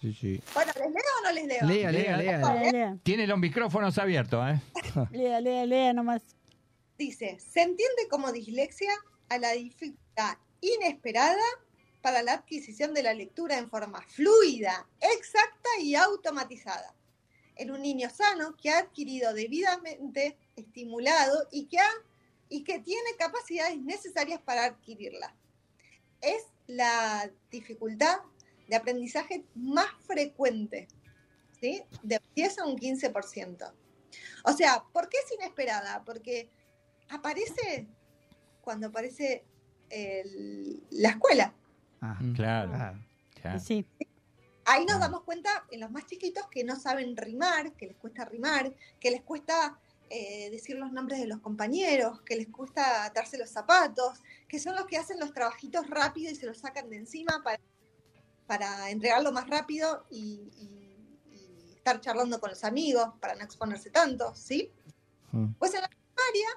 Sí, 0.01 0.15
sí. 0.15 0.41
Bueno, 0.55 0.71
¿les 0.77 0.91
leo 0.93 1.03
o 1.19 1.25
no 1.25 1.33
les 1.33 1.47
leo? 1.47 1.67
Lea, 1.67 1.91
lea, 1.91 2.17
lea. 2.17 2.39
Lea, 2.39 2.73
lea, 2.73 2.97
Tiene 3.03 3.27
los 3.27 3.37
micrófonos 3.37 3.99
abiertos, 3.99 4.47
¿eh? 4.49 4.61
lea, 5.11 5.41
lea, 5.41 5.67
lea 5.67 5.93
nomás. 5.93 6.23
Dice, 6.97 7.37
se 7.41 7.63
entiende 7.63 8.07
como 8.09 8.31
dislexia 8.31 8.93
a 9.29 9.39
la 9.39 9.51
dificultad 9.53 10.37
inesperada 10.61 11.43
para 12.01 12.23
la 12.23 12.35
adquisición 12.35 12.95
de 12.95 13.03
la 13.03 13.13
lectura 13.13 13.59
en 13.59 13.69
forma 13.69 14.01
fluida, 14.03 14.87
exacta 15.01 15.69
y 15.81 15.97
automatizada. 15.97 16.95
En 17.57 17.71
un 17.71 17.83
niño 17.83 18.11
sano 18.11 18.57
que 18.57 18.71
ha 18.71 18.79
adquirido 18.79 19.33
debidamente 19.33 20.37
estimulado 20.57 21.47
y 21.53 21.67
que, 21.67 21.79
ha, 21.79 21.89
y 22.49 22.65
que 22.65 22.81
tiene 22.81 23.11
capacidades 23.19 23.81
necesarias 23.81 24.41
para 24.41 24.65
adquirirla. 24.65 25.35
Es 26.21 26.45
la 26.67 27.31
dificultad 27.51 28.17
de 28.69 28.77
aprendizaje 28.77 29.45
más 29.55 29.87
frecuente, 30.07 30.89
¿sí? 31.61 31.83
De 32.03 32.21
10 32.35 32.59
a 32.59 32.65
un 32.67 32.77
15%. 32.77 33.73
O 34.45 34.53
sea, 34.53 34.83
¿por 34.93 35.09
qué 35.09 35.19
es 35.25 35.33
inesperada? 35.33 36.03
Porque 36.05 36.49
aparece 37.11 37.87
cuando 38.63 38.87
aparece 38.89 39.45
el- 39.91 40.83
la 40.91 41.11
escuela. 41.11 41.55
Ah, 42.01 42.19
Claro. 42.35 42.71
claro. 42.73 42.99
claro. 43.41 43.57
Y 43.59 43.61
sí, 43.61 43.87
Ahí 44.67 44.85
nos 44.87 44.99
damos 45.01 45.23
cuenta 45.25 45.65
en 45.71 45.81
los 45.81 45.91
más 45.91 46.07
chiquitos 46.07 46.47
que 46.49 46.65
no 46.65 46.77
saben 46.77 47.17
rimar, 47.17 47.73
que 47.73 47.87
les 47.87 47.97
cuesta 47.97 48.25
rimar, 48.25 48.75
que 49.01 49.11
les 49.11 49.23
cuesta 49.23 49.79
eh, 50.11 50.49
decir 50.51 50.77
los 50.77 50.93
nombres 50.93 51.19
de 51.21 51.27
los 51.27 51.41
compañeros, 51.41 52.21
que 52.23 52.37
les 52.37 52.49
cuesta 52.49 53.05
atarse 53.05 53.37
los 53.39 53.51
zapatos, 53.51 54.21
que 54.49 54.59
son 54.59 54.75
los 54.75 54.87
que 54.87 54.97
hacen 54.97 55.19
los 55.21 55.33
trabajitos 55.33 55.89
rápido 55.91 56.31
y 56.31 56.35
se 56.37 56.47
los 56.47 56.59
sacan 56.59 56.89
de 56.91 56.97
encima 56.97 57.43
para, 57.43 57.61
para 58.47 58.91
entregarlo 58.91 59.33
más 59.33 59.49
rápido 59.49 60.07
y, 60.11 60.51
y- 60.57 61.19
y 61.33 61.75
estar 61.77 62.01
charlando 62.01 62.41
con 62.41 62.51
los 62.51 62.65
amigos 62.65 63.09
para 63.21 63.35
no 63.35 63.45
exponerse 63.45 63.91
tanto, 63.91 64.35
¿sí? 64.35 64.71
Mm. 65.33 65.53
Pues 65.59 65.75
en 65.75 65.83
la 65.83 65.89
primaria 65.89 66.49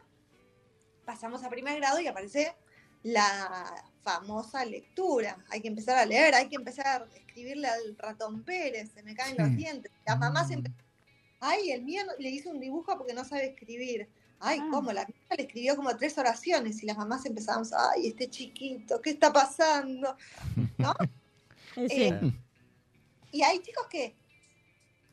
pasamos 1.05 1.43
a 1.43 1.49
primer 1.49 1.77
grado 1.77 1.99
y 1.99 2.07
aparece 2.07 2.55
la 3.03 3.83
famosa 4.03 4.63
lectura. 4.65 5.37
Hay 5.49 5.61
que 5.61 5.67
empezar 5.67 5.97
a 5.97 6.05
leer, 6.05 6.33
hay 6.35 6.47
que 6.49 6.55
empezar 6.55 6.87
a 6.87 7.05
escribirle 7.17 7.67
al 7.67 7.97
ratón 7.97 8.43
Pérez, 8.43 8.89
se 8.93 9.03
me 9.03 9.13
caen 9.15 9.35
Sí. 9.35 9.41
los 9.41 9.55
dientes. 9.55 9.91
Las 10.05 10.17
mamás 10.17 10.45
Mm. 10.45 10.47
siempre, 10.47 10.73
ay, 11.39 11.71
el 11.71 11.83
mío 11.83 12.03
no- 12.05 12.13
le 12.17 12.29
hizo 12.29 12.49
un 12.49 12.59
dibujo 12.59 12.97
porque 12.97 13.13
no 13.13 13.23
sabe 13.25 13.47
escribir. 13.47 14.07
Ay, 14.39 14.59
Ah. 14.61 14.67
¿cómo? 14.71 14.91
La 14.91 15.05
mía 15.05 15.15
le 15.35 15.43
escribió 15.43 15.75
como 15.75 15.95
tres 15.97 16.17
oraciones 16.17 16.81
y 16.83 16.85
las 16.85 16.95
mamás 16.97 17.25
empezamos, 17.25 17.73
ay, 17.73 18.07
este 18.07 18.29
chiquito, 18.29 19.01
¿qué 19.01 19.09
está 19.11 19.33
pasando? 19.33 20.15
¿No? 20.77 20.93
sí. 21.75 22.03
Eh, 22.03 22.33
y 23.31 23.41
hay 23.43 23.59
chicos 23.59 23.87
que 23.89 24.15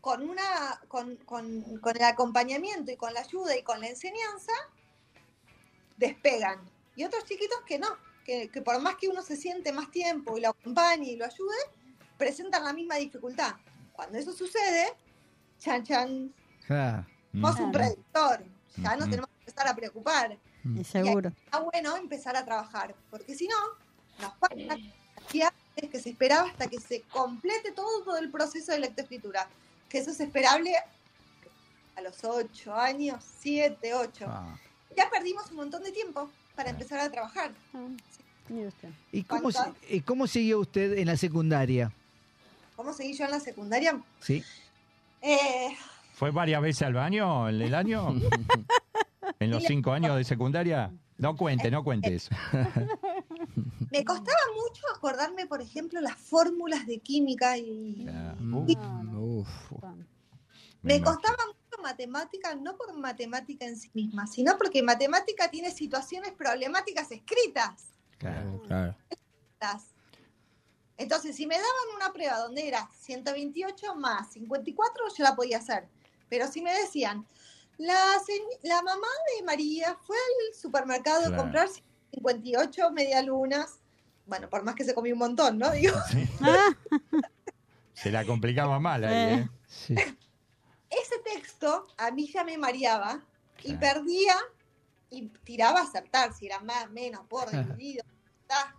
con 0.01 0.29
una 0.29 0.81
con, 0.88 1.16
con- 1.16 1.79
con 1.79 1.97
el 1.97 2.03
acompañamiento 2.05 2.92
y 2.92 2.97
con 2.97 3.12
la 3.14 3.20
ayuda 3.20 3.57
y 3.57 3.62
con 3.62 3.81
la 3.81 3.88
enseñanza 3.88 4.53
despegan. 5.97 6.59
Y 6.96 7.04
otros 7.04 7.24
chiquitos 7.24 7.59
que 7.66 7.78
no, 7.78 7.88
que, 8.24 8.48
que 8.48 8.62
por 8.62 8.80
más 8.80 8.96
que 8.96 9.09
uno 9.09 9.22
se 9.22 9.37
siente 9.37 9.72
más 9.72 9.90
tiempo 9.90 10.37
y 10.38 10.40
lo 10.40 10.50
acompañe 10.50 11.11
y 11.11 11.16
lo 11.16 11.24
ayude, 11.24 11.57
presentan 12.16 12.64
la 12.64 12.72
misma 12.72 12.97
dificultad. 12.97 13.55
Cuando 13.92 14.18
eso 14.18 14.32
sucede, 14.32 14.92
chan 15.59 15.84
chan, 15.84 16.34
somos 16.66 17.61
un 17.61 17.70
Claro. 17.70 17.72
predictor, 17.72 18.45
ya 18.76 18.92
nos 18.97 19.03
Ujú. 19.03 19.11
tenemos 19.11 19.30
que 19.30 19.38
empezar 19.40 19.68
a 19.68 19.74
preocupar. 19.74 20.38
Y 20.64 20.84
seguro. 20.84 21.28
Está 21.45 21.61
bueno 21.61 21.97
empezar 21.97 22.36
a 22.36 22.45
trabajar, 22.45 22.95
porque 23.11 23.34
si 23.34 23.47
no, 23.49 23.57
nos 24.18 24.32
cantidades 24.38 25.55
que 25.90 26.01
se 26.01 26.11
esperaba 26.11 26.49
hasta 26.49 26.68
que 26.68 26.80
se 26.80 27.03
complete 27.03 27.72
todo 27.72 28.16
el 28.16 28.30
proceso 28.30 28.72
de 28.72 28.78
lectoescritura, 28.78 29.49
que 29.88 29.99
eso 29.99 30.11
es 30.11 30.20
esperable 30.20 30.74
a 31.97 32.01
los 32.01 32.24
8 32.24 32.74
años, 32.74 33.22
7, 33.40 33.95
8. 33.95 34.24
Ah. 34.28 34.57
Ya 34.97 35.11
perdimos 35.11 35.51
un 35.51 35.57
montón 35.57 35.82
de 35.82 35.92
tiempo 35.92 36.30
para 36.55 36.70
empezar 36.70 37.00
a 37.00 37.11
trabajar. 37.11 37.50
Ah, 37.74 37.86
usted. 38.48 38.88
¿Y 39.12 39.22
cómo, 39.22 39.48
y 39.88 40.00
cómo 40.00 40.26
siguió 40.26 40.61
usted 40.61 40.98
en 40.98 41.07
la 41.07 41.16
secundaria? 41.16 41.92
¿Cómo 42.76 42.92
seguí 42.92 43.14
yo 43.14 43.24
en 43.24 43.30
la 43.30 43.40
secundaria? 43.40 44.00
¿Sí? 44.20 44.44
Eh, 45.22 45.76
¿Fue 46.14 46.30
varias 46.30 46.61
veces 46.61 46.82
al 46.82 46.94
baño 46.94 47.48
en 47.48 47.61
el 47.61 47.74
año? 47.74 48.14
¿En 49.40 49.50
los 49.50 49.64
cinco 49.64 49.92
años 49.92 50.16
de 50.16 50.24
secundaria? 50.24 50.90
No 51.16 51.36
cuente, 51.36 51.70
no 51.70 51.84
cuente 51.84 52.14
eso. 52.14 52.30
Me 53.90 54.05
costaba 54.05 54.38
mucho 54.55 54.82
acordarme, 54.94 55.46
por 55.46 55.62
ejemplo, 55.62 56.00
las 56.00 56.16
fórmulas 56.16 56.86
de 56.86 56.98
química 56.98 57.57
y 57.57 58.07
uf. 58.52 59.48
me 60.82 61.00
costaba 61.00 61.46
mucho 61.46 61.59
matemática, 61.85 62.55
no 62.55 62.76
por 62.76 62.93
matemática 62.99 63.66
en 63.66 63.76
sí 63.76 63.91
misma, 63.95 64.26
sino 64.26 64.57
porque 64.57 64.82
matemática 64.82 65.51
tiene 65.51 65.70
situaciones 65.70 66.32
problemáticas 66.32 67.12
escritas. 67.12 67.93
Claro, 68.18 68.62
claro. 68.66 68.97
Entonces, 70.97 71.37
si 71.37 71.47
me 71.47 71.57
daban 71.57 71.97
una 71.97 72.12
prueba 72.12 72.39
donde 72.39 72.66
era 72.66 72.89
128 73.01 73.95
más 73.97 74.32
54, 74.32 75.05
yo 75.16 75.24
la 75.24 75.37
podía 75.37 75.59
hacer. 75.59 75.89
Pero 76.28 76.49
si 76.49 76.62
me 76.62 76.72
decían, 76.72 77.26
la, 77.78 77.99
la 78.62 78.82
mamá 78.82 79.09
de 79.37 79.45
María 79.45 79.97
fue 80.07 80.16
al 80.16 80.55
supermercado 80.55 81.32
a 81.32 81.37
comprar 81.37 81.68
58 82.12 82.91
medialunas, 82.93 83.80
bueno, 84.26 84.49
por 84.49 84.62
más 84.64 84.74
que 84.74 84.85
se 84.85 84.95
comió 84.95 85.12
un 85.14 85.18
montón, 85.18 85.59
¿no? 85.59 85.70
Digo, 85.72 85.97
Ah, 86.41 86.74
Se 87.95 88.11
la 88.11 88.24
complicaba 88.24 88.78
mal 88.78 89.05
ahí, 89.05 89.35
¿eh? 89.35 89.49
Sí. 89.66 89.95
Ese 91.03 91.18
texto 91.20 91.86
a 91.97 92.11
mí 92.11 92.30
ya 92.32 92.45
me 92.45 92.57
mareaba 92.59 93.22
y 93.62 93.76
Claro. 93.76 93.80
perdía 94.05 94.34
y 95.11 95.28
tiraba 95.45 95.80
a 95.80 95.82
acertar, 95.84 96.32
si 96.34 96.47
era 96.47 96.59
más, 96.61 96.90
menos, 96.90 97.26
por 97.28 97.49
dividido, 97.51 98.05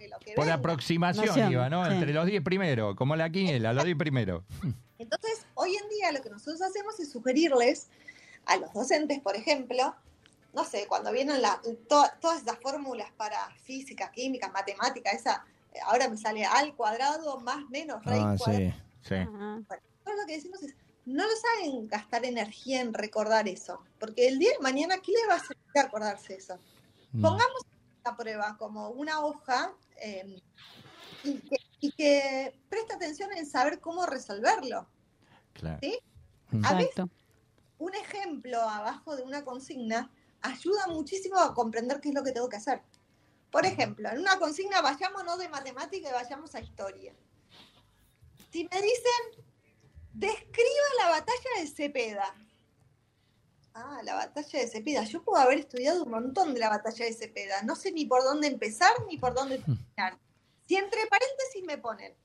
lo 0.09 0.19
que 0.19 0.33
Por 0.33 0.45
venga. 0.45 0.55
aproximación 0.55 1.25
Noción, 1.27 1.51
iba, 1.51 1.69
¿no? 1.69 1.85
sí. 1.85 1.93
Entre 1.93 2.13
los 2.13 2.25
10 2.25 2.43
primeros, 2.43 2.95
como 2.95 3.15
la 3.15 3.29
quiniela, 3.29 3.73
los 3.73 3.83
10 3.85 3.97
primeros. 3.97 4.43
Entonces, 4.99 5.45
hoy 5.55 5.75
en 5.75 5.89
día 5.89 6.11
lo 6.11 6.21
que 6.21 6.29
nosotros 6.29 6.61
hacemos 6.61 6.99
es 6.99 7.11
sugerirles 7.11 7.87
a 8.45 8.57
los 8.57 8.71
docentes, 8.73 9.19
por 9.21 9.35
ejemplo, 9.35 9.95
no 10.53 10.63
sé, 10.63 10.87
cuando 10.87 11.11
vienen 11.11 11.41
la- 11.41 11.59
to- 11.89 12.09
todas 12.21 12.41
esas 12.41 12.57
fórmulas 12.59 13.11
para 13.17 13.49
física, 13.63 14.09
química, 14.11 14.49
matemática, 14.49 15.11
esa, 15.11 15.43
ahora 15.85 16.07
me 16.07 16.15
sale 16.17 16.45
al 16.45 16.73
cuadrado 16.75 17.39
más 17.41 17.67
menos 17.69 18.03
raíz 18.05 18.23
Ah, 18.25 18.35
cuadrada. 18.37 18.71
sí. 18.71 19.09
Sí. 19.09 19.15
Nosotros 19.25 19.81
lo 20.21 20.25
que 20.27 20.33
decimos 20.33 20.63
es, 20.63 20.73
no 21.05 21.23
lo 21.23 21.33
saben 21.35 21.87
gastar 21.87 22.25
energía 22.25 22.81
en 22.81 22.93
recordar 22.93 23.47
eso, 23.47 23.83
porque 23.99 24.27
el 24.27 24.39
día 24.39 24.51
de 24.51 24.59
mañana, 24.59 24.97
¿qué 24.97 25.11
les 25.11 25.29
va 25.29 25.35
a 25.35 25.39
servir 25.39 25.79
acordarse 25.79 26.35
eso? 26.35 26.57
Mm. 27.11 27.21
Pongamos 27.21 27.61
la 28.03 28.15
prueba 28.15 28.57
como 28.57 28.89
una 28.89 29.23
hoja 29.23 29.73
eh, 29.97 30.41
y, 31.23 31.39
que, 31.39 31.57
y 31.79 31.91
que 31.91 32.59
preste 32.69 32.93
atención 32.93 33.31
en 33.33 33.45
saber 33.45 33.79
cómo 33.79 34.05
resolverlo. 34.05 34.87
Claro. 35.53 35.79
Mm. 36.51 36.65
A 36.65 36.73
veces 36.73 36.89
exacto. 36.91 37.15
un 37.77 37.95
ejemplo 37.95 38.61
abajo 38.61 39.15
de 39.15 39.23
una 39.23 39.43
consigna 39.45 40.11
ayuda 40.41 40.87
muchísimo 40.87 41.37
a 41.39 41.53
comprender 41.53 41.99
qué 42.01 42.09
es 42.09 42.15
lo 42.15 42.23
que 42.23 42.31
tengo 42.31 42.49
que 42.49 42.57
hacer. 42.57 42.81
Por 43.51 43.65
ejemplo, 43.65 44.09
en 44.09 44.19
una 44.19 44.37
consigna 44.37 44.81
vayámonos 44.81 45.39
de 45.39 45.49
matemática 45.49 46.09
y 46.09 46.11
vayamos 46.11 46.53
a 46.55 46.59
historia. 46.59 47.13
Si 48.51 48.67
me 48.69 48.81
dicen, 48.81 49.45
describa 50.15 50.87
la 51.03 51.09
batalla 51.09 51.49
de 51.59 51.67
Cepeda. 51.67 52.35
Ah, 53.73 53.99
la 54.03 54.15
batalla 54.15 54.59
de 54.59 54.67
Cepeda. 54.67 55.03
Yo 55.03 55.21
puedo 55.23 55.41
haber 55.41 55.59
estudiado 55.59 56.03
un 56.03 56.11
montón 56.11 56.53
de 56.53 56.59
la 56.61 56.69
batalla 56.69 57.05
de 57.05 57.13
Cepeda. 57.13 57.61
No 57.63 57.75
sé 57.75 57.91
ni 57.91 58.05
por 58.05 58.23
dónde 58.23 58.47
empezar 58.47 58.91
ni 59.07 59.17
por 59.17 59.33
dónde 59.33 59.57
terminar. 59.57 60.17
Si 60.67 60.75
entre 60.77 61.05
paréntesis 61.07 61.63
me 61.65 61.77
ponen, 61.77 62.15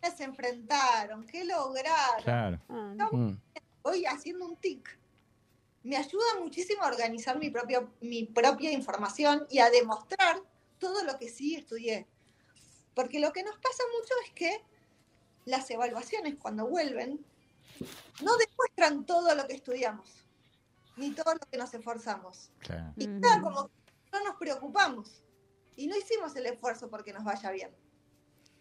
¿qué 0.00 0.10
se 0.12 0.24
enfrentaron? 0.24 1.26
¿Qué 1.26 1.44
lograron? 1.44 2.22
Claro. 2.22 2.60
Ah, 2.68 2.94
Mm. 3.12 3.36
voy 3.82 4.06
haciendo 4.06 4.46
un 4.46 4.56
tic. 4.56 4.98
Me 5.82 5.96
ayuda 5.96 6.40
muchísimo 6.40 6.82
a 6.82 6.88
organizar 6.88 7.38
mi, 7.38 7.50
propio, 7.50 7.92
mi 8.00 8.24
propia 8.24 8.72
información 8.72 9.46
y 9.50 9.58
a 9.58 9.70
demostrar 9.70 10.40
todo 10.78 11.04
lo 11.04 11.18
que 11.18 11.28
sí 11.28 11.56
estudié. 11.56 12.06
Porque 12.94 13.20
lo 13.20 13.32
que 13.32 13.42
nos 13.42 13.56
pasa 13.58 13.82
mucho 13.98 14.14
es 14.24 14.32
que 14.32 14.64
las 15.46 15.70
evaluaciones 15.70 16.34
cuando 16.36 16.66
vuelven 16.66 17.24
no 18.22 18.32
demuestran 18.36 19.06
todo 19.06 19.34
lo 19.34 19.46
que 19.46 19.54
estudiamos, 19.54 20.24
ni 20.96 21.12
todo 21.12 21.32
lo 21.34 21.40
que 21.50 21.56
nos 21.56 21.72
esforzamos. 21.72 22.50
claro. 22.58 22.92
Y 22.96 23.06
queda 23.06 23.40
como 23.40 23.68
que 23.68 23.92
no 24.12 24.24
nos 24.24 24.36
preocupamos 24.36 25.22
y 25.76 25.86
no 25.86 25.96
hicimos 25.96 26.34
el 26.36 26.46
esfuerzo 26.46 26.90
porque 26.90 27.12
nos 27.12 27.24
vaya 27.24 27.50
bien. 27.50 27.70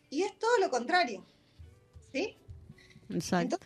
Y 0.10 0.24
es 0.24 0.38
todo 0.38 0.58
lo 0.60 0.70
contrario. 0.70 1.26
¿Sí? 2.14 2.38
Exacto. 3.10 3.58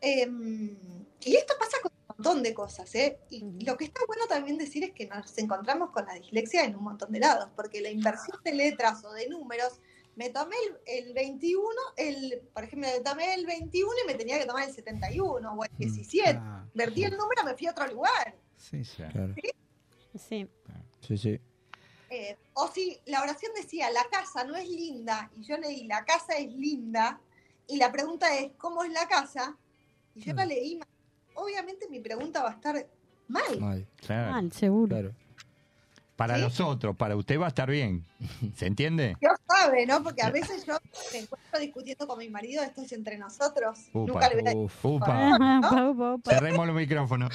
Em, 0.00 0.76
y 1.20 1.36
esto 1.36 1.54
pasa 1.58 1.78
con 1.82 1.92
un 1.92 2.16
montón 2.16 2.42
de 2.42 2.54
cosas, 2.54 2.94
¿eh? 2.94 3.18
Y 3.30 3.64
lo 3.64 3.76
que 3.76 3.84
está 3.84 4.00
bueno 4.06 4.26
también 4.26 4.56
decir 4.56 4.84
es 4.84 4.92
que 4.92 5.06
nos 5.06 5.36
encontramos 5.38 5.90
con 5.90 6.06
la 6.06 6.14
dislexia 6.14 6.64
en 6.64 6.76
un 6.76 6.84
montón 6.84 7.12
de 7.12 7.20
lados, 7.20 7.50
porque 7.56 7.80
la 7.80 7.90
inversión 7.90 8.38
de 8.44 8.54
letras 8.54 9.04
o 9.04 9.12
de 9.12 9.28
números, 9.28 9.80
me 10.16 10.30
tomé 10.30 10.56
el, 10.86 11.06
el 11.08 11.14
21, 11.14 11.62
el, 11.96 12.42
por 12.52 12.64
ejemplo, 12.64 12.88
me 12.90 13.00
tomé 13.00 13.34
el 13.34 13.46
21 13.46 13.90
y 14.04 14.06
me 14.06 14.14
tenía 14.14 14.38
que 14.38 14.46
tomar 14.46 14.66
el 14.68 14.74
71 14.74 15.52
o 15.52 15.64
el 15.64 15.70
17. 15.78 16.38
Ah, 16.40 16.64
Invertí 16.74 17.04
el 17.04 17.12
número, 17.16 17.44
me 17.44 17.54
fui 17.56 17.66
a 17.66 17.70
otro 17.70 17.86
lugar. 17.86 18.34
sí, 18.56 18.84
sí. 18.84 19.02
Claro. 19.12 19.34
Sí. 20.18 20.48
Sí, 21.00 21.18
sí. 21.18 21.40
Eh, 22.08 22.36
o 22.54 22.68
si 22.68 22.98
la 23.06 23.20
oración 23.22 23.52
decía, 23.54 23.90
la 23.90 24.04
casa 24.10 24.44
no 24.44 24.56
es 24.56 24.68
linda, 24.68 25.30
y 25.36 25.42
yo 25.42 25.58
leí, 25.58 25.84
la 25.86 26.04
casa 26.04 26.34
es 26.38 26.52
linda, 26.54 27.20
y 27.66 27.76
la 27.76 27.92
pregunta 27.92 28.34
es, 28.38 28.52
¿cómo 28.56 28.82
es 28.84 28.92
la 28.92 29.06
casa? 29.08 29.56
Y 30.14 30.20
yo 30.20 30.28
la 30.32 30.44
Claro. 30.44 30.48
leí 30.48 30.76
mal. 30.76 30.88
Obviamente 31.34 31.86
mi 31.90 32.00
pregunta 32.00 32.42
va 32.42 32.50
a 32.50 32.54
estar 32.54 32.86
mal. 33.28 33.60
Mal. 33.60 33.86
claro. 33.96 34.32
Mal, 34.32 34.52
seguro. 34.52 34.88
Claro. 34.88 35.14
Para 36.16 36.36
¿Sí? 36.36 36.40
los 36.40 36.60
otros, 36.60 36.96
para 36.96 37.14
usted 37.14 37.38
va 37.38 37.44
a 37.44 37.48
estar 37.48 37.70
bien. 37.70 38.02
¿Se 38.56 38.66
entiende? 38.66 39.16
Dios 39.20 39.38
sabe, 39.46 39.84
¿no? 39.86 40.02
Porque 40.02 40.22
a 40.22 40.30
veces 40.30 40.64
yo 40.64 40.78
me 41.12 41.18
encuentro 41.18 41.60
discutiendo 41.60 42.06
con 42.06 42.18
mi 42.18 42.30
marido, 42.30 42.62
esto 42.62 42.80
es 42.80 42.92
entre 42.92 43.18
nosotros. 43.18 43.78
Upa. 43.92 44.12
Nunca 44.12 44.28
le 44.30 44.42
voy 44.42 44.50
a 44.50 44.56
Uf. 44.56 44.84
Upa. 44.84 45.28
Ajá, 45.28 45.60
pa, 45.70 45.94
pa, 45.94 46.18
pa. 46.18 46.30
Cerremos 46.30 46.66
los 46.66 46.76
micrófonos. 46.76 47.32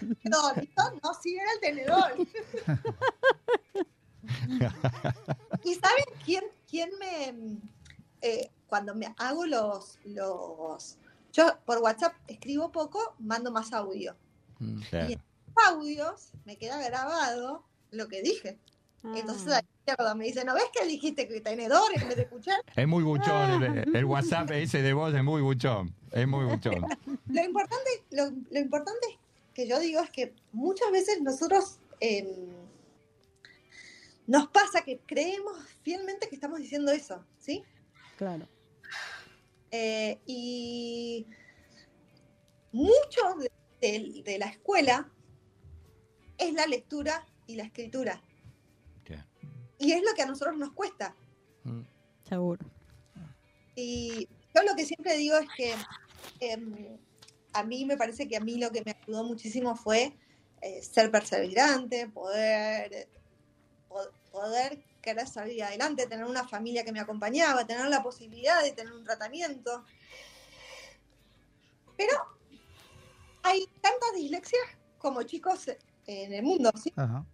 tenedor. 0.00 0.68
No, 0.76 0.90
no, 1.02 1.14
sí 1.22 1.36
era 1.36 1.52
el 1.52 1.60
tenedor. 1.60 2.16
¿Y 5.64 5.74
saben 5.74 6.04
quién, 6.24 6.44
quién 6.68 6.90
me... 6.98 7.58
eh, 8.22 8.50
cuando 8.66 8.94
me 8.94 9.12
hago 9.18 9.46
los, 9.46 9.98
los... 10.04 10.96
Yo 11.32 11.58
por 11.66 11.78
WhatsApp 11.78 12.14
escribo 12.28 12.70
poco, 12.72 13.14
mando 13.18 13.50
más 13.50 13.72
audio. 13.72 14.14
Mm. 14.58 14.80
Claro. 14.82 15.10
Y 15.10 15.18
audios 15.68 16.32
me 16.44 16.56
queda 16.56 16.82
grabado 16.82 17.64
lo 17.90 18.08
que 18.08 18.22
dije. 18.22 18.58
Entonces 19.04 19.48
a 19.48 19.50
la 19.50 19.64
izquierda 19.80 20.14
me 20.14 20.26
dice, 20.26 20.44
¿no 20.44 20.54
ves 20.54 20.64
que 20.72 20.86
dijiste 20.86 21.26
que 21.26 21.40
tenedor 21.40 21.90
en 21.94 22.06
vez 22.06 22.16
de 22.16 22.22
escuchar? 22.22 22.60
Es 22.76 22.86
muy 22.86 23.02
buchón. 23.02 23.62
El, 23.62 23.96
el 23.96 24.04
WhatsApp 24.04 24.48
ese 24.52 24.80
de 24.80 24.92
voz 24.92 25.12
es 25.14 25.24
muy 25.24 25.42
buchón. 25.42 25.92
Es 26.12 26.28
muy 26.28 26.44
buchón. 26.44 26.86
Lo 27.28 27.42
importante, 27.44 27.90
lo, 28.10 28.30
lo 28.50 28.58
importante 28.60 29.18
que 29.54 29.66
yo 29.66 29.80
digo 29.80 30.00
es 30.00 30.10
que 30.10 30.32
muchas 30.52 30.90
veces 30.92 31.20
nosotros 31.20 31.78
em, 32.00 32.26
nos 34.28 34.46
pasa 34.48 34.82
que 34.82 35.00
creemos 35.04 35.56
fielmente 35.82 36.28
que 36.28 36.36
estamos 36.36 36.60
diciendo 36.60 36.92
eso, 36.92 37.24
¿sí? 37.40 37.64
Claro. 38.16 38.46
Eh, 39.72 40.18
y 40.26 41.26
mucho 42.72 43.20
de, 43.40 43.50
de- 43.80 44.22
de 44.22 44.38
la 44.38 44.46
escuela 44.46 45.10
es 46.38 46.52
la 46.54 46.66
lectura 46.66 47.26
y 47.46 47.56
la 47.56 47.64
escritura. 47.64 48.22
Claro. 49.04 49.24
Y 49.78 49.92
es 49.92 50.02
lo 50.02 50.14
que 50.14 50.22
a 50.22 50.26
nosotros 50.26 50.56
nos 50.56 50.72
cuesta. 50.72 51.14
Mm. 51.64 51.82
Seguro. 52.28 52.64
Y 53.74 54.28
yo 54.54 54.62
lo 54.62 54.74
que 54.76 54.84
siempre 54.84 55.16
digo 55.16 55.36
es 55.38 55.48
que 55.56 55.74
em, 56.40 56.98
a 57.52 57.62
mí 57.64 57.84
me 57.84 57.96
parece 57.96 58.28
que 58.28 58.36
a 58.36 58.40
mí 58.40 58.56
lo 58.58 58.70
que 58.70 58.82
me 58.84 58.92
ayudó 59.02 59.24
muchísimo 59.24 59.74
fue 59.76 60.16
eh, 60.60 60.82
ser 60.82 61.10
perseverante, 61.10 62.08
poder, 62.08 63.08
po- 63.88 64.10
poder 64.30 64.84
querer 65.00 65.26
salir 65.26 65.62
adelante, 65.64 66.06
tener 66.06 66.24
una 66.26 66.46
familia 66.46 66.84
que 66.84 66.92
me 66.92 67.00
acompañaba, 67.00 67.66
tener 67.66 67.86
la 67.88 68.02
posibilidad 68.02 68.62
de 68.62 68.72
tener 68.72 68.92
un 68.92 69.04
tratamiento. 69.04 69.84
Pero 71.96 72.12
hay 73.42 73.66
tantas 73.80 74.12
dislexias 74.14 74.62
como 74.98 75.22
chicos 75.24 75.70
en 76.06 76.32
el 76.32 76.42
mundo, 76.42 76.70
¿sí? 76.82 76.92
Ajá. 76.96 77.24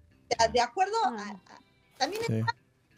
De- 0.52 0.60
acuerdo 0.60 0.94
a, 1.04 1.14
Ah. 1.16 1.40
a- 1.48 1.60
también 1.98 2.22
Sí. 2.26 2.40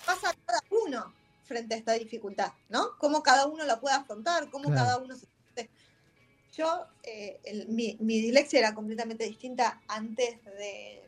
pasa 0.04 0.34
cada 0.46 0.60
uno 0.84 1.12
frente 1.44 1.74
a 1.74 1.78
esta 1.78 1.92
dificultad, 1.94 2.52
¿no? 2.68 2.96
Cómo 2.98 3.22
cada 3.22 3.46
uno 3.46 3.64
la 3.64 3.80
puede 3.80 3.94
afrontar, 3.94 4.50
cómo 4.50 4.64
Claro. 4.64 4.80
cada 4.84 4.98
uno 4.98 5.14
se 5.16 5.26
siente. 5.26 5.70
Yo, 6.56 6.86
eh, 7.04 7.40
el- 7.44 7.68
mi, 7.68 7.96
mi 8.00 8.20
dislexia 8.20 8.58
era 8.58 8.74
completamente 8.74 9.24
distinta 9.24 9.80
antes 9.88 10.44
de, 10.44 11.04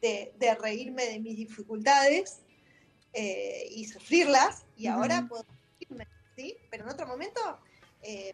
de, 0.00 0.32
de 0.38 0.54
reírme 0.54 1.04
de 1.06 1.20
mis 1.20 1.36
dificultades 1.36 2.40
eh, 3.12 3.66
y 3.70 3.86
sufrirlas, 3.86 4.64
y 4.76 4.86
ahora 4.88 5.26
puedo 5.28 5.44
reírme, 5.80 6.06
¿sí? 6.36 6.56
Pero 6.70 6.84
en 6.84 6.90
otro 6.90 7.06
momento 7.06 7.40
eh, 8.02 8.32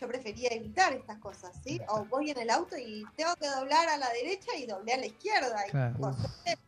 yo 0.00 0.08
prefería 0.08 0.48
evitar 0.50 0.92
estas 0.92 1.18
cosas, 1.18 1.52
¿sí? 1.64 1.80
O 1.88 2.04
voy 2.06 2.30
en 2.30 2.38
el 2.38 2.50
auto 2.50 2.76
y 2.76 3.04
tengo 3.16 3.34
que 3.36 3.46
doblar 3.48 3.88
a 3.88 3.96
la 3.96 4.08
derecha 4.10 4.56
y 4.56 4.66
doblé 4.66 4.94
a 4.94 4.98
la 4.98 5.06
izquierda. 5.06 5.56
y 5.66 5.70
Claro. 5.70 5.96
por 5.98 6.14
suerte, 6.14 6.58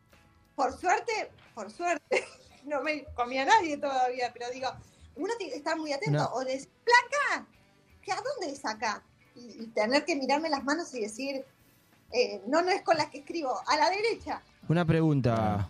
por 0.54 0.72
suerte, 0.78 1.30
por 1.54 1.70
suerte, 1.70 2.24
no 2.64 2.82
me 2.82 3.04
comía 3.14 3.44
nadie 3.44 3.76
todavía, 3.78 4.30
pero 4.32 4.50
digo, 4.50 4.68
uno 5.16 5.32
tiene 5.38 5.52
que 5.52 5.58
estar 5.58 5.76
muy 5.76 5.92
atento. 5.92 6.18
No. 6.18 6.28
O 6.34 6.44
decir, 6.44 6.68
placa, 6.84 7.46
¿qué 8.02 8.12
a 8.12 8.16
dónde 8.16 8.52
es 8.54 8.64
acá? 8.64 9.02
Y, 9.34 9.64
y 9.64 9.66
tener 9.68 10.04
que 10.04 10.14
mirarme 10.16 10.48
las 10.48 10.62
manos 10.64 10.94
y 10.94 11.00
decir, 11.00 11.44
eh, 12.12 12.40
no, 12.46 12.62
no 12.62 12.70
es 12.70 12.82
con 12.82 12.96
las 12.96 13.08
que 13.10 13.18
escribo, 13.18 13.60
a 13.66 13.76
la 13.76 13.90
derecha. 13.90 14.40
Una 14.68 14.84
pregunta, 14.84 15.68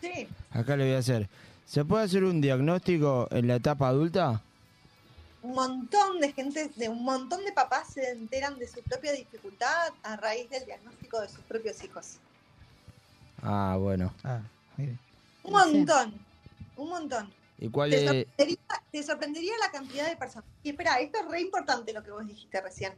Sí, 0.00 0.28
acá 0.50 0.76
le 0.76 0.84
voy 0.84 0.94
a 0.94 0.98
hacer. 0.98 1.28
¿Se 1.64 1.84
puede 1.84 2.04
hacer 2.04 2.24
un 2.24 2.40
diagnóstico 2.40 3.28
en 3.30 3.46
la 3.46 3.56
etapa 3.56 3.88
adulta? 3.88 4.42
Un 5.46 5.54
montón 5.54 6.20
de 6.20 6.32
gente, 6.32 6.68
de 6.74 6.88
un 6.88 7.02
montón 7.04 7.44
de 7.44 7.52
papás 7.52 7.92
se 7.92 8.10
enteran 8.10 8.58
de 8.58 8.66
su 8.66 8.82
propia 8.82 9.12
dificultad 9.12 9.92
a 10.02 10.16
raíz 10.16 10.50
del 10.50 10.64
diagnóstico 10.66 11.20
de 11.20 11.28
sus 11.28 11.40
propios 11.44 11.82
hijos. 11.84 12.16
Ah, 13.42 13.76
bueno. 13.78 14.12
Ah, 14.24 14.40
mire. 14.76 14.96
Un 15.44 15.52
montón, 15.52 16.14
un 16.76 16.88
montón. 16.88 17.32
¿Y 17.58 17.68
cuál 17.70 17.90
Te 17.90 17.96
es? 17.96 18.02
sorprendería, 18.04 18.58
te 18.90 19.02
sorprendería 19.04 19.52
la 19.60 19.70
cantidad 19.70 20.08
de 20.08 20.16
personas. 20.16 20.48
Y 20.64 20.70
espera, 20.70 20.98
esto 21.00 21.20
es 21.20 21.26
re 21.28 21.40
importante 21.40 21.92
lo 21.92 22.02
que 22.02 22.10
vos 22.10 22.26
dijiste 22.26 22.60
recién. 22.60 22.92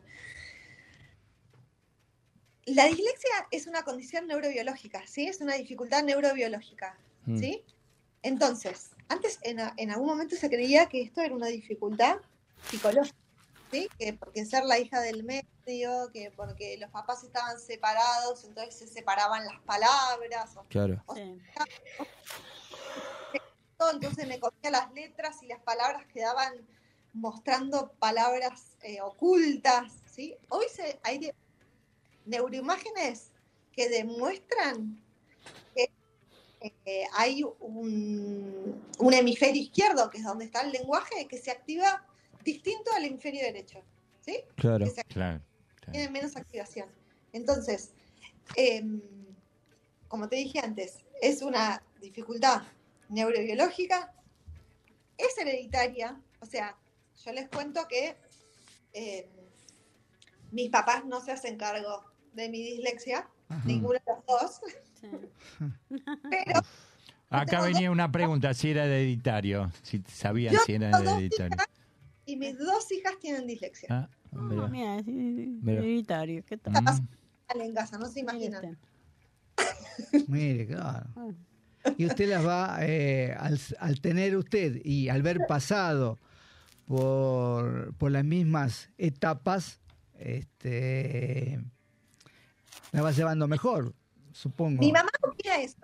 La 2.65 2.85
dislexia 2.85 3.47
es 3.51 3.67
una 3.67 3.83
condición 3.83 4.27
neurobiológica, 4.27 5.07
¿sí? 5.07 5.27
Es 5.27 5.41
una 5.41 5.55
dificultad 5.55 6.03
neurobiológica, 6.05 6.97
Mm. 7.27 7.39
¿sí? 7.39 7.63
Entonces, 8.23 8.91
antes 9.09 9.39
en, 9.43 9.61
a- 9.61 9.75
en 9.77 9.91
algún 9.91 10.07
momento 10.09 10.35
se 10.37 10.49
creía 10.49 10.87
que 10.87 11.03
esto 11.03 11.21
era 11.21 11.35
una 11.35 11.47
dificultad 11.47 12.17
psicológica, 12.71 13.17
¿sí? 13.71 13.89
Que 13.99 14.13
porque 14.15 14.45
ser 14.47 14.65
la 14.65 14.79
hija 14.79 15.01
del 15.01 15.25
medio, 15.25 16.11
que 16.13 16.31
porque 16.37 16.77
los 16.79 16.91
papás 16.91 17.23
estaban 17.25 17.59
separados, 17.61 18.45
entonces 18.45 18.77
se 18.79 18.87
separaban 18.89 19.45
las 19.47 19.61
palabras, 19.63 20.57
o 20.57 20.65
Claro. 20.65 21.03
Entonces 23.93 24.27
me 24.27 24.41
comía 24.41 24.71
las 24.71 24.93
letras 24.93 25.43
y 25.43 25.47
las 25.47 25.61
palabras 25.61 26.05
quedaban 26.13 26.53
mostrando 27.13 27.93
palabras 27.99 28.77
eh, 28.83 29.01
ocultas, 29.01 29.93
¿sí? 30.11 30.37
Hoy 30.49 30.67
se, 30.73 30.99
hay 31.03 31.19
de- 31.19 31.35
neuroimágenes 32.27 33.31
que 33.73 33.89
demuestran 33.89 35.01
que 35.75 35.91
eh, 36.85 37.05
hay 37.13 37.45
un, 37.61 38.83
un 38.99 39.15
hemisferio 39.15 39.63
izquierdo, 39.63 40.11
que 40.11 40.19
es 40.19 40.25
donde 40.25 40.45
está 40.47 40.63
el 40.63 40.73
lenguaje, 40.73 41.29
que 41.29 41.39
se 41.39 41.51
activa 41.53 42.05
distinto 42.45 42.91
al 42.97 43.05
hemisferio 43.05 43.43
derecho, 43.43 43.83
¿sí? 44.21 44.41
Claro. 44.57 44.85
Que 44.85 44.91
se 44.91 45.05
Claro. 45.05 45.41
tiene 45.91 46.09
menos 46.11 46.37
activación. 46.37 46.89
Entonces, 47.33 47.93
em, 48.57 49.01
como 50.09 50.29
te 50.29 50.37
dije 50.37 50.61
antes, 50.61 51.05
es 51.21 51.43
una 51.43 51.83
dificultad 52.01 52.63
neurobiológica, 53.09 54.13
es 55.17 55.37
hereditaria, 55.39 56.21
o 56.41 56.47
sea, 56.47 56.77
yo 57.25 57.33
les 57.33 57.49
cuento 57.49 57.87
que 57.89 58.17
em, 58.95 59.27
mis 60.53 60.71
papás 60.71 61.05
no 61.05 61.21
se 61.21 61.33
hacen 61.33 61.57
cargo 61.59 62.05
de 62.33 62.49
mi 62.49 62.63
dislexia, 62.63 63.29
Ajá. 63.49 63.63
ninguno 63.67 63.95
de 63.99 64.13
los 64.15 64.27
dos, 64.27 64.61
Sí. 65.01 65.07
pero 66.31 66.61
Acá 67.31 67.61
venía 67.61 67.91
una 67.91 68.11
pregunta, 68.11 68.55
si 68.55 68.71
era 68.71 68.87
hereditario, 68.87 69.71
si 69.83 70.03
sabían 70.09 70.55
Yo 70.55 70.61
si 70.65 70.73
era 70.75 70.91
hereditario. 70.99 71.57
Y 72.29 72.37
mis 72.37 72.59
dos 72.59 72.93
hijas 72.93 73.19
tienen 73.21 73.47
dislexia. 73.47 73.89
Ah, 73.91 74.09
Ah, 74.31 74.37
Mira. 74.43 74.69
mira, 74.69 75.03
sí, 75.03 75.11
Mira. 75.63 75.79
hereditario, 75.81 76.45
¿qué 76.45 76.59
tal? 76.59 76.75
mm. 76.75 77.09
En 77.61 77.75
casa, 77.75 77.97
no 77.97 78.07
se 78.09 78.21
imaginan. 78.21 78.79
Mire 80.27 80.67
claro. 80.67 81.07
Ah. 81.17 81.29
Y 81.97 82.05
usted 82.05 82.29
las 82.29 82.47
va, 82.47 82.77
eh, 82.83 83.35
al, 83.39 83.59
al 83.79 84.01
tener 84.03 84.37
usted 84.37 84.85
y 84.85 85.09
al 85.09 85.23
ver 85.23 85.39
pasado 85.49 86.19
por, 86.85 87.95
por 87.95 88.11
las 88.11 88.25
mismas 88.25 88.91
etapas, 88.99 89.81
este, 90.19 91.59
la 92.93 93.01
va 93.01 93.13
llevando 93.13 93.49
mejor, 93.49 93.95
supongo. 94.33 94.81
Mi 94.81 94.93
mamá 94.93 95.09
opina 95.23 95.57
eso. 95.57 95.77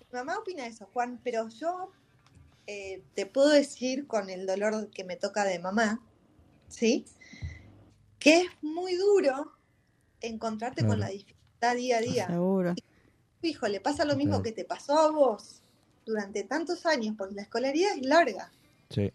Mi 0.00 0.18
mamá 0.18 0.38
opina 0.38 0.66
eso, 0.66 0.86
Juan, 0.94 1.20
pero 1.22 1.48
yo 1.50 1.90
eh, 2.72 3.02
te 3.14 3.26
puedo 3.26 3.50
decir 3.50 4.06
con 4.06 4.30
el 4.30 4.46
dolor 4.46 4.88
que 4.90 5.04
me 5.04 5.16
toca 5.16 5.44
de 5.44 5.58
mamá, 5.58 6.00
¿sí? 6.68 7.04
Que 8.18 8.40
es 8.42 8.46
muy 8.62 8.94
duro 8.96 9.52
encontrarte 10.20 10.86
con 10.86 10.98
la 10.98 11.08
dificultad 11.08 11.76
día 11.76 11.98
a 11.98 12.00
día. 12.00 12.26
Seguro. 12.28 12.74
Hijo, 13.42 13.68
le 13.68 13.80
pasa 13.80 14.04
lo 14.04 14.16
mismo 14.16 14.36
Claro. 14.36 14.42
que 14.44 14.52
te 14.52 14.64
pasó 14.64 14.98
a 14.98 15.10
vos 15.10 15.60
durante 16.06 16.44
tantos 16.44 16.86
años, 16.86 17.14
porque 17.18 17.34
la 17.34 17.42
escolaridad 17.42 17.96
es 17.96 18.06
larga. 18.06 18.50
Sí. 18.88 19.12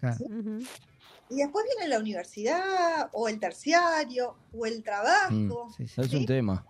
Y 1.29 1.35
después 1.37 1.65
viene 1.65 1.87
la 1.89 1.99
universidad, 1.99 3.09
o 3.11 3.27
el 3.27 3.39
terciario, 3.39 4.35
o 4.55 4.65
el 4.65 4.83
trabajo. 4.83 5.69
Sí, 5.75 5.87
sí. 5.87 6.01
Es 6.01 6.13
un 6.13 6.25
tema. 6.25 6.65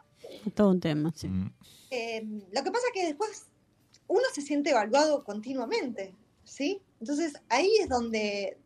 Es 0.46 0.54
todo 0.54 0.70
un 0.70 0.80
tema, 0.80 1.12
sí. 1.16 1.28
Mm. 1.28 1.54
Eh, 1.92 2.22
lo 2.52 2.64
que 2.64 2.72
pasa 2.72 2.86
es 2.88 2.94
que 2.94 3.08
después 3.08 3.48
uno 4.08 4.24
se 4.34 4.42
siente 4.42 4.70
evaluado 4.70 5.24
continuamente, 5.24 6.14
¿sí? 6.48 6.82
Entonces 7.00 7.34
ahí 7.50 7.72
es 7.80 7.90
donde, 7.90 8.58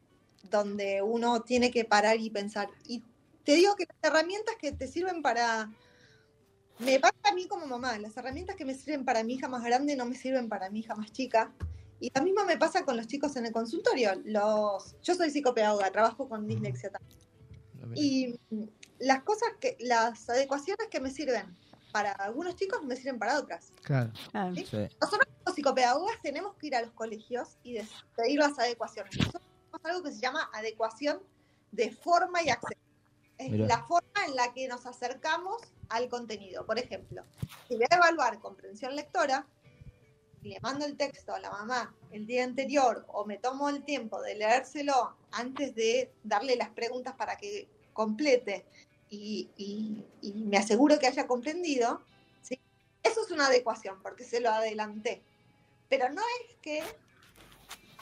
donde 0.50 1.02
uno 1.02 1.42
tiene 1.42 1.72
que 1.72 1.84
parar 1.84 2.20
y 2.20 2.30
pensar. 2.30 2.70
Y 2.88 3.04
te 3.44 3.56
digo 3.56 3.76
que 3.76 3.86
las 3.86 4.12
herramientas 4.12 4.56
que 4.60 4.72
te 4.72 4.88
sirven 4.88 5.22
para... 5.22 5.72
Me 6.80 7.00
pasa 7.00 7.16
a 7.24 7.34
mí 7.34 7.48
como 7.48 7.68
mamá, 7.68 8.00
las 8.00 8.18
herramientas 8.18 8.56
que 8.56 8.66
me 8.66 8.74
sirven 8.74 9.06
para 9.06 9.24
mi 9.24 9.36
hija 9.36 9.48
más 9.48 9.64
grande 9.64 9.96
no 9.96 10.06
me 10.06 10.16
sirven 10.16 10.50
para 10.50 10.70
mi 10.70 10.80
hija 10.80 10.96
más 10.96 11.12
chica. 11.12 11.54
Y 12.00 12.12
lo 12.16 12.24
mismo 12.24 12.44
me 12.46 12.58
pasa 12.58 12.84
con 12.86 12.98
los 12.98 13.06
chicos 13.06 13.36
en 13.36 13.46
el 13.46 13.52
consultorio. 13.52 14.14
Los, 14.26 14.96
yo 15.04 15.14
soy 15.14 15.30
psicopedagoga, 15.30 15.92
trabajo 15.92 16.28
con 16.28 16.48
dislexia 16.48 16.90
también. 16.90 17.20
Y 17.94 18.40
mm, 18.50 18.64
las 19.00 19.22
cosas 19.24 19.50
que, 19.60 19.78
las 19.80 20.28
adecuaciones 20.30 20.88
que 20.90 21.00
me 21.00 21.12
sirven 21.12 21.56
para 21.92 22.12
algunos 22.12 22.56
chicos 22.56 22.82
no 22.82 22.88
me 22.88 22.96
sirven 22.96 23.20
para 23.20 23.40
otras. 23.40 23.72
Claro. 23.84 24.12
Claro. 24.32 24.56
¿sí? 24.56 24.66
Sí. 24.66 24.88
Nosotros 25.00 25.28
los 25.46 25.56
psicopedagogas 25.56 26.22
tenemos 26.22 26.56
que 26.56 26.68
ir 26.68 26.76
a 26.76 26.82
los 26.82 26.92
colegios 26.92 27.58
y 27.64 27.78
pedir 28.16 28.40
las 28.40 28.58
adecuaciones. 28.58 29.18
Nosotros 29.18 29.44
tenemos 29.44 29.86
algo 29.86 30.04
que 30.04 30.12
se 30.12 30.22
llama 30.22 30.50
adecuación 30.54 31.22
de 31.72 31.92
forma 31.92 32.44
y 32.44 32.50
acceso. 32.50 32.82
Es 33.38 33.50
Mirá. 33.50 33.66
la 33.66 33.84
forma 33.84 34.26
en 34.28 34.36
la 34.36 34.54
que 34.54 34.68
nos 34.68 34.86
acercamos 34.86 35.62
al 35.90 36.10
contenido. 36.10 36.66
Por 36.66 36.78
ejemplo, 36.78 37.24
si 37.68 37.76
voy 37.76 37.86
a 37.90 37.96
evaluar 37.96 38.40
comprensión 38.40 38.96
lectora, 38.96 39.48
y 40.44 40.50
le 40.50 40.60
mando 40.60 40.86
el 40.86 40.98
texto 40.98 41.34
a 41.34 41.40
la 41.40 41.52
mamá 41.52 41.94
el 42.12 42.26
día 42.26 42.44
anterior 42.44 43.06
o 43.10 43.26
me 43.26 43.38
tomo 43.38 43.70
el 43.70 43.84
tiempo 43.84 44.22
de 44.22 44.36
leérselo 44.36 45.16
antes 45.32 45.76
de 45.76 46.12
darle 46.24 46.56
las 46.56 46.70
preguntas 46.70 47.14
para 47.16 47.38
que 47.38 47.70
complete 47.94 48.66
y, 49.12 49.50
y- 49.58 50.04
y 50.22 50.34
me 50.34 50.58
aseguro 50.58 50.98
que 50.98 51.06
haya 51.06 51.28
comprendido, 51.28 52.02
¿sí? 52.42 52.60
eso 53.04 53.24
es 53.24 53.30
una 53.32 53.48
adecuación 53.48 54.02
porque 54.02 54.24
se 54.24 54.40
lo 54.40 54.50
adelanté. 54.50 55.22
Pero 55.90 56.10
no 56.10 56.22
es 56.22 56.56
que 56.62 56.82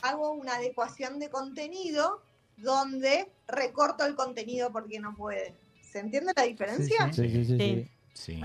hago 0.02 0.32
una 0.32 0.56
adecuación 0.56 1.20
de 1.20 1.30
contenido 1.30 2.22
donde 2.58 3.32
recorto 3.48 4.06
el 4.06 4.16
contenido 4.16 4.72
porque 4.72 5.00
no 5.00 5.16
puede. 5.16 5.56
¿Se 5.82 6.00
entiende 6.00 6.32
la 6.36 6.44
diferencia? 6.44 7.12
Sí, 7.12 7.24
Sí, 7.28 7.30
sí, 7.32 7.46
sí. 7.46 7.58
Sí. 7.58 7.92
sí. 8.14 8.42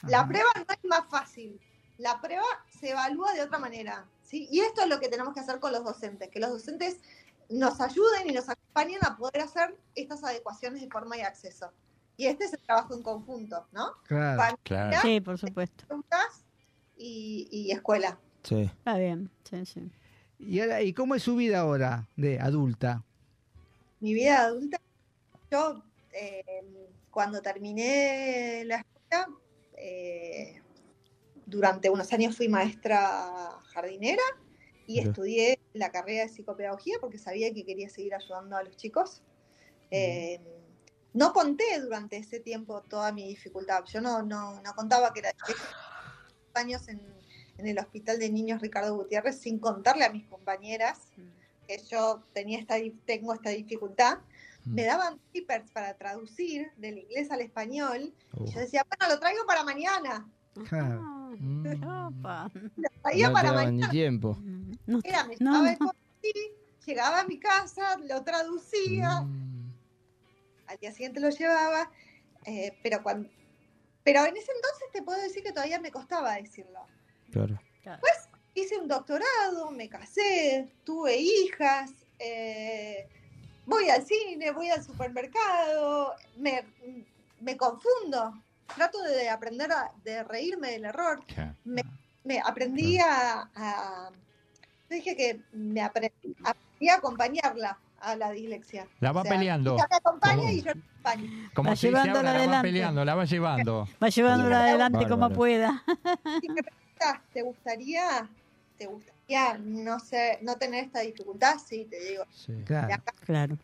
Sí. 0.00 0.08
La 0.08 0.26
prueba 0.26 0.48
no 0.56 0.64
es 0.74 0.84
más 0.84 1.08
fácil. 1.10 1.60
La 1.98 2.20
prueba 2.20 2.44
se 2.80 2.90
evalúa 2.90 3.32
de 3.34 3.42
otra 3.42 3.58
manera. 3.58 4.06
¿sí? 4.22 4.48
Y 4.50 4.60
esto 4.60 4.82
es 4.82 4.88
lo 4.88 4.98
que 5.00 5.08
tenemos 5.08 5.34
que 5.34 5.40
hacer 5.40 5.60
con 5.60 5.72
los 5.72 5.84
docentes, 5.84 6.30
que 6.30 6.40
los 6.40 6.50
docentes 6.50 6.96
nos 7.48 7.80
ayuden 7.80 8.28
y 8.28 8.32
nos 8.32 8.48
acompañen 8.48 8.98
a 9.04 9.16
poder 9.16 9.42
hacer 9.42 9.76
estas 9.94 10.24
adecuaciones 10.24 10.80
de 10.80 10.88
forma 10.88 11.16
y 11.16 11.20
acceso. 11.20 11.70
Y 12.16 12.26
este 12.26 12.44
es 12.44 12.52
el 12.54 12.60
trabajo 12.60 12.94
en 12.94 13.02
conjunto, 13.02 13.66
¿no? 13.72 13.92
Claro. 14.06 14.38
Familia, 14.38 14.60
Claro. 14.62 14.98
Sí, 15.02 15.20
por 15.20 15.38
supuesto. 15.38 15.86
preguntas 15.86 16.44
y, 16.96 17.48
y 17.50 17.70
escuela. 17.72 18.18
Sí. 18.42 18.62
Está 18.62 18.96
bien. 18.96 19.30
Sí, 19.48 19.66
sí. 19.66 19.90
¿Y, 20.38 20.60
ahora, 20.60 20.82
¿Y 20.82 20.92
cómo 20.92 21.14
es 21.14 21.22
su 21.22 21.36
vida 21.36 21.60
ahora 21.60 22.08
de 22.16 22.38
adulta? 22.40 23.04
Mi 24.00 24.14
vida 24.14 24.42
adulta, 24.44 24.80
yo 25.50 25.82
eh, 26.12 26.88
cuando 27.10 27.40
terminé 27.42 28.62
la 28.66 28.76
escuela, 28.76 29.28
eh, 29.76 30.60
durante 31.46 31.90
unos 31.90 32.12
años 32.12 32.36
fui 32.36 32.48
maestra 32.48 33.60
jardinera 33.64 34.22
y 34.86 35.00
estudié 35.00 35.58
la 35.72 35.90
carrera 35.90 36.22
de 36.24 36.28
psicopedagogía 36.28 36.96
porque 37.00 37.18
sabía 37.18 37.52
que 37.52 37.64
quería 37.64 37.88
seguir 37.88 38.14
ayudando 38.14 38.56
a 38.56 38.62
los 38.62 38.76
chicos. 38.76 39.22
Eh, 39.90 40.40
no 41.16 41.32
conté 41.32 41.80
durante 41.80 42.16
ese 42.18 42.40
tiempo 42.40 42.82
toda 42.82 43.10
mi 43.12 43.26
dificultad. 43.26 43.84
Yo 43.92 44.00
no, 44.00 44.22
no, 44.22 44.60
no 44.62 44.74
contaba 44.74 45.12
que 45.12 45.20
era 45.20 45.30
años 46.54 46.88
en, 46.88 47.00
en 47.58 47.66
el 47.66 47.78
hospital 47.78 48.18
de 48.18 48.30
niños 48.30 48.60
Ricardo 48.60 48.94
Gutiérrez 48.94 49.38
sin 49.40 49.58
contarle 49.58 50.04
a 50.04 50.10
mis 50.12 50.26
compañeras 50.26 51.00
que 51.66 51.82
yo 51.90 52.22
tenía 52.32 52.58
esta, 52.58 52.76
tengo 53.04 53.34
esta 53.34 53.50
dificultad. 53.50 54.18
Me 54.64 54.84
daban 54.84 55.18
papers 55.32 55.70
para 55.70 55.94
traducir 55.94 56.72
del 56.76 56.98
inglés 56.98 57.30
al 57.30 57.40
español. 57.40 58.12
Uh, 58.34 58.46
Y 58.48 58.52
yo 58.52 58.60
decía, 58.60 58.84
bueno, 58.88 59.14
lo 59.14 59.20
traigo 59.20 59.46
para 59.46 59.62
mañana. 59.62 60.28
Ah, 60.72 62.08
Opa. 62.08 62.50
Traía 63.02 63.28
no 63.28 63.32
para 63.32 63.52
mañana. 63.52 63.86
ni 63.86 63.90
tiempo. 63.90 64.36
No, 64.86 65.00
Era, 65.04 65.24
me 65.24 65.36
no, 65.38 65.62
llegaba 66.84 67.20
a 67.20 67.24
mi 67.26 67.38
casa, 67.38 67.96
lo 68.08 68.22
traducía, 68.22 69.20
Mm, 69.22 69.55
al 70.68 70.78
día 70.78 70.92
siguiente 70.92 71.20
lo 71.20 71.30
llevaba, 71.30 71.90
eh, 72.44 72.76
pero 72.82 73.02
cuando, 73.02 73.28
pero 74.04 74.24
en 74.24 74.36
ese 74.36 74.52
entonces 74.52 74.88
te 74.92 75.02
puedo 75.02 75.20
decir 75.20 75.42
que 75.42 75.52
todavía 75.52 75.80
me 75.80 75.90
costaba 75.90 76.34
decirlo. 76.34 76.86
claro. 77.82 78.00
Hice 78.54 78.78
un 78.78 78.88
doctorado, 78.88 79.70
me 79.70 79.88
casé, 79.88 80.66
tuve 80.84 81.18
hijas, 81.18 81.90
eh, 82.18 83.06
voy 83.66 83.90
al 83.90 84.06
cine, 84.06 84.50
voy 84.52 84.70
al 84.70 84.82
supermercado, 84.82 86.14
me, 86.38 86.64
me 87.40 87.56
confundo, 87.56 88.32
trato 88.74 89.02
de 89.02 89.28
aprender 89.28 89.70
a 89.72 89.92
de 90.04 90.24
reírme 90.24 90.70
del 90.70 90.86
error. 90.86 91.22
Me 92.24 92.40
aprendí 92.40 92.98
a, 92.98 94.10
dije 94.88 95.16
que 95.16 95.40
me 95.52 95.82
aprendí, 95.82 96.34
aprendí 96.42 96.88
a 96.88 96.94
acompañarla 96.94 97.78
a 98.06 98.16
la 98.16 98.30
dislexia. 98.30 98.86
La 99.00 99.12
va 99.12 99.20
O 99.20 99.24
sea, 99.24 99.32
peleando. 99.32 99.74
Ella 99.74 99.86
me 99.90 99.96
acompaña 99.96 100.36
¿Cómo? 100.36 100.50
y 100.50 100.58
yo 100.62 100.64
la 100.66 100.70
acompaño. 100.72 101.50
Como 101.54 101.70
Va 101.70 101.76
se 101.76 101.86
dice 101.88 101.98
ahora, 102.00 102.12
la 102.14 102.22
va 102.22 102.36
adelante. 102.38 102.68
peleando, 102.68 103.04
la 103.04 103.14
va 103.14 103.24
llevando. 103.24 103.88
Va 104.02 104.08
llevándola 104.08 104.60
adelante 104.60 105.08
como 105.08 105.30
pueda. 105.30 105.82
Si 106.40 106.48
me 106.48 106.62
preguntas, 106.62 107.20
¿te 107.32 107.42
gustaría, 107.42 108.28
te 108.78 108.86
gustaría, 108.86 109.58
no 109.58 109.98
sé, 110.00 110.38
no 110.42 110.56
tener 110.56 110.84
esta 110.84 111.00
dificultad? 111.00 111.56
Sí, 111.58 111.86
te 111.90 111.98
digo. 112.00 112.24
Sí. 112.34 112.52
Claro. 112.64 112.94
acá, 112.94 113.12
Claro. 113.24 113.58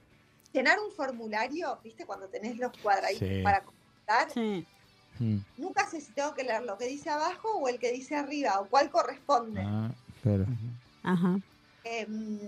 llenar 0.53 0.79
un 0.81 0.93
formulario, 0.95 1.79
¿viste? 1.85 2.05
Cuando 2.05 2.27
tenés 2.27 2.57
los 2.59 2.73
cuadraditos 2.83 3.29
Sí. 3.29 3.43
para 3.43 3.63
completar, 3.63 4.31
Sí. 4.33 4.67
Mm, 5.19 5.37
nunca 5.59 5.87
sé 5.87 6.01
si 6.01 6.11
tengo 6.13 6.35
que 6.35 6.43
leer 6.43 6.63
lo 6.65 6.77
que 6.79 6.87
dice 6.87 7.11
abajo 7.11 7.49
o 7.59 7.69
el 7.69 7.79
que 7.79 7.93
dice 7.93 8.17
arriba, 8.17 8.59
o 8.61 8.67
cuál 8.67 8.91
corresponde. 8.91 9.63
ah, 9.65 9.91
claro. 10.23 10.47
Ajá. 11.03 11.39
Em, 11.85 12.39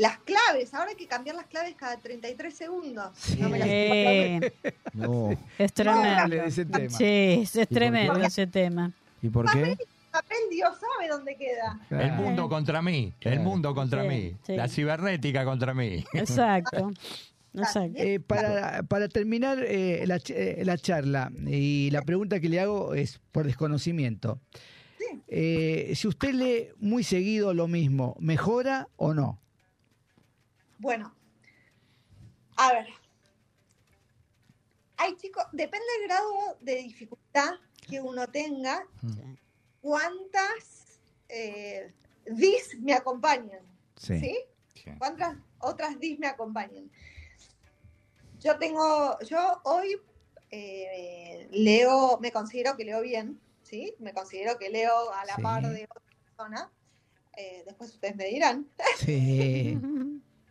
las 0.00 0.18
claves, 0.18 0.72
ahora 0.74 0.90
hay 0.90 0.96
que 0.96 1.06
cambiar 1.06 1.36
las 1.36 1.46
claves 1.46 1.74
cada 1.76 1.96
33 1.98 2.54
segundos. 2.54 3.10
Sí. 3.16 3.36
No 3.38 3.48
me 3.48 3.58
las 3.58 4.52
No. 4.94 5.30
es 5.58 5.72
tremendo. 5.72 6.36
ese 6.36 6.64
tema. 6.64 6.90
Sí, 6.96 7.42
es, 7.54 7.68
tremendo 7.68 8.16
ese 8.20 8.46
tema. 8.46 8.92
¿Y 9.22 9.28
por 9.28 9.50
qué? 9.52 9.76
papel, 10.10 10.38
Dios 10.50 10.70
sabe 10.80 11.08
dónde 11.08 11.36
queda. 11.36 11.78
Claro. 11.88 12.04
El 12.04 12.12
mundo 12.12 12.48
contra 12.48 12.82
mí, 12.82 13.12
el 13.20 13.40
mundo 13.40 13.74
contra 13.74 14.02
Sí, 14.02 14.08
mí, 14.08 14.34
sí. 14.44 14.56
la 14.56 14.66
cibernética 14.68 15.44
contra 15.44 15.72
mí. 15.74 16.04
Exacto. 16.14 16.90
Exacto. 17.54 17.98
Eh, 18.00 18.20
para, 18.20 18.82
para 18.84 19.08
terminar 19.08 19.58
eh, 19.62 20.04
la, 20.06 20.20
eh, 20.28 20.62
la 20.64 20.78
charla, 20.78 21.30
y 21.46 21.90
la 21.90 22.02
pregunta 22.02 22.38
que 22.40 22.48
le 22.48 22.60
hago 22.60 22.94
es 22.94 23.20
por 23.32 23.44
desconocimiento. 23.46 24.38
Eh, 25.28 25.92
si 25.96 26.08
usted 26.08 26.32
lee 26.32 26.68
muy 26.78 27.02
seguido 27.04 27.52
lo 27.54 27.66
mismo, 27.68 28.16
¿mejora 28.20 28.88
o 28.96 29.14
no? 29.14 29.38
Bueno, 30.80 31.14
a 32.56 32.72
ver. 32.72 32.86
Hay 34.96 35.14
chicos, 35.16 35.44
depende 35.52 35.84
del 35.98 36.08
grado 36.08 36.56
de 36.60 36.76
dificultad 36.76 37.52
que 37.86 38.00
uno 38.00 38.26
tenga, 38.28 38.86
Mm. 39.02 39.34
cuántas 39.82 40.98
eh, 41.28 41.92
dis 42.26 42.78
me 42.80 42.94
acompañan, 42.94 43.60
¿sí? 43.96 44.20
Sí. 44.74 44.90
¿Cuántas 44.98 45.36
otras 45.58 46.00
dis 46.00 46.18
me 46.18 46.26
acompañan? 46.26 46.90
Yo 48.40 48.58
tengo, 48.58 49.18
yo 49.20 49.60
hoy 49.64 50.00
eh, 50.50 51.46
leo, 51.52 52.18
me 52.20 52.32
considero 52.32 52.74
que 52.76 52.84
leo 52.84 53.02
bien, 53.02 53.38
¿sí? 53.62 53.94
Me 53.98 54.12
considero 54.14 54.58
que 54.58 54.70
leo 54.70 55.12
a 55.12 55.24
la 55.26 55.36
Sí. 55.36 55.42
par 55.42 55.62
de 55.62 55.84
otra 55.84 56.02
persona. 56.24 56.72
Eh, 57.36 57.62
después 57.66 57.90
ustedes 57.90 58.16
me 58.16 58.24
dirán. 58.26 58.66
Sí. 58.98 59.78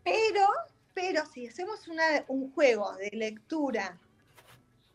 Pero, 0.09 0.47
pero 0.93 1.25
si 1.25 1.47
hacemos 1.47 1.87
una- 1.87 2.25
un 2.27 2.51
juego 2.53 2.95
de 2.97 3.09
lectura, 3.13 3.97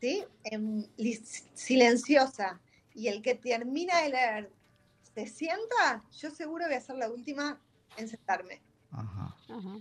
¿sí? 0.00 0.24
En 0.44 0.88
li- 0.96 1.24
silenciosa, 1.54 2.60
y 2.94 3.08
el 3.08 3.22
que 3.22 3.34
termina 3.34 4.00
de 4.02 4.08
leer 4.10 4.50
se 5.14 5.26
sienta, 5.26 6.02
yo 6.18 6.30
seguro 6.30 6.66
voy 6.66 6.74
a 6.74 6.80
ser 6.80 6.96
la 6.96 7.10
última 7.10 7.60
en 7.96 8.08
sentarme, 8.08 8.60
Ajá, 8.90 9.34
Ajá. 9.48 9.76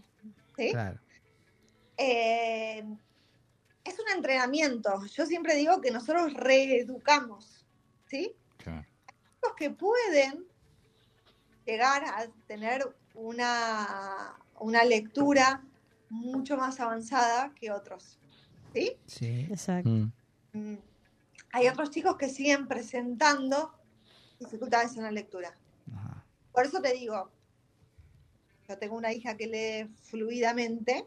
¿sí? 0.58 0.72
claro. 0.72 1.00
Eh, 1.98 2.84
es 3.84 4.00
un 4.00 4.10
entrenamiento. 4.16 5.04
Yo 5.06 5.26
siempre 5.26 5.56
digo 5.56 5.82
que 5.82 5.92
nosotros 5.92 6.34
reeducamos, 6.34 7.66
¿sí? 8.08 8.34
Claro. 8.58 8.86
Los 9.44 9.54
que 9.56 9.70
pueden 9.72 10.46
llegar 11.66 12.04
a 12.06 12.28
tener 12.48 12.96
una, 13.14 14.36
una 14.60 14.84
lectura 14.84 15.64
mucho 16.10 16.58
más 16.58 16.80
avanzada 16.80 17.54
que 17.56 17.72
otros, 17.72 18.20
¿sí? 18.74 18.98
Sí. 19.08 19.48
Exacto. 19.50 19.90
Mm, 19.90 20.12
Mm, 20.54 20.78
Hay 21.54 21.68
otros 21.68 21.90
chicos 21.90 22.16
que 22.18 22.30
siguen 22.30 22.68
presentando 22.68 23.74
dificultades 24.40 24.96
en 24.98 25.04
la 25.04 25.12
lectura. 25.12 25.58
Ajá. 25.96 26.24
Por 26.52 26.66
eso 26.66 26.80
te 26.82 26.94
digo, 26.94 27.32
yo 28.68 28.78
tengo 28.78 28.96
una 28.96 29.12
hija 29.14 29.36
que 29.36 29.48
lee 29.48 29.94
fluidamente, 30.04 31.06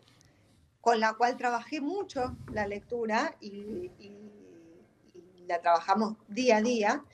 con 0.81 0.99
la 1.01 1.15
cual 1.15 1.37
trabajé 1.37 1.81
mucho 1.81 2.37
la 2.53 2.67
lectura 2.67 3.37
y, 3.41 3.91
y- 3.99 4.21
y 5.15 5.45
la 5.47 5.61
trabajamos 5.61 6.17
día 6.29 6.57
a 6.59 6.63
día. 6.63 7.05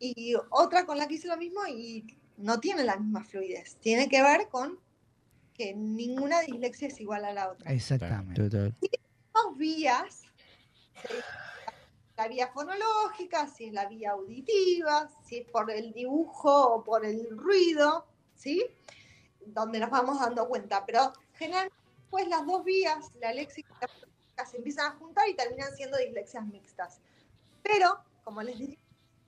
Y 0.00 0.34
otra 0.50 0.86
con 0.86 0.98
la 0.98 1.06
que 1.06 1.14
hice 1.14 1.28
lo 1.28 1.36
mismo 1.36 1.60
y 1.68 2.04
no 2.36 2.58
tiene 2.60 2.82
la 2.84 2.96
misma 2.96 3.24
fluidez. 3.24 3.76
Tiene 3.76 4.08
que 4.08 4.22
ver 4.22 4.48
con 4.48 4.78
que 5.54 5.74
ninguna 5.74 6.40
dislexia 6.40 6.88
es 6.88 7.00
igual 7.00 7.24
a 7.24 7.32
la 7.32 7.50
otra. 7.50 7.72
Exactamente. 7.72 8.42
total. 8.42 8.74
dos 9.32 9.56
vías, 9.56 10.22
¿sí? 11.08 11.14
la 12.16 12.28
vía 12.28 12.48
fonológica, 12.48 13.48
si 13.48 13.66
es 13.66 13.72
la 13.72 13.86
vía 13.86 14.12
auditiva, 14.12 15.08
si 15.24 15.38
es 15.38 15.50
por 15.50 15.70
el 15.70 15.92
dibujo 15.92 16.74
o 16.74 16.84
por 16.84 17.04
el 17.04 17.26
ruido, 17.36 18.06
¿sí? 18.34 18.64
Donde 19.46 19.80
nos 19.80 19.90
vamos 19.90 20.20
dando 20.20 20.48
cuenta. 20.48 20.84
Pero 20.86 21.12
generalmente 21.32 21.84
pues 22.10 22.28
las 22.28 22.46
dos 22.46 22.64
vías, 22.64 23.10
la 23.20 23.32
léxica 23.32 23.68
y 23.76 23.80
la 23.80 23.88
fonológica, 23.88 24.46
se 24.46 24.56
empiezan 24.58 24.92
a 24.92 24.96
juntar 24.96 25.28
y 25.28 25.34
terminan 25.34 25.74
siendo 25.74 25.98
dislexias 25.98 26.46
mixtas. 26.46 27.00
Pero, 27.60 27.98
como 28.22 28.40
les 28.42 28.56
dije, 28.56 28.78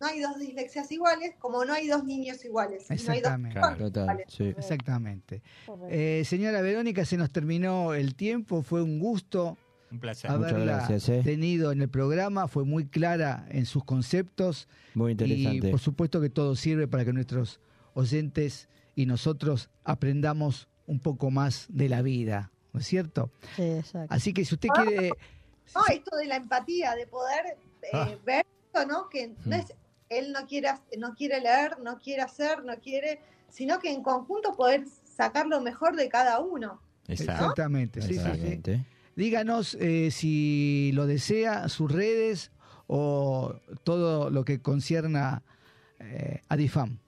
no 0.00 0.06
hay 0.06 0.20
dos 0.20 0.38
dislexias 0.38 0.90
iguales, 0.92 1.34
como 1.38 1.64
no 1.64 1.72
hay 1.72 1.88
dos 1.88 2.04
niños 2.04 2.44
iguales. 2.44 2.84
y 2.90 2.94
no 3.06 3.12
hay 3.12 3.20
dos 3.20 3.32
Exactamente. 3.32 3.58
iguales. 4.00 4.26
sí. 4.28 4.44
Exactamente. 4.56 5.42
Eh, 5.88 6.22
señora 6.26 6.60
Verónica, 6.60 7.04
se 7.04 7.16
nos 7.16 7.30
terminó 7.30 7.94
el 7.94 8.14
tiempo, 8.14 8.62
fue 8.62 8.82
un 8.82 8.98
gusto 8.98 9.56
Un 9.90 10.00
placer. 10.00 10.30
Muchas 10.32 10.52
haberla 10.52 10.76
gracias, 10.78 11.08
eh. 11.08 11.20
tenido 11.24 11.72
en 11.72 11.80
el 11.80 11.88
programa, 11.88 12.48
fue 12.48 12.64
muy 12.64 12.86
clara 12.86 13.46
en 13.50 13.64
sus 13.66 13.84
conceptos 13.84 14.68
Muy 14.94 15.10
y 15.10 15.12
interesante. 15.12 15.70
por 15.70 15.80
supuesto 15.80 16.20
que 16.20 16.28
todo 16.30 16.56
sirve 16.56 16.86
para 16.88 17.04
que 17.04 17.12
nuestros 17.12 17.60
oyentes 17.94 18.68
y 18.94 19.06
nosotros 19.06 19.70
aprendamos 19.84 20.68
un 20.86 21.00
poco 21.00 21.30
más 21.30 21.66
de 21.68 21.88
la 21.88 22.02
vida, 22.02 22.50
¿no 22.72 22.80
es 22.80 22.86
cierto? 22.86 23.30
Sí, 23.56 23.62
exacto. 23.62 24.14
Así 24.14 24.32
que 24.32 24.44
si 24.44 24.54
usted 24.54 24.68
quiere... 24.68 25.10
No, 25.74 25.82
esto 25.92 26.16
de 26.16 26.26
la 26.26 26.36
empatía, 26.36 26.94
de 26.94 27.08
poder 27.08 27.44
eh, 27.82 27.88
Ah. 27.92 28.08
ver 28.24 28.46
esto, 28.72 28.86
¿no? 28.86 29.08
Que 29.08 29.32
no 29.44 29.56
es 29.56 29.66
él 30.08 30.32
no 30.32 30.46
quiere, 30.46 30.70
no 30.98 31.14
quiere 31.14 31.40
leer, 31.40 31.78
no 31.80 31.98
quiere 31.98 32.22
hacer, 32.22 32.64
no 32.64 32.78
quiere, 32.78 33.20
sino 33.48 33.78
que 33.78 33.90
en 33.90 34.02
conjunto 34.02 34.54
poder 34.54 34.84
sacar 35.04 35.46
lo 35.46 35.60
mejor 35.60 35.96
de 35.96 36.08
cada 36.08 36.40
uno. 36.40 36.80
Exacto. 37.08 37.32
Exactamente, 37.32 38.02
sí, 38.02 38.18
sí, 38.18 38.60
sí. 38.64 38.84
Díganos 39.14 39.74
eh, 39.80 40.10
si 40.10 40.90
lo 40.92 41.06
desea, 41.06 41.68
sus 41.68 41.90
redes 41.90 42.50
o 42.86 43.54
todo 43.82 44.30
lo 44.30 44.44
que 44.44 44.60
concierna 44.60 45.42
eh, 45.98 46.42
a 46.48 46.56
DIFAM. 46.56 46.98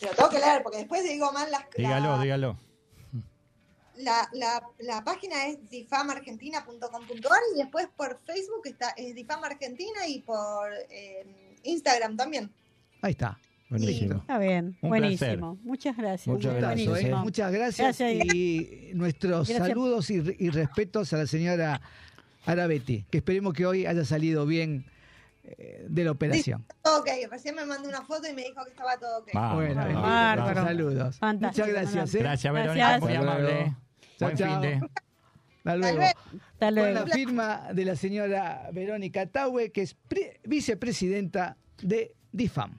Lo 0.00 0.08
tengo 0.10 0.30
que 0.30 0.38
leer 0.38 0.62
porque 0.62 0.78
después 0.78 1.02
digo 1.04 1.32
mal 1.32 1.50
las 1.50 1.64
Dígalo, 1.76 2.16
la, 2.16 2.22
dígalo. 2.22 2.56
La, 3.98 4.28
la- 4.32 4.62
la 4.78 5.04
página 5.04 5.46
es 5.46 5.58
difamargentina.com.ar 5.70 7.40
y 7.54 7.58
después 7.58 7.88
por 7.96 8.18
Facebook 8.24 8.62
está 8.66 8.90
es 8.96 9.14
Difam 9.14 9.42
Argentina 9.44 10.06
y 10.06 10.20
por 10.20 10.70
eh, 10.90 11.26
Instagram 11.64 12.16
también. 12.16 12.50
Ahí 13.02 13.12
está. 13.12 13.38
Buenísimo. 13.70 14.14
Está 14.20 14.38
bien, 14.38 14.78
Un 14.80 14.88
buenísimo. 14.88 15.58
Muchas 15.62 15.94
gracias. 15.96 16.26
Muchas 16.26 16.54
gracias, 16.54 17.02
¿eh? 17.02 17.08
¿eh? 17.10 17.14
Muchas 17.14 17.52
gracias, 17.52 17.98
Gracias. 17.98 18.34
y 18.34 18.90
nuestros 18.94 19.46
Gracias. 19.48 19.68
saludos 19.68 20.08
y, 20.10 20.22
y 20.38 20.48
respetos 20.48 21.12
a 21.12 21.18
la 21.18 21.26
señora 21.26 21.80
Arabetti, 22.46 23.04
que 23.10 23.18
esperemos 23.18 23.52
que 23.52 23.66
hoy 23.66 23.84
haya 23.84 24.06
salido 24.06 24.46
bien 24.46 24.86
eh, 25.44 25.84
de 25.86 26.04
la 26.04 26.12
operación. 26.12 26.64
Todo 26.82 27.00
ok, 27.00 27.08
recién 27.30 27.56
me 27.56 27.66
mandó 27.66 27.90
una 27.90 28.00
foto 28.06 28.26
y 28.26 28.32
me 28.32 28.42
dijo 28.44 28.64
que 28.64 28.70
estaba 28.70 28.96
todo 28.98 29.18
ok. 29.18 29.28
Vamos, 29.34 29.56
bueno, 29.56 29.74
vamos, 29.84 30.02
bárbaro. 30.02 30.48
muchos 30.48 30.64
saludos. 30.64 31.18
Fantástico, 31.18 31.66
Muchas 31.66 31.82
gracias. 31.82 32.14
¿eh? 32.14 32.18
Gracias, 32.20 32.52
Gracias. 32.54 32.54
Verónica, 32.54 32.98
muy 33.00 33.14
amable. 33.14 33.76
Chao, 34.18 34.28
Buen 34.28 34.36
chao. 34.36 34.52
fin 34.52 34.60
de. 34.62 34.74
Hasta 35.64 35.76
luego. 35.76 35.96
luego. 35.98 36.02
Hasta 36.52 36.66
Con 36.66 36.74
luego. 36.74 36.94
la 36.94 37.06
firma 37.06 37.68
de 37.74 37.84
la 37.84 37.96
señora 37.96 38.70
Verónica 38.72 39.26
Taue, 39.26 39.70
que 39.70 39.82
es 39.82 39.94
pre- 39.94 40.40
vicepresidenta 40.44 41.56
de 41.82 42.14
DIFAM. 42.32 42.78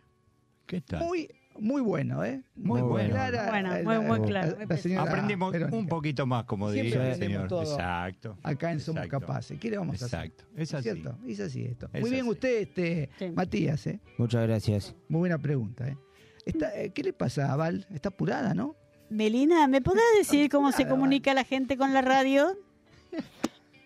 ¿Qué 0.65 0.81
tal? 0.81 1.03
Muy, 1.03 1.29
muy 1.59 1.81
bueno, 1.81 2.23
¿eh? 2.23 2.41
Muy 2.55 2.81
bueno. 2.81 3.09
clara. 3.11 3.49
Bueno, 3.51 3.69
muy, 3.69 3.83
la- 3.83 4.01
muy 4.01 4.19
la- 4.19 4.25
claro, 4.25 4.57
muy 4.85 4.95
Aprendimos 4.97 5.51
Verónica. 5.51 5.77
un 5.77 5.87
poquito 5.87 6.25
más, 6.25 6.45
como 6.45 6.71
diría 6.71 7.11
el 7.11 7.15
señor. 7.19 7.47
todo. 7.47 7.61
Exacto. 7.61 8.37
Acá 8.43 8.71
en 8.71 8.79
Somos 8.79 9.03
Exacto. 9.03 9.27
Capaces. 9.27 9.59
¿Qué 9.59 9.69
le 9.69 9.77
vamos 9.77 10.01
a 10.01 10.05
hacer? 10.05 10.25
Exacto. 10.25 10.43
Es 10.55 10.73
así. 10.73 10.83
¿Cierto? 10.83 11.17
Es 11.27 11.39
así 11.39 11.65
esto. 11.65 11.89
Es 11.93 12.01
Muy 12.01 12.09
bien 12.09 12.21
así. 12.21 12.29
usted, 12.31 12.57
este, 12.61 13.09
Sí. 13.19 13.29
Matías, 13.31 13.85
¿eh? 13.87 13.99
Muchas 14.17 14.47
gracias. 14.47 14.95
Muy 15.09 15.19
buena 15.19 15.37
pregunta, 15.37 15.87
¿eh? 15.87 15.97
Está- 16.45 16.75
eh, 16.79 16.91
¿Qué 16.91 17.03
le 17.03 17.13
pasa 17.13 17.51
a 17.51 17.55
Val? 17.55 17.85
Está 17.93 18.09
apurada, 18.09 18.53
¿no? 18.55 18.75
Melina, 19.09 19.67
¿me 19.67 19.81
podrás 19.81 20.05
decir 20.17 20.49
cómo 20.49 20.71
se 20.71 20.87
comunica 20.87 21.33
la 21.33 21.43
gente 21.43 21.77
con 21.77 21.93
la 21.93 22.01
radio? 22.01 22.55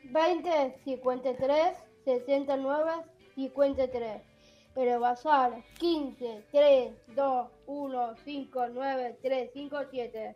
20 0.05 0.75
53 0.83 1.77
69 2.05 2.91
53. 3.35 4.21
El 4.75 4.97
WhatsApp 4.99 5.53
15 5.79 6.43
3 6.51 6.91
2 7.15 7.47
1 7.67 8.15
5 8.25 8.67
9 8.73 9.17
3 9.21 9.49
5 9.53 9.77
7. 9.91 10.35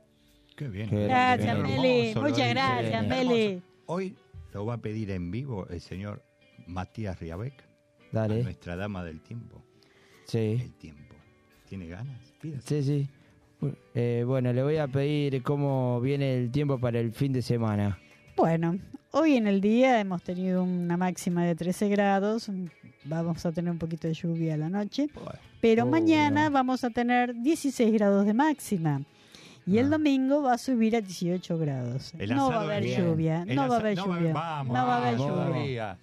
Qué 0.55 0.67
bien. 0.67 0.89
Qué 0.89 1.03
Gracias, 1.05 1.49
Hermoso, 1.49 1.75
Meli. 1.81 2.13
lo 2.13 2.21
Muchas 2.21 2.49
gracias, 2.49 2.93
Hermoso. 2.93 3.15
Meli. 3.15 3.61
Hoy 3.87 4.15
lo 4.53 4.65
va 4.65 4.75
a 4.75 4.77
pedir 4.77 5.11
en 5.11 5.31
vivo 5.31 5.67
el 5.69 5.81
señor 5.81 6.23
Matías 6.65 7.19
Riabec, 7.19 7.53
Dale. 8.11 8.43
nuestra 8.43 8.75
dama 8.75 9.03
del 9.03 9.21
tiempo. 9.21 9.63
Sí. 10.25 10.59
El 10.61 10.73
tiempo. 10.75 11.15
¿Tiene 11.67 11.87
ganas? 11.87 12.33
Pídase. 12.39 12.83
Sí, 12.83 12.83
sí. 13.05 13.09
Eh, 13.95 14.23
bueno, 14.25 14.53
le 14.53 14.61
voy 14.63 14.77
a 14.77 14.87
pedir 14.87 15.41
cómo 15.43 15.99
viene 16.01 16.35
el 16.37 16.51
tiempo 16.51 16.79
para 16.79 16.99
el 16.99 17.11
fin 17.11 17.33
de 17.33 17.41
semana. 17.41 17.97
Bueno, 18.35 18.77
hoy 19.11 19.35
en 19.35 19.47
el 19.47 19.61
día 19.61 19.99
hemos 19.99 20.21
tenido 20.21 20.63
una 20.63 20.95
máxima 20.97 21.43
de 21.43 21.55
13 21.55 21.89
grados. 21.89 22.51
Vamos 23.05 23.45
a 23.45 23.51
tener 23.51 23.71
un 23.71 23.79
poquito 23.79 24.07
de 24.07 24.13
lluvia 24.13 24.53
a 24.53 24.57
la 24.57 24.69
noche. 24.69 25.07
Pero 25.61 25.83
Oh, 25.83 25.87
mañana 25.87 26.49
no. 26.49 26.51
vamos 26.53 26.83
a 26.83 26.89
tener 26.91 27.33
16 27.35 27.91
grados 27.93 28.25
de 28.25 28.33
máxima. 28.33 29.01
Y 29.65 29.79
el 29.79 29.87
Ah. 29.87 29.89
domingo 29.97 30.43
va 30.43 30.53
a 30.53 30.57
subir 30.57 30.95
a 30.95 31.01
18 31.01 31.57
grados. 31.57 32.13
No 32.29 32.49
va 32.49 32.57
a 32.57 32.61
haber 32.61 32.83
bien. 32.83 33.01
lluvia. 33.05 33.43
el 33.47 33.55
No 33.55 33.67
va 33.67 33.75
a 33.75 33.79
haber 33.79 33.97
no 33.97 34.05
lluvia. 34.05 34.33
Vamos, 34.33 34.73
No 34.77 34.85
va 34.87 34.95
a 34.95 34.97
haber 35.07 35.17
lluvia. 35.17 35.97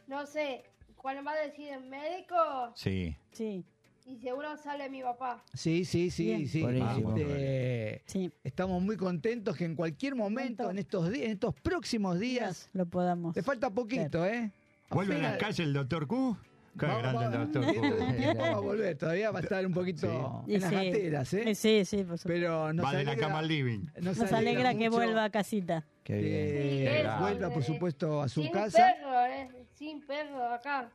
No 0.07 0.27
sé, 0.27 0.65
cuál 0.97 1.27
va 1.27 1.33
a 1.33 1.37
decir 1.37 1.69
el 1.73 1.85
médico 1.85 2.37
Sí. 2.75 3.17
sí, 3.33 3.65
y 4.07 4.17
seguro 4.19 4.57
sale 4.57 4.89
mi 4.91 5.03
papá. 5.03 5.43
Sí, 5.55 5.85
sí, 5.85 6.11
sí, 6.11 6.25
Bien. 6.27 6.49
sí. 6.49 6.63
Buenísimo. 6.63 7.17
Este, 7.17 8.03
sí. 8.07 8.31
estamos 8.45 8.83
muy 8.83 8.97
contentos 8.97 9.57
que 9.57 9.65
en 9.65 9.75
cualquier 9.77 10.15
momento, 10.15 10.71
en 10.71 10.79
estos 10.79 11.11
días, 11.11 11.27
en 11.27 11.33
estos 11.33 11.55
próximos 11.55 12.19
días, 12.19 12.69
Lo 12.73 12.87
podamos. 12.87 13.35
le 13.37 13.43
falta 13.43 13.71
poquito, 13.71 14.27
¿eh? 14.27 14.53
¿Vuelve 14.91 15.17
a 15.17 15.19
la 15.19 15.29
Apenas- 15.31 15.43
calle 15.49 15.63
el 15.65 15.73
doctor 15.73 16.07
Q? 16.07 16.37
Qué 16.79 16.87
Vamos, 16.87 17.03
grande 17.03 17.25
el 17.27 17.31
vamos. 17.33 17.53
doctor 17.53 17.67
de 17.67 17.81
Q. 18.07 18.17
tiempo 18.17 18.43
va 18.43 18.49
a 18.49 18.59
volver, 18.61 18.97
todavía 18.97 19.31
va 19.31 19.41
a 19.41 19.43
estar 19.43 19.67
un 19.67 19.75
poquito 19.75 20.43
Y 20.47 20.55
en 20.55 20.61
las 20.63 20.71
sí. 20.71 20.77
gateras, 20.77 21.35
¿eh? 21.35 21.55
Sí, 21.55 21.85
sí, 21.85 21.97
por 21.99 22.17
supuesto. 22.19 22.29
Pero 22.29 22.73
nos 22.73 22.87
Va 22.87 22.93
de 22.93 23.05
la 23.05 23.11
alegra, 23.13 23.27
cama 23.29 23.39
al 23.41 23.49
living. 23.49 23.81
nos 24.01 24.17
Nos 24.17 24.33
alegra 24.33 24.71
que 24.73 24.89
mucho 24.89 24.93
vuelva 24.93 25.25
a 25.25 25.31
casita. 25.31 25.85
Qué 26.03 26.15
bien. 26.17 26.33
que 26.33 27.03
Sí, 27.03 27.21
vuelva, 27.21 27.51
por 27.51 27.63
eh, 27.63 27.67
supuesto, 27.67 28.23
a 28.23 28.29
su 28.29 28.43
Sin 28.43 28.53
casa. 28.53 28.79
perro, 28.97 29.25
eh. 29.27 29.67
Sin 29.75 30.01
perro 30.07 30.47
acá. 30.47 30.91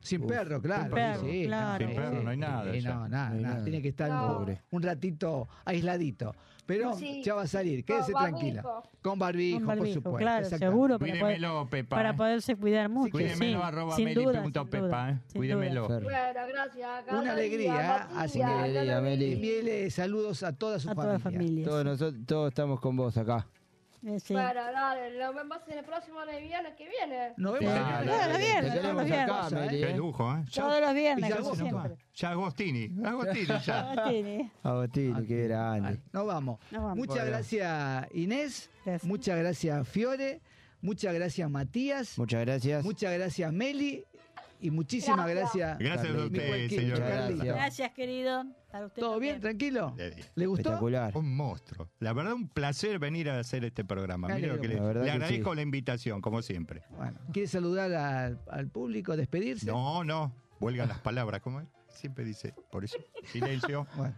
Sin 0.00 0.22
Uf, 0.22 0.28
perro, 0.28 0.60
claro. 0.62 0.82
sin 0.84 0.92
perro, 0.92 1.20
sí, 1.22 1.44
claro. 1.46 1.86
Sin 1.86 1.96
perro 1.96 2.22
no 2.22 2.30
hay 2.30 2.36
nada 2.36 2.72
Sí, 2.72 2.80
ya. 2.80 2.94
no, 2.94 3.08
nada, 3.08 3.30
No 3.30 3.40
nada. 3.40 3.54
nada. 3.54 3.64
Tiene 3.64 3.82
que 3.82 3.88
estar 3.88 4.08
No. 4.08 4.46
un, 4.70 4.82
ratito 4.82 5.48
aisladito. 5.64 6.34
Pero 6.66 6.94
Sí. 6.94 7.22
ya 7.24 7.34
va 7.34 7.42
a 7.42 7.46
salir, 7.46 7.82
quédese 7.84 8.12
Con 8.12 8.22
tranquila. 8.22 8.62
barbijo. 8.62 8.90
Con 9.02 9.18
barbijo, 9.18 9.56
Con 9.58 9.66
por 9.66 9.76
barbijo, 9.76 9.94
supuesto. 9.94 10.18
claro, 10.18 10.44
seguro. 10.46 10.98
Para, 10.98 11.10
poder, 11.10 11.20
Cuídemelo, 11.20 11.68
Pepa. 11.70 11.96
para 11.96 12.10
eh. 12.10 12.14
poderse 12.14 12.56
cuidar 12.56 12.88
mucho. 12.90 13.10
Cuídemelo, 13.10 13.58
sí, 13.58 13.64
arroba 13.64 13.96
sin 13.96 14.04
meli 14.04 14.24
duda, 14.24 14.42
pepa, 14.70 15.10
eh. 15.10 15.18
sin 15.28 15.38
Cuídemelo. 15.40 15.88
Bueno, 15.88 16.08
gracias. 16.08 17.04
Una 17.10 17.32
alegría, 17.32 17.72
día, 17.72 17.96
¿eh? 17.96 18.14
Así 18.16 18.38
que- 18.38 18.44
Alegría. 18.44 19.00
Meli. 19.00 19.90
Saludos 19.90 20.42
a 20.42 20.52
toda 20.52 20.78
su. 20.78 20.90
A 20.90 20.94
toda 20.94 21.14
la 21.14 21.18
familia. 21.18 21.46
familia. 21.48 21.64
Todos 21.66 21.84
nosotros 21.84 22.26
todos 22.26 22.48
estamos 22.48 22.80
con 22.80 22.96
vos 22.96 23.16
acá. 23.16 23.46
Eh, 24.06 24.20
sí. 24.20 24.32
Bueno, 24.32 24.54
dale, 24.72 25.18
nos 25.18 25.34
vemos 25.34 25.58
en 25.68 25.78
el 25.78 25.84
próximo 25.84 26.24
de 26.24 26.40
viernes 26.40 26.74
que 26.76 26.88
viene. 26.88 27.32
Nos 27.36 27.58
vemos 27.58 27.74
viernes. 27.74 28.06
Todos 28.06 28.28
los 28.28 28.38
viernes, 28.38 28.72
Te 28.72 28.78
todos 28.80 28.94
los 28.94 29.04
viernes. 29.04 29.70
Qué 29.70 29.90
eh. 29.90 29.96
lujo, 29.96 30.34
¿eh? 30.36 30.44
Ya, 30.50 30.62
Todos 30.62 30.80
los 30.80 30.94
viernes, 30.94 31.26
Y 31.26 31.28
ya 31.28 31.36
como 31.36 31.48
vos, 31.48 31.58
siempre. 31.58 31.96
ya 32.14 32.30
Agostini. 32.30 32.96
Agostini 33.04 33.46
ya. 33.64 33.90
Agostini. 33.90 34.50
Agostini, 34.62 35.26
qué 35.26 35.48
grande. 35.48 36.00
Nos 36.12 36.26
vamos. 36.26 36.60
Nos 36.70 36.82
vamos. 36.82 36.96
Muchas 36.96 37.16
Bueno. 37.16 37.30
gracias, 37.30 38.06
Inés. 38.14 38.70
Gracias. 38.84 39.04
Muchas 39.08 39.38
gracias, 39.38 39.88
Fiore. 39.88 40.40
Muchas 40.80 41.12
gracias, 41.14 41.50
Matías. 41.50 42.18
Muchas 42.18 42.40
gracias. 42.46 42.84
Muchas 42.84 43.12
gracias, 43.12 43.52
Meli. 43.52 44.04
Y 44.60 44.70
muchísimas 44.70 45.28
gracias. 45.28 45.78
Gracias 45.78 46.04
a 46.04 46.12
Carlito. 46.12 46.30
mi 46.30 46.38
usted, 46.38 46.68
señor. 46.68 46.98
Gracias. 46.98 47.44
Gracias, 47.44 47.92
querido. 47.92 48.44
Para 48.70 48.86
usted 48.86 49.00
¿Todo 49.00 49.12
también. 49.12 49.34
bien? 49.34 49.40
¿Tranquilo? 49.40 49.94
Le 49.96 50.10
digo. 50.10 50.28
¿Le 50.34 50.46
gustó? 50.46 50.60
Espectacular. 50.62 51.16
Un 51.16 51.36
monstruo. 51.36 51.88
La 52.00 52.12
verdad, 52.12 52.34
un 52.34 52.48
placer 52.48 52.98
venir 52.98 53.30
a 53.30 53.38
hacer 53.38 53.64
este 53.64 53.84
programa. 53.84 54.28
Lo 54.28 54.60
que 54.60 54.68
le, 54.68 54.78
agradezco 54.78 55.50
sí. 55.50 55.56
la 55.56 55.62
invitación, 55.62 56.20
como 56.20 56.42
siempre. 56.42 56.82
Bueno, 56.90 57.18
¿quiere 57.32 57.48
saludar 57.48 57.92
al, 57.94 58.40
al 58.50 58.68
público, 58.68 59.16
despedirse? 59.16 59.66
No, 59.66 60.04
no. 60.04 60.34
Huelgan 60.60 60.88
las 60.88 60.98
palabras, 60.98 61.40
como 61.40 61.60
él 61.60 61.68
siempre 61.98 62.24
dice. 62.24 62.54
Por 62.70 62.84
eso, 62.84 62.96
silencio. 63.24 63.86
Bueno. 63.96 64.14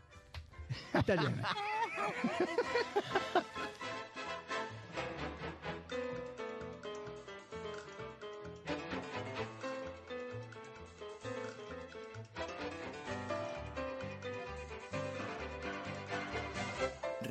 Está 0.95 1.17